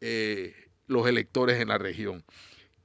eh, 0.00 0.67
los 0.88 1.06
electores 1.06 1.60
en 1.60 1.68
la 1.68 1.78
región. 1.78 2.24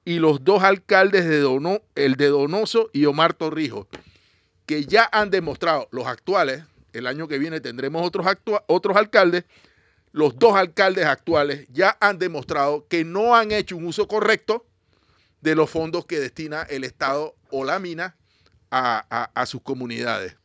Y 0.05 0.19
los 0.19 0.43
dos 0.43 0.63
alcaldes 0.63 1.25
de 1.25 1.39
Dono, 1.39 1.81
el 1.95 2.15
de 2.15 2.27
Donoso 2.27 2.89
y 2.93 3.05
Omar 3.05 3.33
Torrijos, 3.33 3.87
que 4.65 4.85
ya 4.85 5.09
han 5.11 5.29
demostrado, 5.29 5.87
los 5.91 6.05
actuales, 6.07 6.63
el 6.93 7.07
año 7.07 7.27
que 7.27 7.39
viene 7.39 7.59
tendremos 7.59 8.05
otros, 8.05 8.25
otros 8.67 8.97
alcaldes, 8.97 9.45
los 10.11 10.37
dos 10.37 10.55
alcaldes 10.55 11.05
actuales 11.05 11.67
ya 11.71 11.97
han 11.99 12.19
demostrado 12.19 12.87
que 12.87 13.03
no 13.03 13.35
han 13.35 13.51
hecho 13.51 13.75
un 13.75 13.85
uso 13.85 14.07
correcto 14.07 14.65
de 15.41 15.55
los 15.55 15.69
fondos 15.69 16.05
que 16.05 16.19
destina 16.19 16.61
el 16.63 16.83
Estado 16.83 17.35
o 17.49 17.65
la 17.65 17.79
mina 17.79 18.15
a, 18.69 19.45
sus 19.45 19.61
comunidades. 19.61 20.37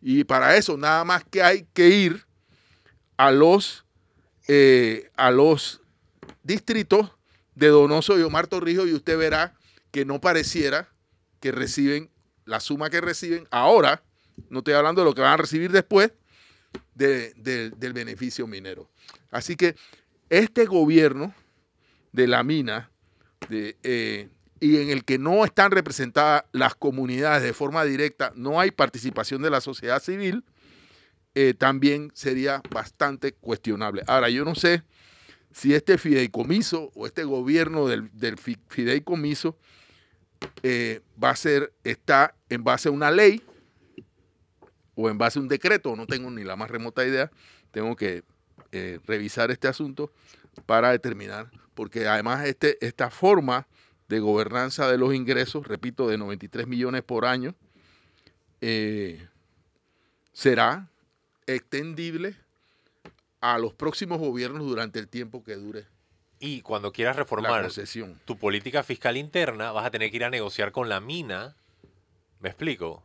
Y 0.00 0.24
para 0.24 0.56
eso 0.56 0.76
nada 0.76 1.04
más 1.04 1.24
que 1.24 1.42
hay 1.42 1.66
que 1.74 1.88
ir 1.88 2.26
a 3.16 3.30
los, 3.30 3.84
eh, 4.46 5.10
a 5.16 5.30
los 5.30 5.80
distritos 6.48 7.12
de 7.54 7.68
Donoso 7.68 8.18
y 8.18 8.22
Omar 8.22 8.46
Torrijos 8.46 8.88
y 8.88 8.94
usted 8.94 9.18
verá 9.18 9.54
que 9.92 10.06
no 10.06 10.20
pareciera 10.20 10.88
que 11.40 11.52
reciben 11.52 12.10
la 12.46 12.58
suma 12.58 12.88
que 12.88 13.02
reciben 13.02 13.46
ahora, 13.50 14.02
no 14.48 14.60
estoy 14.60 14.72
hablando 14.72 15.02
de 15.02 15.04
lo 15.04 15.14
que 15.14 15.20
van 15.20 15.34
a 15.34 15.36
recibir 15.36 15.70
después, 15.70 16.10
del 16.94 17.92
beneficio 17.92 18.46
minero. 18.46 18.88
Así 19.30 19.56
que 19.56 19.76
este 20.30 20.64
gobierno 20.64 21.34
de 22.12 22.26
la 22.26 22.42
mina 22.42 22.90
eh, 23.50 24.28
y 24.58 24.78
en 24.78 24.88
el 24.88 25.04
que 25.04 25.18
no 25.18 25.44
están 25.44 25.70
representadas 25.70 26.44
las 26.52 26.74
comunidades 26.74 27.42
de 27.42 27.52
forma 27.52 27.84
directa, 27.84 28.32
no 28.34 28.58
hay 28.58 28.70
participación 28.70 29.42
de 29.42 29.50
la 29.50 29.60
sociedad 29.60 30.02
civil, 30.02 30.44
eh, 31.34 31.52
también 31.52 32.10
sería 32.14 32.62
bastante 32.70 33.32
cuestionable. 33.32 34.02
Ahora, 34.06 34.30
yo 34.30 34.46
no 34.46 34.54
sé 34.54 34.82
si 35.52 35.74
este 35.74 35.98
fideicomiso 35.98 36.90
o 36.94 37.06
este 37.06 37.24
gobierno 37.24 37.86
del, 37.86 38.10
fideicomiso 38.68 39.56
eh, 40.62 41.00
va 41.22 41.30
a 41.30 41.36
ser, 41.36 41.72
está 41.84 42.34
en 42.48 42.64
base 42.64 42.88
a 42.88 42.92
una 42.92 43.10
ley 43.10 43.42
o 44.94 45.08
en 45.10 45.18
base 45.18 45.38
a 45.38 45.42
un 45.42 45.48
decreto, 45.48 45.96
no 45.96 46.06
tengo 46.06 46.30
ni 46.30 46.44
la 46.44 46.56
más 46.56 46.70
remota 46.70 47.06
idea, 47.06 47.30
tengo 47.70 47.96
que 47.96 48.24
eh, 48.72 48.98
revisar 49.06 49.50
este 49.50 49.68
asunto 49.68 50.12
para 50.66 50.90
determinar, 50.90 51.50
porque 51.74 52.06
además 52.06 52.46
este, 52.46 52.84
esta 52.84 53.10
forma 53.10 53.66
de 54.08 54.20
gobernanza 54.20 54.90
de 54.90 54.98
los 54.98 55.14
ingresos, 55.14 55.66
repito, 55.66 56.08
de 56.08 56.18
93 56.18 56.66
millones 56.66 57.02
por 57.02 57.26
año, 57.26 57.54
eh, 58.60 59.28
será 60.32 60.90
extendible 61.46 62.36
a 63.40 63.58
los 63.58 63.74
próximos 63.74 64.18
gobiernos 64.18 64.66
durante 64.66 64.98
el 64.98 65.08
tiempo 65.08 65.42
que 65.44 65.54
dure. 65.54 65.86
Y 66.40 66.62
cuando 66.62 66.92
quieras 66.92 67.16
reformar 67.16 67.68
tu 68.24 68.38
política 68.38 68.82
fiscal 68.82 69.16
interna, 69.16 69.72
vas 69.72 69.86
a 69.86 69.90
tener 69.90 70.10
que 70.10 70.16
ir 70.16 70.24
a 70.24 70.30
negociar 70.30 70.70
con 70.70 70.88
la 70.88 71.00
mina. 71.00 71.56
¿Me 72.40 72.48
explico? 72.48 73.02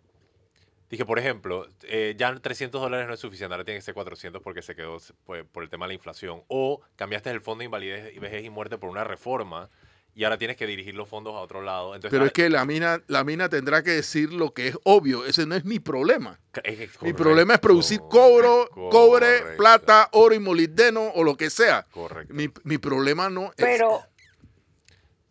Dije, 0.89 1.05
por 1.05 1.17
ejemplo, 1.17 1.67
eh, 1.84 2.13
ya 2.15 2.36
300 2.36 2.79
dólares 2.79 3.07
no 3.07 3.15
es 3.15 3.19
suficiente, 3.19 3.55
ahora 3.55 3.65
tiene 3.65 3.79
que 3.79 3.81
ser 3.81 3.95
400 3.95 4.43
porque 4.43 4.61
se 4.61 4.75
quedó 4.75 4.99
pues, 5.23 5.43
por 5.51 5.63
el 5.63 5.69
tema 5.69 5.86
de 5.86 5.89
la 5.89 5.93
inflación. 5.95 6.43
O 6.47 6.81
cambiaste 6.95 7.31
el 7.31 7.41
fondo 7.41 7.61
de 7.61 7.65
invalidez, 7.65 8.19
vejez 8.19 8.45
y 8.45 8.51
muerte 8.51 8.77
por 8.77 8.89
una 8.89 9.03
reforma 9.03 9.71
y 10.16 10.24
ahora 10.24 10.38
tienes 10.38 10.57
que 10.57 10.68
dirigir 10.68 10.93
los 10.95 11.09
fondos 11.09 11.34
a 11.34 11.39
otro 11.39 11.61
lado. 11.61 11.95
Pero 12.09 12.26
es 12.26 12.32
que 12.32 12.49
la 12.49 12.66
mina, 12.66 13.01
la 13.07 13.24
mina 13.24 13.49
tendrá 13.49 13.84
que 13.84 13.91
decir 13.91 14.32
lo 14.32 14.53
que 14.53 14.68
es 14.68 14.78
obvio. 14.84 15.26
Ese 15.26 15.45
no 15.45 15.55
es 15.55 15.66
mi 15.66 15.80
problema. 15.80 16.39
mi 17.01 17.14
problema 17.14 17.55
es 17.55 17.59
producir 17.59 17.99
cobro, 18.09 18.70
cobre, 18.91 19.55
plata, 19.57 20.09
oro 20.11 20.36
y 20.36 20.39
molibdeno 20.39 21.09
o 21.16 21.24
lo 21.24 21.36
que 21.36 21.49
sea. 21.49 21.86
Correcto. 21.91 22.34
Mi, 22.34 22.49
mi 22.64 22.78
problema 22.78 23.30
no 23.30 23.45
es... 23.45 23.53
Pero 23.57 24.03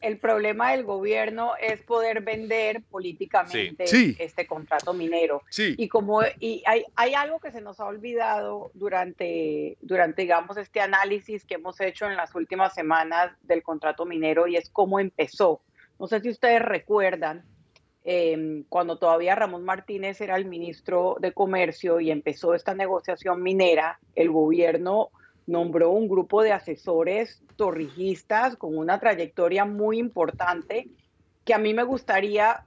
el 0.03 0.19
problema 0.19 0.73
del 0.73 0.85
gobierno 0.85 1.53
es 1.61 1.81
poder 1.81 2.23
vender 2.23 2.83
políticamente 2.91 3.85
este 4.19 4.47
contrato 4.47 4.93
minero. 4.93 5.43
Y 5.57 5.89
como 5.89 6.23
y 6.41 6.63
hay, 6.67 6.85
hay, 6.97 7.15
algo 7.15 7.39
que 7.39 7.53
se 7.53 7.61
nos 7.61 7.79
ha 7.79 7.87
olvidado 7.87 8.73
durante, 8.75 9.79
durante, 9.81 10.23
digamos, 10.23 10.57
este 10.57 10.81
análisis 10.81 11.45
que 11.45 11.55
hemos 11.55 11.81
hecho 11.81 12.07
en 12.07 12.17
las 12.17 12.35
últimas 12.35 12.75
semanas 12.75 13.33
del 13.43 13.63
contrato 13.63 14.05
minero 14.05 14.49
y 14.49 14.57
es 14.57 14.69
cómo 14.71 14.99
empezó. 14.99 15.63
No 16.01 16.09
sé 16.09 16.21
si 16.21 16.31
ustedes 16.31 16.61
recuerdan, 16.61 17.45
em, 18.05 18.65
cuando 18.69 18.99
todavía 18.99 19.37
Ramón 19.37 19.65
Martínez 19.65 20.21
era 20.21 20.37
el 20.37 20.47
ministro 20.47 21.17
de 21.21 21.33
Comercio 21.33 22.01
y 22.01 22.11
empezó 22.11 22.55
esta 22.55 22.75
negociación 22.75 23.41
minera, 23.41 24.01
el 24.17 24.31
gobierno 24.31 25.11
nombró 25.47 25.91
un 25.91 26.09
grupo 26.09 26.43
de 26.43 26.53
asesores 26.53 27.43
torrijistas 27.57 28.57
con 28.57 28.77
una 28.77 28.99
trayectoria 29.01 29.65
muy 29.65 29.99
importante 29.99 30.89
que 31.45 31.55
a 31.55 31.59
mí 31.59 31.75
me 31.75 31.83
gustaría 31.83 32.67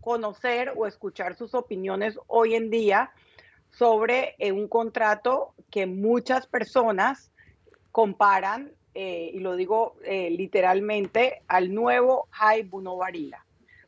conocer 0.00 0.72
o 0.76 0.86
escuchar 0.86 1.34
sus 1.34 1.54
opiniones 1.54 2.18
hoy 2.26 2.54
en 2.54 2.70
día 2.70 3.10
sobre 3.70 4.34
eh, 4.38 4.52
un 4.52 4.68
contrato 4.68 5.54
que 5.70 5.86
muchas 5.86 6.46
personas 6.46 7.32
comparan, 7.90 8.72
eh, 8.94 9.30
y 9.32 9.38
lo 9.40 9.56
digo 9.56 9.96
eh, 10.04 10.30
literalmente, 10.30 11.42
al 11.48 11.74
nuevo 11.74 12.28
Jai 12.30 12.62
Buno 12.62 12.98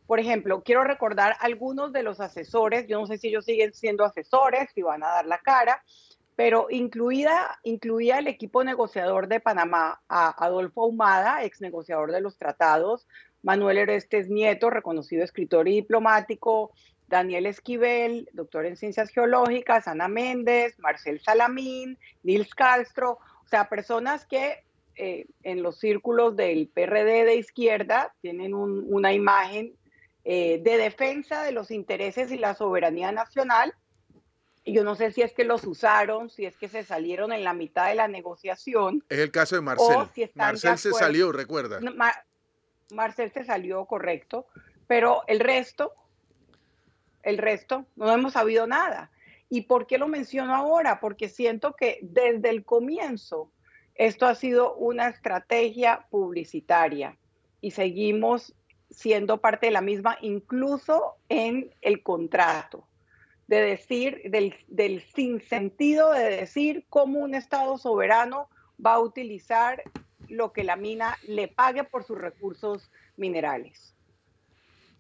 Por 0.07 0.19
ejemplo, 0.19 0.63
quiero 0.63 0.85
recordar 0.85 1.37
algunos 1.41 1.93
de 1.93 2.03
los 2.03 2.21
asesores, 2.21 2.87
yo 2.89 3.01
no 3.01 3.07
sé 3.07 3.19
si 3.19 3.29
ellos 3.29 3.45
siguen 3.45 3.75
siendo 3.75 4.05
asesores, 4.05 4.71
si 4.75 4.83
van 4.83 5.05
a 5.05 5.09
dar 5.09 5.27
la 5.27 5.39
cara, 5.39 5.83
pero 6.37 6.67
incluida, 6.71 7.59
incluía 7.63 8.19
el 8.19 8.29
equipo 8.29 8.63
negociador 8.63 9.27
de 9.27 9.41
Panamá 9.41 10.03
a 10.09 10.45
Adolfo 10.45 10.83
Ahumada, 10.83 11.43
ex 11.45 11.63
negociador 11.63 12.13
de 12.13 12.21
los 12.21 12.37
tratados, 12.37 13.09
Manuel 13.43 13.79
Orestes 13.79 14.29
Nieto, 14.29 14.69
reconocido 14.69 15.25
escritor 15.25 15.67
y 15.67 15.77
diplomático, 15.77 16.73
Daniel 17.09 17.47
Esquivel, 17.47 18.29
doctor 18.33 18.67
en 18.67 18.77
ciencias 18.77 19.11
geológicas, 19.11 19.89
Ana 19.89 20.09
Méndez, 20.09 20.79
Marcel 20.79 21.21
Salamín, 21.21 21.99
Nils 22.23 22.55
Castro, 22.55 23.19
o 23.45 23.49
sea, 23.49 23.69
personas 23.69 24.27
que 24.27 24.65
eh, 24.97 25.27
en 25.43 25.63
los 25.63 25.79
círculos 25.79 26.37
del 26.37 26.69
PRD 26.69 27.25
de 27.25 27.37
izquierda 27.37 28.15
tienen 28.21 28.55
una 28.55 29.13
imagen 29.13 29.75
eh, 30.25 30.61
de 30.63 30.77
defensa 30.77 31.43
de 31.43 31.53
los 31.53 31.71
intereses 31.71 32.33
y 32.33 32.39
la 32.39 32.55
soberanía 32.55 33.13
nacional 33.13 33.73
yo 34.73 34.83
no 34.83 34.97
sé 34.97 35.13
si 35.13 35.23
es 35.23 35.33
que 35.33 35.45
los 35.45 35.65
usaron, 35.65 36.29
si 36.29 36.45
es 36.45 36.57
que 36.57 36.69
se 36.69 36.83
salieron 36.83 37.33
en 37.33 37.45
la 37.45 37.55
mitad 37.55 37.89
de 37.89 37.95
la 37.95 38.09
negociación. 38.09 39.05
Es 39.09 39.21
el 39.21 39.31
caso 39.31 39.55
de 39.55 39.63
Marcel. 39.63 40.09
Marcel 40.35 40.77
se 40.77 40.93
salió, 40.93 41.31
recuerda. 41.31 41.81
Marcel 42.91 43.31
se 43.31 43.45
salió, 43.45 43.85
correcto. 43.87 44.47
Pero 44.89 45.23
el 45.29 45.39
resto, 45.39 45.93
el 47.23 47.39
resto, 47.39 47.87
no 47.95 48.13
hemos 48.13 48.33
sabido 48.33 48.67
nada. 48.67 49.13
¿Y 49.49 49.63
por 49.63 49.87
qué 49.87 49.99
lo 49.99 50.09
menciono 50.09 50.55
ahora? 50.55 50.99
Porque 50.99 51.29
siento 51.29 51.75
que 51.75 52.01
desde 52.03 52.51
el 52.51 52.65
comienzo 52.65 53.53
esto 53.95 54.27
ha 54.27 54.35
sido 54.35 54.75
una 54.75 55.09
estrategia 55.09 56.07
publicitaria 56.11 57.17
y 57.61 57.71
seguimos 57.71 58.55
siendo 58.91 59.41
parte 59.41 59.67
de 59.67 59.73
la 59.73 59.81
misma, 59.81 60.19
incluso 60.21 61.17
en 61.29 61.73
el 61.83 62.03
contrato 62.03 62.87
de 63.47 63.61
decir, 63.61 64.23
del, 64.25 64.55
del 64.69 65.03
sinsentido 65.03 66.13
de 66.13 66.25
decir 66.37 66.85
cómo 66.89 67.21
un 67.21 67.35
Estado 67.35 67.79
soberano 67.79 68.49
va 68.85 68.95
a 68.95 68.99
utilizar 68.99 69.83
lo 70.29 70.53
que 70.53 70.65
la 70.65 70.77
mina 70.77 71.17
le 71.27 71.49
pague 71.49 71.85
por 71.85 72.05
sus 72.05 72.19
recursos 72.19 72.91
minerales. 73.17 73.95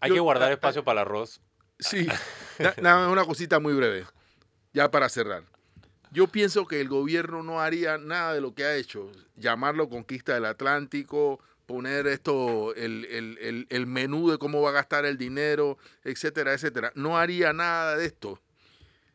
Hay 0.01 0.13
que 0.13 0.21
guardar 0.21 0.53
espacio 0.53 0.85
para 0.85 1.01
el 1.03 1.09
arroz. 1.09 1.41
Sí, 1.79 2.07
nada 2.83 3.09
una 3.09 3.25
cosita 3.25 3.59
muy 3.59 3.75
breve, 3.75 4.07
ya 4.73 4.91
para 4.91 5.09
cerrar. 5.09 5.43
Yo 6.13 6.29
pienso 6.29 6.67
que 6.67 6.81
el 6.81 6.89
gobierno 6.89 7.43
no 7.43 7.61
haría 7.61 7.99
nada 7.99 8.33
de 8.33 8.41
lo 8.41 8.55
que 8.55 8.65
ha 8.65 8.77
hecho, 8.77 9.11
llamarlo 9.35 9.89
conquista 9.89 10.35
del 10.35 10.47
Atlántico, 10.47 11.41
poner 11.67 12.07
esto, 12.07 12.75
el, 12.75 13.85
menú 13.87 14.31
de 14.31 14.39
cómo 14.39 14.63
va 14.63 14.71
a 14.71 14.73
gastar 14.73 15.05
el 15.05 15.19
dinero, 15.19 15.79
etcétera, 16.05 16.55
etcétera. 16.55 16.93
No 16.95 17.19
haría 17.19 17.53
nada 17.53 17.97
de 17.97 18.07
esto 18.07 18.41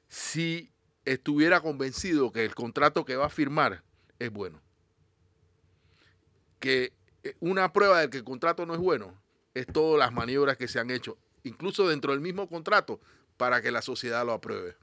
si 0.09 0.69
estuviera 1.05 1.61
convencido 1.61 2.31
que 2.31 2.43
el 2.43 2.53
contrato 2.53 3.05
que 3.05 3.15
va 3.15 3.27
a 3.27 3.29
firmar 3.29 3.83
es 4.19 4.31
bueno. 4.31 4.61
Que 6.59 6.93
eh, 7.23 7.35
una 7.39 7.71
prueba 7.73 8.01
de 8.01 8.09
que 8.09 8.17
el 8.17 8.23
contrato 8.23 8.65
no 8.65 8.73
es 8.73 8.79
bueno 8.79 9.19
es 9.53 9.65
todas 9.67 9.97
las 9.97 10.13
maniobras 10.13 10.57
que 10.57 10.67
se 10.67 10.79
han 10.79 10.91
hecho, 10.91 11.17
incluso 11.43 11.87
dentro 11.87 12.11
del 12.11 12.21
mismo 12.21 12.47
contrato, 12.47 12.99
para 13.37 13.61
que 13.61 13.71
la 13.71 13.81
sociedad 13.81 14.25
lo 14.25 14.33
apruebe. 14.33 14.75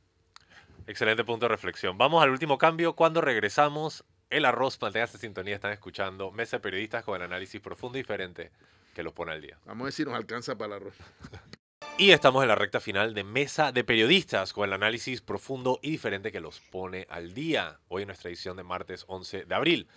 Excelente 0.87 1.25
punto 1.25 1.45
de 1.45 1.51
reflexión. 1.51 1.99
Vamos 1.99 2.23
al 2.23 2.31
último 2.31 2.57
cambio. 2.57 2.95
Cuando 2.95 3.21
regresamos, 3.21 4.05
el 4.31 4.45
arroz, 4.45 4.79
manténgase 4.81 5.19
sintonía, 5.19 5.55
están 5.55 5.73
escuchando 5.73 6.31
Mesa 6.31 6.59
de 6.59 6.61
Periodistas 6.61 7.05
con 7.05 7.17
el 7.17 7.23
análisis 7.23 7.61
profundo 7.61 7.99
y 7.99 8.03
diferente 8.03 8.51
que 8.95 9.03
los 9.03 9.13
pone 9.13 9.33
al 9.33 9.41
día. 9.41 9.59
Vamos 9.65 9.83
a 9.83 9.85
ver 9.85 9.93
si 9.93 10.05
nos 10.05 10.15
alcanza 10.15 10.57
para 10.57 10.77
el 10.77 10.83
arroz. 10.83 10.95
Y 11.97 12.13
estamos 12.13 12.43
en 12.43 12.49
la 12.49 12.55
recta 12.55 12.79
final 12.79 13.13
de 13.13 13.25
Mesa 13.25 13.73
de 13.73 13.83
Periodistas 13.83 14.53
con 14.53 14.69
el 14.69 14.73
análisis 14.73 15.21
profundo 15.21 15.81
y 15.83 15.91
diferente 15.91 16.31
que 16.31 16.39
los 16.39 16.61
pone 16.61 17.09
al 17.11 17.35
día. 17.35 17.81
Hoy 17.89 18.03
en 18.03 18.07
nuestra 18.09 18.31
edición 18.31 18.57
de 18.57 18.63
martes 18.63 19.05
11 19.09 19.47
de 19.47 19.55
abril. 19.57 19.89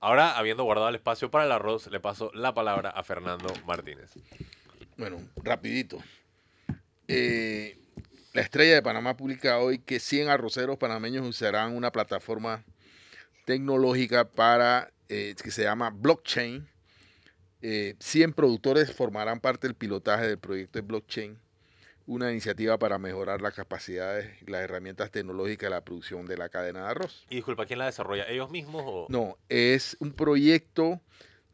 Ahora, 0.00 0.38
habiendo 0.38 0.64
guardado 0.64 0.88
el 0.88 0.94
espacio 0.94 1.30
para 1.30 1.44
el 1.44 1.52
arroz, 1.52 1.88
le 1.88 2.00
paso 2.00 2.30
la 2.32 2.54
palabra 2.54 2.88
a 2.88 3.02
Fernando 3.02 3.52
Martínez. 3.66 4.10
Bueno, 4.96 5.18
rapidito. 5.42 5.98
Eh, 7.08 7.76
la 8.32 8.40
estrella 8.40 8.76
de 8.76 8.82
Panamá 8.82 9.18
publica 9.18 9.58
hoy 9.58 9.80
que 9.80 10.00
100 10.00 10.30
arroceros 10.30 10.78
panameños 10.78 11.26
usarán 11.26 11.76
una 11.76 11.92
plataforma 11.92 12.64
tecnológica 13.50 14.28
para 14.28 14.92
eh, 15.08 15.34
que 15.42 15.50
se 15.50 15.64
llama 15.64 15.90
blockchain. 15.90 16.68
100 17.60 17.98
eh, 18.30 18.32
productores 18.32 18.92
formarán 18.92 19.40
parte 19.40 19.66
del 19.66 19.74
pilotaje 19.74 20.28
del 20.28 20.38
proyecto 20.38 20.78
de 20.78 20.82
blockchain, 20.82 21.36
una 22.06 22.30
iniciativa 22.30 22.78
para 22.78 22.98
mejorar 22.98 23.42
las 23.42 23.54
capacidades 23.54 24.40
y 24.40 24.48
las 24.48 24.62
herramientas 24.62 25.10
tecnológicas 25.10 25.68
de 25.68 25.70
la 25.70 25.80
producción 25.80 26.26
de 26.26 26.36
la 26.36 26.48
cadena 26.48 26.84
de 26.84 26.90
arroz. 26.90 27.26
Y 27.28 27.36
disculpa, 27.36 27.66
¿quién 27.66 27.80
la 27.80 27.86
desarrolla? 27.86 28.28
¿Ellos 28.28 28.50
mismos? 28.50 28.84
O? 28.86 29.06
No, 29.08 29.36
es 29.48 29.96
un 29.98 30.12
proyecto 30.12 31.00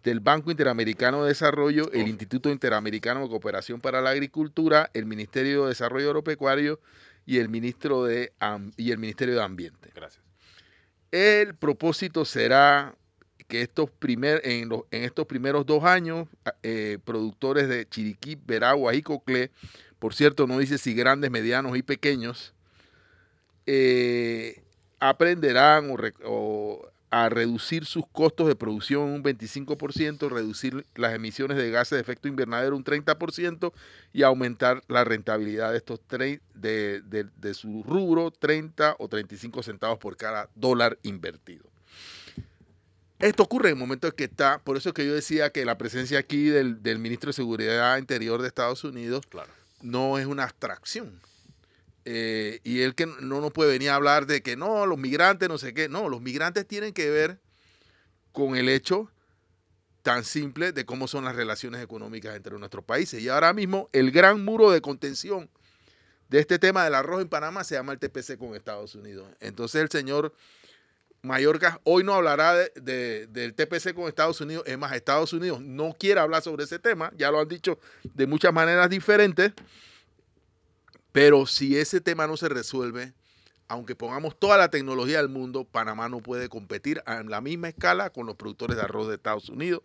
del 0.04 0.20
Banco 0.20 0.50
Interamericano 0.50 1.22
de 1.22 1.28
Desarrollo, 1.28 1.90
el 1.92 2.08
Instituto 2.08 2.50
Interamericano 2.50 3.22
de 3.22 3.30
Cooperación 3.30 3.80
para 3.80 4.02
la 4.02 4.10
Agricultura, 4.10 4.90
el 4.92 5.06
Ministerio 5.06 5.62
de 5.62 5.70
Desarrollo 5.70 6.08
Agropecuario 6.08 6.78
y 7.24 7.38
el, 7.38 7.48
Ministro 7.48 8.04
de, 8.04 8.34
y 8.76 8.92
el 8.92 8.98
Ministerio 8.98 9.34
de 9.34 9.42
Ambiente. 9.42 9.90
Gracias. 9.94 10.25
El 11.16 11.54
propósito 11.54 12.26
será 12.26 12.94
que 13.48 13.62
estos 13.62 13.90
primer, 13.90 14.42
en, 14.44 14.70
en 14.90 15.04
estos 15.04 15.26
primeros 15.26 15.64
dos 15.64 15.82
años, 15.82 16.28
eh, 16.62 16.98
productores 17.06 17.70
de 17.70 17.88
Chiriquí, 17.88 18.36
Veragua 18.46 18.94
y 18.94 19.00
Coclé, 19.00 19.50
por 19.98 20.14
cierto, 20.14 20.46
no 20.46 20.58
dice 20.58 20.76
si 20.76 20.92
grandes, 20.92 21.30
medianos 21.30 21.74
y 21.78 21.82
pequeños, 21.82 22.52
eh, 23.64 24.62
aprenderán 25.00 25.90
o, 26.22 26.86
a 27.24 27.28
reducir 27.28 27.84
sus 27.84 28.04
costos 28.06 28.48
de 28.48 28.56
producción 28.56 29.02
un 29.02 29.22
25%, 29.22 30.28
reducir 30.28 30.84
las 30.94 31.14
emisiones 31.14 31.56
de 31.56 31.70
gases 31.70 31.96
de 31.96 32.00
efecto 32.00 32.28
invernadero 32.28 32.76
un 32.76 32.84
30% 32.84 33.72
y 34.12 34.22
aumentar 34.22 34.82
la 34.88 35.04
rentabilidad 35.04 35.72
de, 35.72 35.78
estos 35.78 36.00
de, 36.08 36.40
de, 36.54 37.24
de 37.24 37.54
su 37.54 37.82
rubro 37.82 38.30
30 38.30 38.96
o 38.98 39.08
35 39.08 39.62
centavos 39.62 39.98
por 39.98 40.16
cada 40.16 40.48
dólar 40.54 40.98
invertido. 41.02 41.64
Esto 43.18 43.44
ocurre 43.44 43.70
en 43.70 43.76
el 43.76 43.80
momento 43.80 44.08
en 44.08 44.12
que 44.12 44.24
está, 44.24 44.58
por 44.58 44.76
eso 44.76 44.90
es 44.90 44.94
que 44.94 45.06
yo 45.06 45.14
decía 45.14 45.50
que 45.50 45.64
la 45.64 45.78
presencia 45.78 46.18
aquí 46.18 46.48
del, 46.48 46.98
ministro 46.98 47.28
de 47.28 47.32
Seguridad 47.32 47.96
Interior 47.96 48.42
de 48.42 48.48
Estados 48.48 48.84
Unidos 48.84 49.26
no 49.80 50.18
es 50.18 50.26
una 50.26 50.44
abstracción. 50.44 51.18
Eh, 52.08 52.60
y 52.62 52.82
él 52.82 52.94
que 52.94 53.06
no 53.06 53.40
nos 53.40 53.52
puede 53.52 53.72
venir 53.72 53.90
a 53.90 53.96
hablar 53.96 54.26
de 54.26 54.40
que 54.40 54.56
no, 54.56 54.86
los 54.86 54.96
migrantes, 54.96 55.48
no 55.48 55.58
sé 55.58 55.74
qué. 55.74 55.88
No, 55.88 56.08
los 56.08 56.22
migrantes 56.22 56.64
tienen 56.66 56.92
que 56.92 57.10
ver 57.10 57.40
con 58.30 58.56
el 58.56 58.68
hecho 58.68 59.10
tan 60.02 60.22
simple 60.22 60.70
de 60.70 60.86
cómo 60.86 61.08
son 61.08 61.24
las 61.24 61.34
relaciones 61.34 61.82
económicas 61.82 62.36
entre 62.36 62.56
nuestros 62.60 62.84
países. 62.84 63.20
Y 63.20 63.28
ahora 63.28 63.52
mismo 63.52 63.90
el 63.92 64.12
gran 64.12 64.44
muro 64.44 64.70
de 64.70 64.80
contención 64.80 65.50
de 66.28 66.38
este 66.38 66.60
tema 66.60 66.84
del 66.84 66.94
arroz 66.94 67.22
en 67.22 67.28
Panamá 67.28 67.64
se 67.64 67.74
llama 67.74 67.92
el 67.92 67.98
TPC 67.98 68.38
con 68.38 68.54
Estados 68.54 68.94
Unidos. 68.94 69.26
Entonces 69.40 69.82
el 69.82 69.90
señor 69.90 70.32
Mallorca 71.22 71.80
hoy 71.82 72.04
no 72.04 72.14
hablará 72.14 72.54
de, 72.54 73.26
del 73.26 73.54
TPC 73.54 73.94
con 73.94 74.06
Estados 74.06 74.40
Unidos. 74.40 74.62
Es 74.68 74.78
más, 74.78 74.92
Estados 74.92 75.32
Unidos 75.32 75.60
no 75.60 75.96
quiere 75.98 76.20
hablar 76.20 76.40
sobre 76.40 76.62
ese 76.62 76.78
tema. 76.78 77.12
Ya 77.16 77.32
lo 77.32 77.40
han 77.40 77.48
dicho 77.48 77.80
de 78.04 78.28
muchas 78.28 78.52
maneras 78.52 78.88
diferentes. 78.88 79.54
Pero 81.16 81.46
si 81.46 81.78
ese 81.78 82.02
tema 82.02 82.26
no 82.26 82.36
se 82.36 82.46
resuelve, 82.46 83.14
aunque 83.68 83.96
pongamos 83.96 84.38
toda 84.38 84.58
la 84.58 84.68
tecnología 84.68 85.16
del 85.16 85.30
mundo, 85.30 85.64
Panamá 85.64 86.10
no 86.10 86.20
puede 86.20 86.50
competir 86.50 87.02
a 87.06 87.22
la 87.22 87.40
misma 87.40 87.70
escala 87.70 88.10
con 88.10 88.26
los 88.26 88.36
productores 88.36 88.76
de 88.76 88.82
arroz 88.82 89.08
de 89.08 89.14
Estados 89.14 89.48
Unidos. 89.48 89.80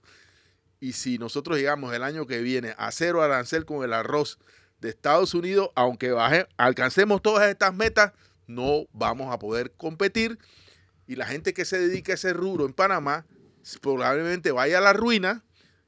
Y 0.81 0.91
si 0.91 1.17
nosotros 1.19 1.57
llegamos 1.57 1.93
el 1.93 2.03
año 2.03 2.27
que 2.27 2.41
viene 2.41 2.75
a 2.77 2.91
cero 2.91 3.21
arancel 3.21 3.63
con 3.63 3.85
el 3.85 3.93
arroz 3.93 4.39
de 4.81 4.89
Estados 4.89 5.33
Unidos, 5.33 5.69
aunque 5.73 6.11
baje, 6.11 6.47
alcancemos 6.57 7.21
todas 7.21 7.49
estas 7.49 7.73
metas, 7.73 8.11
no 8.45 8.87
vamos 8.91 9.33
a 9.33 9.39
poder 9.39 9.71
competir 9.71 10.37
y 11.07 11.15
la 11.15 11.27
gente 11.27 11.53
que 11.53 11.63
se 11.63 11.79
dedica 11.79 12.11
a 12.11 12.15
ese 12.15 12.33
rubro 12.33 12.65
en 12.65 12.73
Panamá 12.73 13.25
probablemente 13.81 14.51
vaya 14.51 14.79
a 14.79 14.81
la 14.81 14.91
ruina 14.91 15.45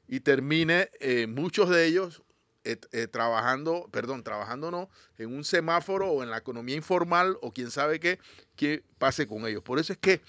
y 0.08 0.20
termine 0.20 0.88
eh, 1.00 1.26
muchos 1.26 1.68
de 1.68 1.84
ellos 1.84 2.23
eh, 2.64 2.78
eh, 2.92 3.06
trabajando, 3.06 3.88
perdón, 3.92 4.24
trabajando 4.24 4.70
no, 4.70 4.88
en 5.18 5.34
un 5.34 5.44
semáforo 5.44 6.10
o 6.10 6.22
en 6.22 6.30
la 6.30 6.38
economía 6.38 6.74
informal 6.74 7.36
o 7.42 7.52
quién 7.52 7.70
sabe 7.70 8.00
qué, 8.00 8.18
qué 8.56 8.82
pase 8.98 9.26
con 9.26 9.46
ellos. 9.46 9.62
Por 9.62 9.78
eso 9.78 9.92
es 9.92 9.98
que 9.98 10.22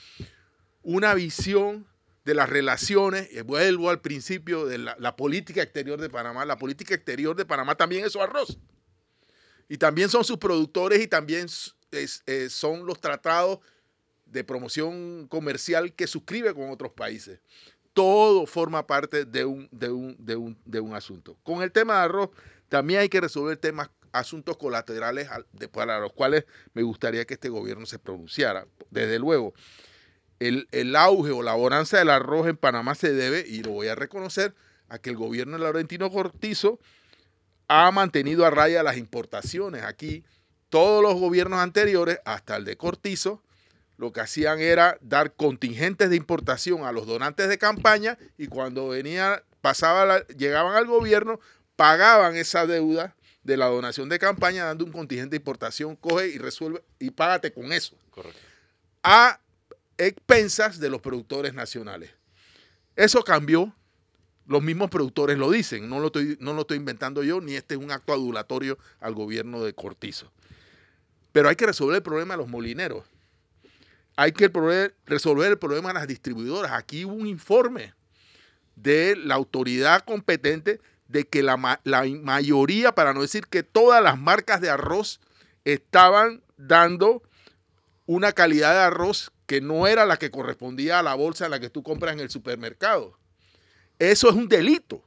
una 0.83 1.13
visión 1.13 1.87
de 2.25 2.33
las 2.33 2.49
relaciones, 2.49 3.29
vuelvo 3.45 3.89
al 3.89 4.01
principio 4.01 4.65
de 4.65 4.79
la, 4.79 5.15
política 5.15 5.61
exterior 5.61 6.01
de 6.01 6.09
Panamá, 6.09 6.43
la 6.43 6.57
política 6.57 6.93
exterior 6.93 7.35
de 7.35 7.45
Panamá 7.45 7.75
también 7.75 8.03
es 8.03 8.11
su 8.11 8.21
arroz. 8.21 8.57
Y 9.69 9.77
también 9.77 10.09
son 10.09 10.25
sus 10.25 10.37
productores 10.37 11.01
y 11.01 11.07
también 11.07 11.47
son 11.47 12.85
los 12.85 12.99
tratados 12.99 13.59
de 14.25 14.43
promoción 14.43 15.27
comercial 15.29 15.93
que 15.93 16.07
suscribe 16.07 16.53
con 16.53 16.69
otros 16.69 16.91
países. 16.91 17.39
Todo 17.95 18.45
forma 18.45 18.85
parte 18.85 19.23
de 19.23 19.45
un, 19.45 20.93
asunto. 20.93 21.37
Con 21.43 21.63
el 21.63 21.71
tema 21.71 21.93
de 21.93 21.99
arroz, 22.01 22.29
también 22.67 22.99
hay 22.99 23.07
que 23.07 23.21
resolver 23.21 23.55
temas, 23.55 23.89
asuntos 24.11 24.57
colaterales 24.57 25.29
para 25.71 25.99
los 25.99 26.11
cuales 26.11 26.45
me 26.73 26.83
gustaría 26.83 27.23
que 27.23 27.35
este 27.35 27.47
gobierno 27.47 27.85
se 27.85 27.97
pronunciara. 27.97 28.67
Desde 28.89 29.17
luego, 29.17 29.53
el, 30.39 30.67
el 30.73 30.93
auge 30.97 31.31
o 31.31 31.41
la 31.41 31.53
bonanza 31.53 31.97
del 31.97 32.09
arroz 32.09 32.47
en 32.47 32.57
Panamá 32.57 32.95
se 32.95 33.13
debe, 33.13 33.45
y 33.47 33.63
lo 33.63 33.71
voy 33.71 33.87
a 33.87 33.95
reconocer, 33.95 34.53
a 34.89 34.99
que 34.99 35.11
el 35.11 35.15
gobierno 35.15 35.57
de 35.57 35.63
Laurentino 35.63 36.11
Cortizo 36.11 36.81
ha 37.69 37.89
mantenido 37.91 38.45
a 38.45 38.49
raya 38.49 38.83
las 38.83 38.97
importaciones. 38.97 39.83
Aquí 39.83 40.25
todos 40.67 41.01
los 41.01 41.13
gobiernos 41.15 41.59
anteriores, 41.59 42.19
hasta 42.25 42.57
el 42.57 42.65
de 42.65 42.75
Cortizo, 42.75 43.41
lo 43.97 44.11
que 44.11 44.21
hacían 44.21 44.59
era 44.59 44.97
dar 45.01 45.33
contingentes 45.33 46.09
de 46.09 46.15
importación 46.15 46.85
a 46.85 46.91
los 46.91 47.07
donantes 47.07 47.47
de 47.49 47.57
campaña 47.57 48.17
y 48.37 48.47
cuando 48.47 48.89
venía, 48.89 49.43
pasaba 49.61 50.25
llegaban 50.27 50.75
al 50.75 50.85
gobierno, 50.85 51.39
pagaban 51.75 52.35
esa 52.35 52.65
deuda 52.65 53.15
de 53.43 53.57
la 53.57 53.67
donación 53.67 54.09
de 54.09 54.19
campaña 54.19 54.65
dando 54.65 54.85
un 54.85 54.91
contingente 54.91 55.31
de 55.31 55.37
importación, 55.37 55.95
coge 55.95 56.27
y 56.27 56.37
resuelve 56.37 56.83
y 56.99 57.11
págate 57.11 57.53
con 57.53 57.71
eso. 57.71 57.95
Correcto. 58.09 58.39
A 59.03 59.39
expensas 59.97 60.79
de 60.79 60.89
los 60.89 61.01
productores 61.01 61.53
nacionales. 61.53 62.11
Eso 62.95 63.23
cambió 63.23 63.73
los 64.47 64.61
mismos 64.61 64.89
productores 64.89 65.37
lo 65.37 65.49
dicen, 65.49 65.89
no 65.89 65.99
lo, 65.99 66.07
estoy, 66.07 66.37
no 66.39 66.53
lo 66.53 66.61
estoy 66.61 66.77
inventando 66.77 67.23
yo, 67.23 67.41
ni 67.41 67.55
este 67.55 67.75
es 67.75 67.81
un 67.81 67.91
acto 67.91 68.13
adulatorio 68.13 68.77
al 68.99 69.15
gobierno 69.15 69.63
de 69.63 69.73
Cortizo. 69.73 70.31
Pero 71.31 71.49
hay 71.49 71.55
que 71.55 71.65
resolver 71.65 71.95
el 71.97 72.03
problema 72.03 72.35
de 72.35 72.37
los 72.37 72.47
molineros. 72.47 73.03
Hay 74.15 74.31
que 74.31 74.51
resolver 75.05 75.51
el 75.51 75.57
problema 75.57 75.89
de 75.89 75.95
las 75.95 76.07
distribuidoras. 76.07 76.71
Aquí 76.71 77.05
hubo 77.05 77.13
un 77.13 77.27
informe 77.27 77.93
de 78.75 79.15
la 79.15 79.35
autoridad 79.35 80.03
competente 80.05 80.79
de 81.07 81.27
que 81.27 81.43
la, 81.43 81.79
la 81.83 82.03
mayoría, 82.03 82.93
para 82.93 83.13
no 83.13 83.21
decir 83.21 83.47
que 83.47 83.63
todas 83.63 84.01
las 84.01 84.17
marcas 84.17 84.61
de 84.61 84.69
arroz 84.69 85.19
estaban 85.65 86.41
dando 86.57 87.23
una 88.05 88.31
calidad 88.31 88.73
de 88.73 88.79
arroz 88.79 89.31
que 89.45 89.61
no 89.61 89.87
era 89.87 90.05
la 90.05 90.17
que 90.17 90.31
correspondía 90.31 90.99
a 90.99 91.03
la 91.03 91.15
bolsa 91.15 91.45
en 91.45 91.51
la 91.51 91.59
que 91.59 91.69
tú 91.69 91.83
compras 91.83 92.13
en 92.13 92.19
el 92.19 92.29
supermercado. 92.29 93.17
Eso 93.99 94.29
es 94.29 94.35
un 94.35 94.47
delito. 94.47 95.03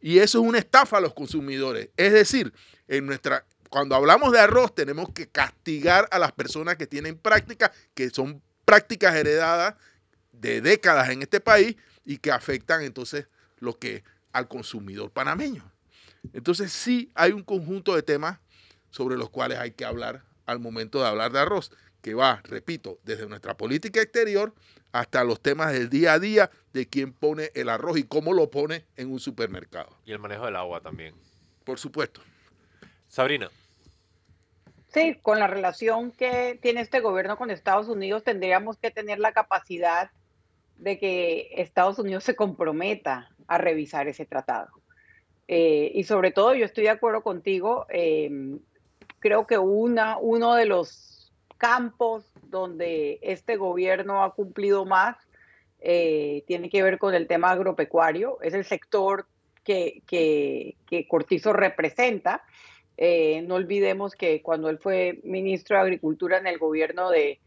Y 0.00 0.18
eso 0.18 0.40
es 0.40 0.48
una 0.48 0.58
estafa 0.58 0.96
a 0.96 1.00
los 1.00 1.12
consumidores. 1.12 1.90
Es 1.96 2.12
decir, 2.12 2.52
en 2.88 3.06
nuestra, 3.06 3.44
cuando 3.70 3.94
hablamos 3.94 4.32
de 4.32 4.40
arroz 4.40 4.74
tenemos 4.74 5.10
que 5.12 5.28
castigar 5.28 6.08
a 6.10 6.18
las 6.18 6.32
personas 6.32 6.76
que 6.76 6.86
tienen 6.86 7.16
prácticas, 7.16 7.70
que 7.94 8.10
son 8.10 8.42
prácticas 8.64 9.14
heredadas 9.14 9.76
de 10.32 10.60
décadas 10.60 11.08
en 11.10 11.22
este 11.22 11.40
país 11.40 11.76
y 12.04 12.18
que 12.18 12.32
afectan 12.32 12.82
entonces 12.82 13.28
lo 13.60 13.78
que 13.78 14.02
al 14.32 14.48
consumidor 14.48 15.10
panameño. 15.12 15.70
Entonces 16.32 16.72
sí 16.72 17.10
hay 17.14 17.32
un 17.32 17.44
conjunto 17.44 17.94
de 17.94 18.02
temas 18.02 18.40
sobre 18.90 19.16
los 19.16 19.30
cuales 19.30 19.58
hay 19.58 19.70
que 19.70 19.84
hablar 19.84 20.24
al 20.46 20.58
momento 20.58 21.00
de 21.00 21.06
hablar 21.06 21.30
de 21.30 21.38
arroz, 21.38 21.70
que 22.02 22.14
va, 22.14 22.42
repito, 22.44 22.98
desde 23.04 23.28
nuestra 23.28 23.56
política 23.56 24.02
exterior 24.02 24.52
hasta 24.90 25.22
los 25.22 25.40
temas 25.40 25.72
del 25.72 25.88
día 25.88 26.14
a 26.14 26.18
día 26.18 26.50
de 26.72 26.88
quién 26.88 27.12
pone 27.12 27.52
el 27.54 27.68
arroz 27.68 27.98
y 27.98 28.02
cómo 28.02 28.32
lo 28.32 28.50
pone 28.50 28.84
en 28.96 29.12
un 29.12 29.20
supermercado. 29.20 29.96
Y 30.04 30.10
el 30.10 30.18
manejo 30.18 30.46
del 30.46 30.56
agua 30.56 30.80
también. 30.80 31.14
Por 31.62 31.78
supuesto. 31.78 32.20
Sabrina. 33.10 33.50
Sí, 34.88 35.18
con 35.20 35.38
la 35.38 35.46
relación 35.46 36.10
que 36.10 36.58
tiene 36.62 36.80
este 36.80 37.00
gobierno 37.00 37.36
con 37.36 37.50
Estados 37.50 37.88
Unidos, 37.88 38.24
tendríamos 38.24 38.78
que 38.78 38.90
tener 38.90 39.18
la 39.18 39.32
capacidad 39.32 40.10
de 40.78 40.98
que 40.98 41.50
Estados 41.56 41.98
Unidos 41.98 42.24
se 42.24 42.34
comprometa 42.34 43.28
a 43.46 43.58
revisar 43.58 44.08
ese 44.08 44.24
tratado. 44.24 44.70
Eh, 45.46 45.92
y 45.94 46.04
sobre 46.04 46.30
todo, 46.30 46.54
yo 46.54 46.64
estoy 46.64 46.84
de 46.84 46.90
acuerdo 46.90 47.22
contigo, 47.22 47.84
eh, 47.90 48.30
creo 49.18 49.46
que 49.46 49.58
una, 49.58 50.16
uno 50.16 50.54
de 50.54 50.64
los 50.64 51.32
campos 51.58 52.24
donde 52.42 53.18
este 53.22 53.56
gobierno 53.56 54.24
ha 54.24 54.34
cumplido 54.34 54.86
más 54.86 55.16
eh, 55.78 56.42
tiene 56.46 56.70
que 56.70 56.82
ver 56.82 56.98
con 56.98 57.14
el 57.14 57.26
tema 57.26 57.50
agropecuario. 57.50 58.40
Es 58.42 58.54
el 58.54 58.64
sector 58.64 59.26
que, 59.62 60.02
que, 60.06 61.06
Cortizo 61.08 61.52
representa. 61.52 62.42
Eh, 63.02 63.40
no 63.48 63.54
olvidemos 63.54 64.14
que 64.14 64.42
cuando 64.42 64.68
él 64.68 64.78
fue 64.78 65.20
ministro 65.24 65.76
de 65.76 65.82
Agricultura 65.82 66.36
en 66.36 66.46
el 66.46 66.58
gobierno 66.58 67.08
de, 67.10 67.40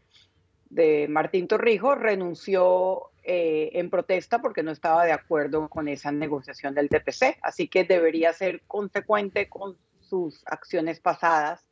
Martín 1.08 1.46
Torrijos, 1.46 1.96
renunció 1.96 3.12
eh, 3.22 3.70
en 3.74 3.88
protesta 3.88 4.42
porque 4.42 4.64
no 4.64 4.72
estaba 4.72 5.04
de 5.04 5.12
acuerdo 5.12 5.68
con 5.68 5.86
esa 5.86 6.10
negociación 6.10 6.74
del 6.74 6.88
TPC. 6.88 7.38
Así 7.40 7.68
que 7.68 7.84
debería 7.84 8.32
ser 8.32 8.62
consecuente 8.66 9.48
con 9.48 9.78
sus 10.00 10.42
acciones 10.46 10.98
pasadas 10.98 11.64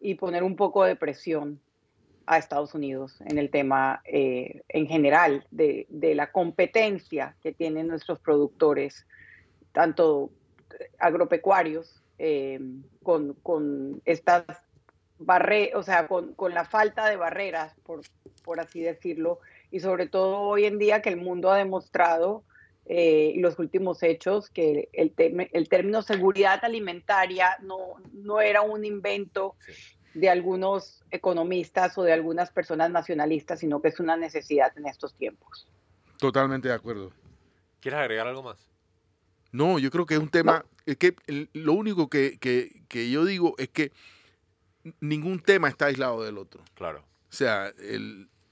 y 0.00 0.14
poner 0.14 0.42
un 0.42 0.56
poco 0.56 0.84
de 0.84 0.96
presión 0.96 1.60
a 2.24 2.38
Estados 2.38 2.72
Unidos 2.74 3.20
en 3.26 3.36
el 3.36 3.50
tema 3.50 4.00
eh, 4.06 4.62
en 4.68 4.86
general 4.86 5.46
de, 5.50 5.86
la 5.90 6.32
competencia 6.32 7.36
que 7.42 7.52
tienen 7.52 7.88
nuestros 7.88 8.20
productores, 8.20 9.06
tanto 9.72 10.30
agropecuarios, 10.98 12.02
eh, 12.18 12.60
con, 13.02 14.02
estas 14.04 14.44
barreras, 15.18 15.74
o 15.76 15.82
sea, 15.82 16.06
con, 16.06 16.34
la 16.52 16.64
falta 16.64 17.08
de 17.08 17.16
barreras, 17.16 17.74
por, 17.84 18.02
por 18.44 18.60
así 18.60 18.80
decirlo, 18.80 19.40
y 19.70 19.80
sobre 19.80 20.06
todo 20.06 20.38
hoy 20.38 20.64
en 20.64 20.78
día 20.78 21.02
que 21.02 21.10
el 21.10 21.16
mundo 21.16 21.50
ha 21.50 21.56
demostrado 21.56 22.44
eh, 22.86 23.34
los 23.36 23.58
últimos 23.58 24.02
hechos 24.02 24.48
que 24.48 24.88
el, 24.92 25.12
el 25.52 25.68
término 25.68 26.02
seguridad 26.02 26.64
alimentaria 26.64 27.56
no, 27.60 27.96
no 28.12 28.40
era 28.40 28.62
un 28.62 28.84
invento 28.84 29.56
de 30.14 30.30
algunos 30.30 31.04
economistas 31.10 31.96
o 31.98 32.02
de 32.02 32.12
algunas 32.12 32.50
personas 32.50 32.90
nacionalistas, 32.90 33.60
sino 33.60 33.80
que 33.80 33.88
es 33.88 34.00
una 34.00 34.16
necesidad 34.16 34.76
en 34.76 34.86
estos 34.86 35.14
tiempos. 35.14 35.68
Totalmente 36.18 36.68
de 36.68 36.74
acuerdo. 36.74 37.12
¿Quieres 37.80 38.00
agregar 38.00 38.26
algo 38.26 38.42
más? 38.42 38.67
No, 39.52 39.78
yo 39.78 39.90
creo 39.90 40.06
que 40.06 40.14
es 40.14 40.20
un 40.20 40.28
tema, 40.28 40.64
es 40.86 40.96
que 40.96 41.16
lo 41.52 41.72
único 41.72 42.08
que, 42.08 42.38
yo 42.90 43.24
digo 43.24 43.54
es 43.58 43.68
que 43.68 43.92
ningún 45.00 45.40
tema 45.40 45.68
está 45.68 45.86
aislado 45.86 46.22
del 46.22 46.38
otro. 46.38 46.62
Claro. 46.74 47.00
O 47.00 47.32
sea, 47.32 47.72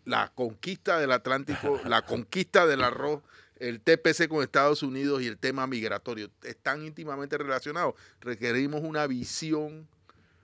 la 0.05 0.33
conquista 0.35 0.99
del 0.99 1.13
Atlántico, 1.13 1.81
la 1.87 2.03
conquista 2.03 2.67
del 2.67 2.83
arroz, 2.83 3.23
el 3.59 3.81
TPC 3.81 4.29
con 4.29 4.43
Estados 4.43 4.83
Unidos 4.83 5.23
y 5.23 5.27
el 5.27 5.39
tema 5.39 5.67
migratorio 5.67 6.31
están 6.43 6.85
íntimamente 6.85 7.39
relacionados. 7.39 7.95
Requerimos 8.21 8.83
una 8.83 9.07
visión 9.07 9.89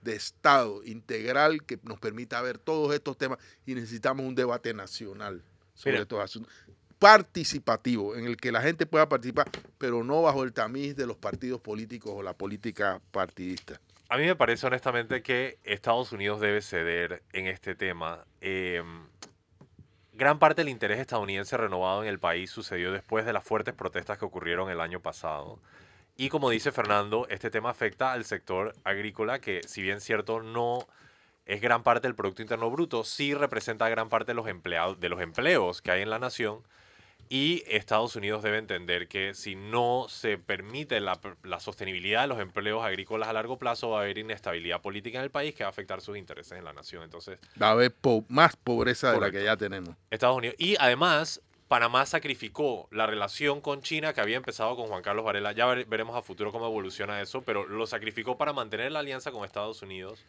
de 0.01 0.15
Estado 0.15 0.83
integral 0.83 1.63
que 1.63 1.79
nos 1.83 1.99
permita 1.99 2.41
ver 2.41 2.57
todos 2.57 2.93
estos 2.93 3.17
temas 3.17 3.39
y 3.65 3.75
necesitamos 3.75 4.25
un 4.25 4.35
debate 4.35 4.73
nacional 4.73 5.43
sobre 5.75 6.01
estos 6.01 6.19
asuntos 6.19 6.51
participativo, 7.03 8.15
en 8.15 8.27
el 8.27 8.37
que 8.37 8.53
la 8.53 8.61
gente 8.61 8.85
pueda 8.85 9.09
participar, 9.09 9.49
pero 9.77 10.05
no 10.05 10.21
bajo 10.21 10.43
el 10.43 10.53
tamiz 10.53 10.95
de 10.95 11.05
los 11.05 11.17
partidos 11.17 11.59
políticos 11.59 12.13
o 12.15 12.23
la 12.23 12.31
política 12.31 13.01
partidista. 13.11 13.77
A 14.07 14.15
mí 14.15 14.23
me 14.23 14.37
parece 14.37 14.67
honestamente 14.67 15.21
que 15.21 15.57
Estados 15.65 16.13
Unidos 16.13 16.39
debe 16.39 16.61
ceder 16.61 17.21
en 17.33 17.47
este 17.47 17.75
tema. 17.75 18.23
Em, 18.39 19.05
gran 20.13 20.39
parte 20.39 20.61
del 20.61 20.69
interés 20.69 20.97
estadounidense 20.97 21.57
renovado 21.57 22.03
en 22.03 22.07
el 22.07 22.19
país 22.19 22.49
sucedió 22.51 22.93
después 22.93 23.25
de 23.25 23.33
las 23.33 23.43
fuertes 23.43 23.73
protestas 23.73 24.17
que 24.17 24.23
ocurrieron 24.23 24.69
el 24.69 24.79
año 24.79 25.01
pasado. 25.01 25.59
Y 26.15 26.29
como 26.29 26.51
dice 26.51 26.71
Fernando, 26.71 27.27
este 27.29 27.51
tema 27.51 27.71
afecta 27.71 28.13
al 28.13 28.23
sector 28.23 28.75
agrícola, 28.85 29.39
que 29.39 29.59
si 29.67 29.81
bien 29.81 29.99
cierto 29.99 30.41
no 30.41 30.87
es 31.45 31.59
gran 31.59 31.83
parte 31.83 32.07
del 32.07 32.15
Producto 32.15 32.43
Interno 32.43 32.71
Bruto, 32.71 33.03
sí 33.03 33.33
representa 33.33 33.89
gran 33.89 34.07
parte 34.07 34.31
de 34.31 34.35
los, 34.35 34.47
empleados, 34.47 35.01
de 35.01 35.09
los 35.09 35.19
empleos 35.19 35.81
que 35.81 35.91
hay 35.91 36.01
en 36.01 36.09
la 36.09 36.19
nación. 36.19 36.63
Y 37.33 37.63
Estados 37.65 38.15
Unidos 38.15 38.43
debe 38.43 38.59
entender 38.59 39.07
que 39.07 39.33
si 39.33 39.55
no 39.55 40.05
se 40.07 40.37
permite 40.37 40.99
la, 40.99 41.19
sostenibilidad 41.59 42.21
de 42.21 42.27
los 42.27 42.39
empleos 42.39 42.85
agrícolas 42.85 43.27
a 43.27 43.33
largo 43.33 43.57
plazo, 43.57 43.89
va 43.89 44.01
a 44.01 44.01
haber 44.03 44.19
inestabilidad 44.19 44.83
política 44.83 45.17
en 45.17 45.23
el 45.23 45.31
país 45.31 45.55
que 45.55 45.63
va 45.63 45.69
a 45.69 45.71
afectar 45.71 45.99
sus 45.99 46.15
intereses 46.15 46.59
en 46.59 46.63
la 46.63 46.73
nación. 46.73 47.01
Entonces, 47.01 47.39
va 47.59 47.69
a 47.69 47.71
haber 47.71 47.91
más 48.27 48.55
pobreza 48.55 49.13
de 49.13 49.19
la 49.19 49.31
que 49.31 49.43
ya 49.43 49.57
tenemos. 49.57 49.95
Estados 50.11 50.37
Unidos. 50.37 50.55
Y 50.59 50.75
además, 50.79 51.41
Panamá 51.67 52.05
sacrificó 52.05 52.87
la 52.91 53.07
relación 53.07 53.61
con 53.61 53.81
China 53.81 54.13
que 54.13 54.21
había 54.21 54.37
empezado 54.37 54.75
con 54.75 54.85
Juan 54.85 55.01
Carlos 55.01 55.25
Varela. 55.25 55.53
Ya 55.53 55.65
veremos 55.65 56.15
a 56.15 56.21
futuro 56.21 56.51
cómo 56.51 56.67
evoluciona 56.67 57.19
eso, 57.19 57.41
pero 57.41 57.67
lo 57.67 57.87
sacrificó 57.87 58.37
para 58.37 58.53
mantener 58.53 58.91
la 58.91 58.99
alianza 58.99 59.31
con 59.31 59.43
Estados 59.43 59.81
Unidos 59.81 60.23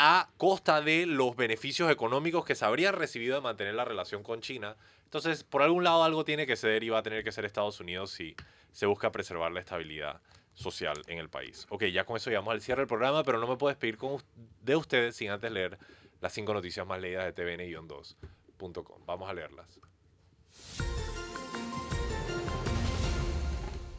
a 0.00 0.28
costa 0.36 0.80
de 0.80 1.06
los 1.06 1.34
beneficios 1.34 1.90
económicos 1.90 2.44
que 2.44 2.54
se 2.54 2.64
habrían 2.64 2.94
recibido 2.94 3.34
de 3.34 3.40
mantener 3.40 3.74
la 3.74 3.84
relación 3.84 4.22
con 4.22 4.40
China. 4.40 4.76
Entonces, 5.08 5.42
por 5.42 5.62
algún 5.62 5.84
lado 5.84 6.04
algo 6.04 6.22
tiene 6.22 6.46
que 6.46 6.54
ceder 6.54 6.84
y 6.84 6.90
va 6.90 6.98
a 6.98 7.02
tener 7.02 7.24
que 7.24 7.32
ser 7.32 7.46
Estados 7.46 7.80
Unidos 7.80 8.10
si 8.10 8.36
se 8.72 8.84
busca 8.84 9.10
preservar 9.10 9.50
la 9.50 9.60
estabilidad 9.60 10.20
social 10.52 11.00
en 11.06 11.16
el 11.16 11.30
país. 11.30 11.66
Ok, 11.70 11.84
ya 11.86 12.04
con 12.04 12.18
eso 12.18 12.28
llegamos 12.28 12.52
al 12.52 12.60
cierre 12.60 12.82
del 12.82 12.88
programa, 12.88 13.24
pero 13.24 13.38
no 13.38 13.46
me 13.46 13.56
puedo 13.56 13.70
despedir 13.70 13.96
con, 13.96 14.22
de 14.60 14.76
ustedes 14.76 15.16
sin 15.16 15.30
antes 15.30 15.50
leer 15.50 15.78
las 16.20 16.34
cinco 16.34 16.52
noticias 16.52 16.86
más 16.86 17.00
leídas 17.00 17.24
de 17.24 17.34
tvn-2.com. 17.34 19.00
Vamos 19.06 19.30
a 19.30 19.32
leerlas. 19.32 19.80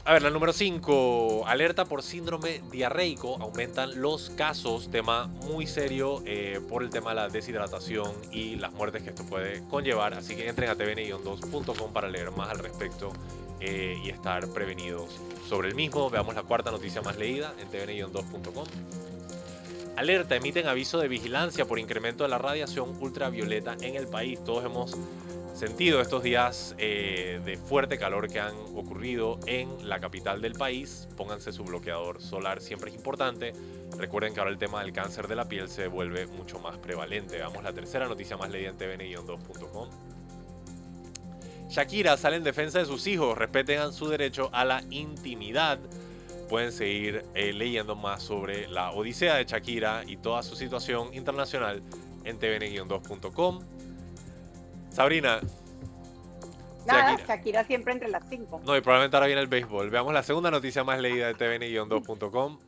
A 0.09 0.13
ver, 0.13 0.23
la 0.23 0.31
número 0.31 0.53
5. 0.53 1.43
Alerta 1.45 1.85
por 1.85 2.01
síndrome 2.01 2.63
diarreico. 2.71 3.37
Aumentan 3.39 4.01
los 4.01 4.31
casos. 4.31 4.89
Tema 4.89 5.27
muy 5.27 5.67
serio 5.67 6.23
eh, 6.25 6.59
por 6.67 6.81
el 6.81 6.89
tema 6.89 7.11
de 7.11 7.17
la 7.17 7.27
deshidratación 7.27 8.11
y 8.31 8.55
las 8.55 8.73
muertes 8.73 9.03
que 9.03 9.09
esto 9.09 9.23
puede 9.25 9.63
conllevar. 9.67 10.15
Así 10.15 10.35
que 10.35 10.49
entren 10.49 10.71
a 10.71 10.75
tvn-2.com 10.75 11.93
para 11.93 12.09
leer 12.09 12.31
más 12.31 12.49
al 12.49 12.57
respecto 12.57 13.13
eh, 13.59 14.01
y 14.03 14.09
estar 14.09 14.47
prevenidos 14.47 15.21
sobre 15.47 15.67
el 15.67 15.75
mismo. 15.75 16.09
Veamos 16.09 16.33
la 16.33 16.41
cuarta 16.41 16.71
noticia 16.71 17.03
más 17.03 17.15
leída 17.15 17.53
en 17.59 17.69
tvn-2.com. 17.69 18.65
Alerta, 19.95 20.35
emiten 20.35 20.65
aviso 20.65 20.97
de 20.97 21.07
vigilancia 21.07 21.65
por 21.65 21.77
incremento 21.77 22.23
de 22.23 22.31
la 22.31 22.39
radiación 22.39 22.97
ultravioleta 22.99 23.77
en 23.81 23.95
el 23.95 24.07
país. 24.07 24.43
Todos 24.43 24.65
hemos 24.65 24.97
sentido 25.59 25.99
estos 25.99 26.23
días 26.23 26.73
eh, 26.77 27.41
de 27.43 27.57
fuerte 27.57 27.97
calor 27.97 28.29
que 28.29 28.39
han 28.39 28.55
ocurrido 28.75 29.41
en 29.45 29.89
la 29.89 29.99
capital 29.99 30.41
del 30.41 30.53
país. 30.53 31.09
Pónganse 31.17 31.51
su 31.51 31.65
bloqueador 31.65 32.21
solar, 32.21 32.61
siempre 32.61 32.91
es 32.91 32.95
importante. 32.95 33.51
Recuerden 33.97 34.33
que 34.33 34.39
ahora 34.39 34.53
el 34.53 34.57
tema 34.57 34.81
del 34.81 34.93
cáncer 34.93 35.27
de 35.27 35.35
la 35.35 35.49
piel 35.49 35.67
se 35.67 35.87
vuelve 35.87 36.27
mucho 36.27 36.59
más 36.59 36.77
prevalente. 36.77 37.35
Veamos 37.35 37.61
la 37.61 37.73
tercera 37.73 38.07
noticia 38.07 38.37
más 38.37 38.49
leída 38.49 38.69
en 38.69 38.77
tvn-2.com. 38.77 39.89
Shakira 41.67 42.15
sale 42.15 42.37
en 42.37 42.43
defensa 42.45 42.79
de 42.79 42.85
sus 42.85 43.05
hijos, 43.05 43.37
respeten 43.37 43.91
su 43.91 44.07
derecho 44.07 44.49
a 44.53 44.63
la 44.63 44.81
intimidad. 44.89 45.77
Pueden 46.47 46.71
seguir 46.71 47.25
eh, 47.35 47.51
leyendo 47.51 47.97
más 47.97 48.23
sobre 48.23 48.69
la 48.69 48.91
odisea 48.91 49.35
de 49.35 49.43
Shakira 49.43 50.03
y 50.07 50.15
toda 50.15 50.41
su 50.41 50.55
situación 50.55 51.13
internacional 51.13 51.83
en 52.23 52.39
tvn-2.com. 52.39 53.78
Sabrina. 54.99 55.39
Nada, 56.85 57.15
Shakira. 57.25 57.63
siempre 57.63 57.93
entre 57.93 58.09
las 58.09 58.27
5. 58.27 58.63
No, 58.65 58.75
y 58.75 58.81
probablemente 58.81 59.15
ahora 59.15 59.27
viene 59.27 59.41
el 59.41 59.47
béisbol. 59.47 59.89
Veamos 59.89 60.13
la 60.13 60.23
segunda 60.23 60.51
noticia 60.51 60.83
más 60.83 60.99
leída 60.99 61.27
de 61.27 61.35
tvn-2.com. 61.37 62.59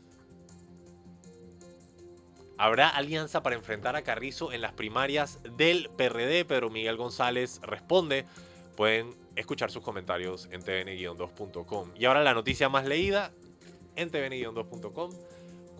Habrá 2.57 2.87
alianza 2.87 3.43
para 3.43 3.57
enfrentar 3.57 3.97
a 3.97 4.03
Carrizo 4.03 4.53
en 4.53 4.61
las 4.61 4.71
primarias 4.71 5.39
del 5.57 5.89
PRD. 5.97 6.45
Pedro 6.45 6.69
Miguel 6.69 6.95
González 6.95 7.59
responde. 7.63 8.23
Pueden 8.77 9.13
escuchar 9.35 9.69
sus 9.69 9.83
comentarios 9.83 10.47
en 10.53 10.61
tvn-2.com. 10.61 11.91
Y 11.97 12.05
ahora 12.05 12.23
la 12.23 12.33
noticia 12.33 12.69
más 12.69 12.85
leída 12.85 13.33
en 13.97 14.09
tvn-2.com. 14.09 15.11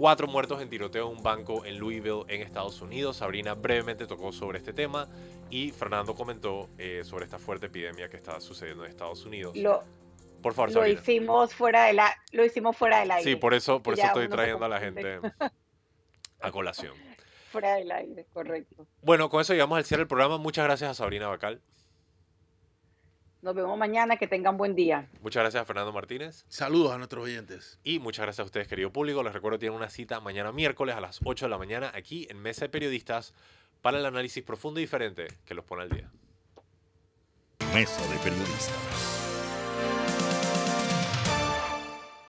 Cuatro 0.02 0.26
muertos 0.26 0.60
en 0.64 0.68
tiroteo 0.68 1.12
en 1.12 1.18
un 1.18 1.22
banco 1.22 1.64
en 1.64 1.78
Louisville, 1.78 2.24
en 2.28 2.42
Estados 2.42 2.82
Unidos. 2.82 3.18
Sabrina 3.18 3.54
brevemente 3.54 4.08
tocó 4.08 4.32
sobre 4.32 4.58
este 4.58 4.74
tema 4.74 5.08
y 5.52 5.70
Fernando 5.70 6.16
comentó 6.16 6.72
eh, 6.80 7.04
sobre 7.04 7.26
esta 7.26 7.38
fuerte 7.38 7.68
epidemia 7.68 8.10
que 8.10 8.18
está 8.18 8.42
sucediendo 8.42 8.84
en 8.84 8.90
Estados 8.90 9.24
Unidos. 9.28 9.56
Lo, 9.56 9.84
por 10.42 10.56
favor, 10.56 10.74
lo 10.74 10.88
hicimos 10.88 11.54
fuera 11.54 11.86
de 11.86 11.94
la, 11.94 12.16
lo 12.32 12.44
hicimos 12.44 12.76
fuera 12.76 13.02
del 13.02 13.12
aire. 13.12 13.30
Sí, 13.30 13.36
por 13.36 13.54
eso, 13.54 13.84
por 13.84 13.94
eso 13.94 14.08
estoy 14.08 14.28
trayendo 14.28 14.66
a 14.66 14.70
la 14.70 14.80
gente 14.80 15.20
a 16.40 16.52
colación. 16.52 16.96
Fuera 17.52 17.76
del 17.76 17.92
aire, 17.92 18.26
correcto. 18.34 18.88
Bueno, 19.04 19.30
con 19.30 19.42
eso 19.42 19.54
llegamos 19.54 19.78
al 19.78 19.84
cierre 19.84 20.02
del 20.02 20.08
programa. 20.08 20.40
Muchas 20.40 20.64
gracias 20.64 20.90
a 20.90 20.94
Sabrina 20.96 21.28
Bacal. 21.28 21.62
Nos 23.42 23.56
vemos 23.56 23.76
mañana, 23.76 24.18
que 24.18 24.28
tengan 24.28 24.56
buen 24.56 24.76
día. 24.76 25.10
Muchas 25.22 25.42
gracias 25.42 25.66
Fernando 25.66 25.92
Martínez. 25.92 26.46
Saludos 26.48 26.92
a 26.92 26.98
nuestros 26.98 27.24
oyentes. 27.24 27.80
Y 27.84 27.98
muchas 27.98 28.24
gracias 28.24 28.44
a 28.44 28.46
ustedes, 28.46 28.68
querido 28.68 28.92
público. 28.92 29.24
Les 29.24 29.34
recuerdo 29.34 29.58
que 29.58 29.62
tienen 29.62 29.78
una 29.78 29.90
cita 29.90 30.20
mañana 30.20 30.52
miércoles 30.52 30.96
a 30.96 31.02
las 31.02 31.20
8 31.24 31.46
de 31.46 31.50
la 31.50 31.58
mañana 31.58 31.92
aquí 31.96 32.28
en 32.30 32.40
Mesa 32.40 32.66
de 32.66 32.70
Periodistas 32.70 33.34
para 33.82 33.98
el 33.98 34.06
análisis 34.06 34.44
profundo 34.44 34.80
y 34.80 34.84
diferente 34.84 35.28
que 35.44 35.56
los 35.56 35.66
pone 35.66 35.82
al 35.82 35.90
día. 35.90 36.12
Mesa 37.74 38.08
de 38.12 38.18
Periodistas. 38.18 39.11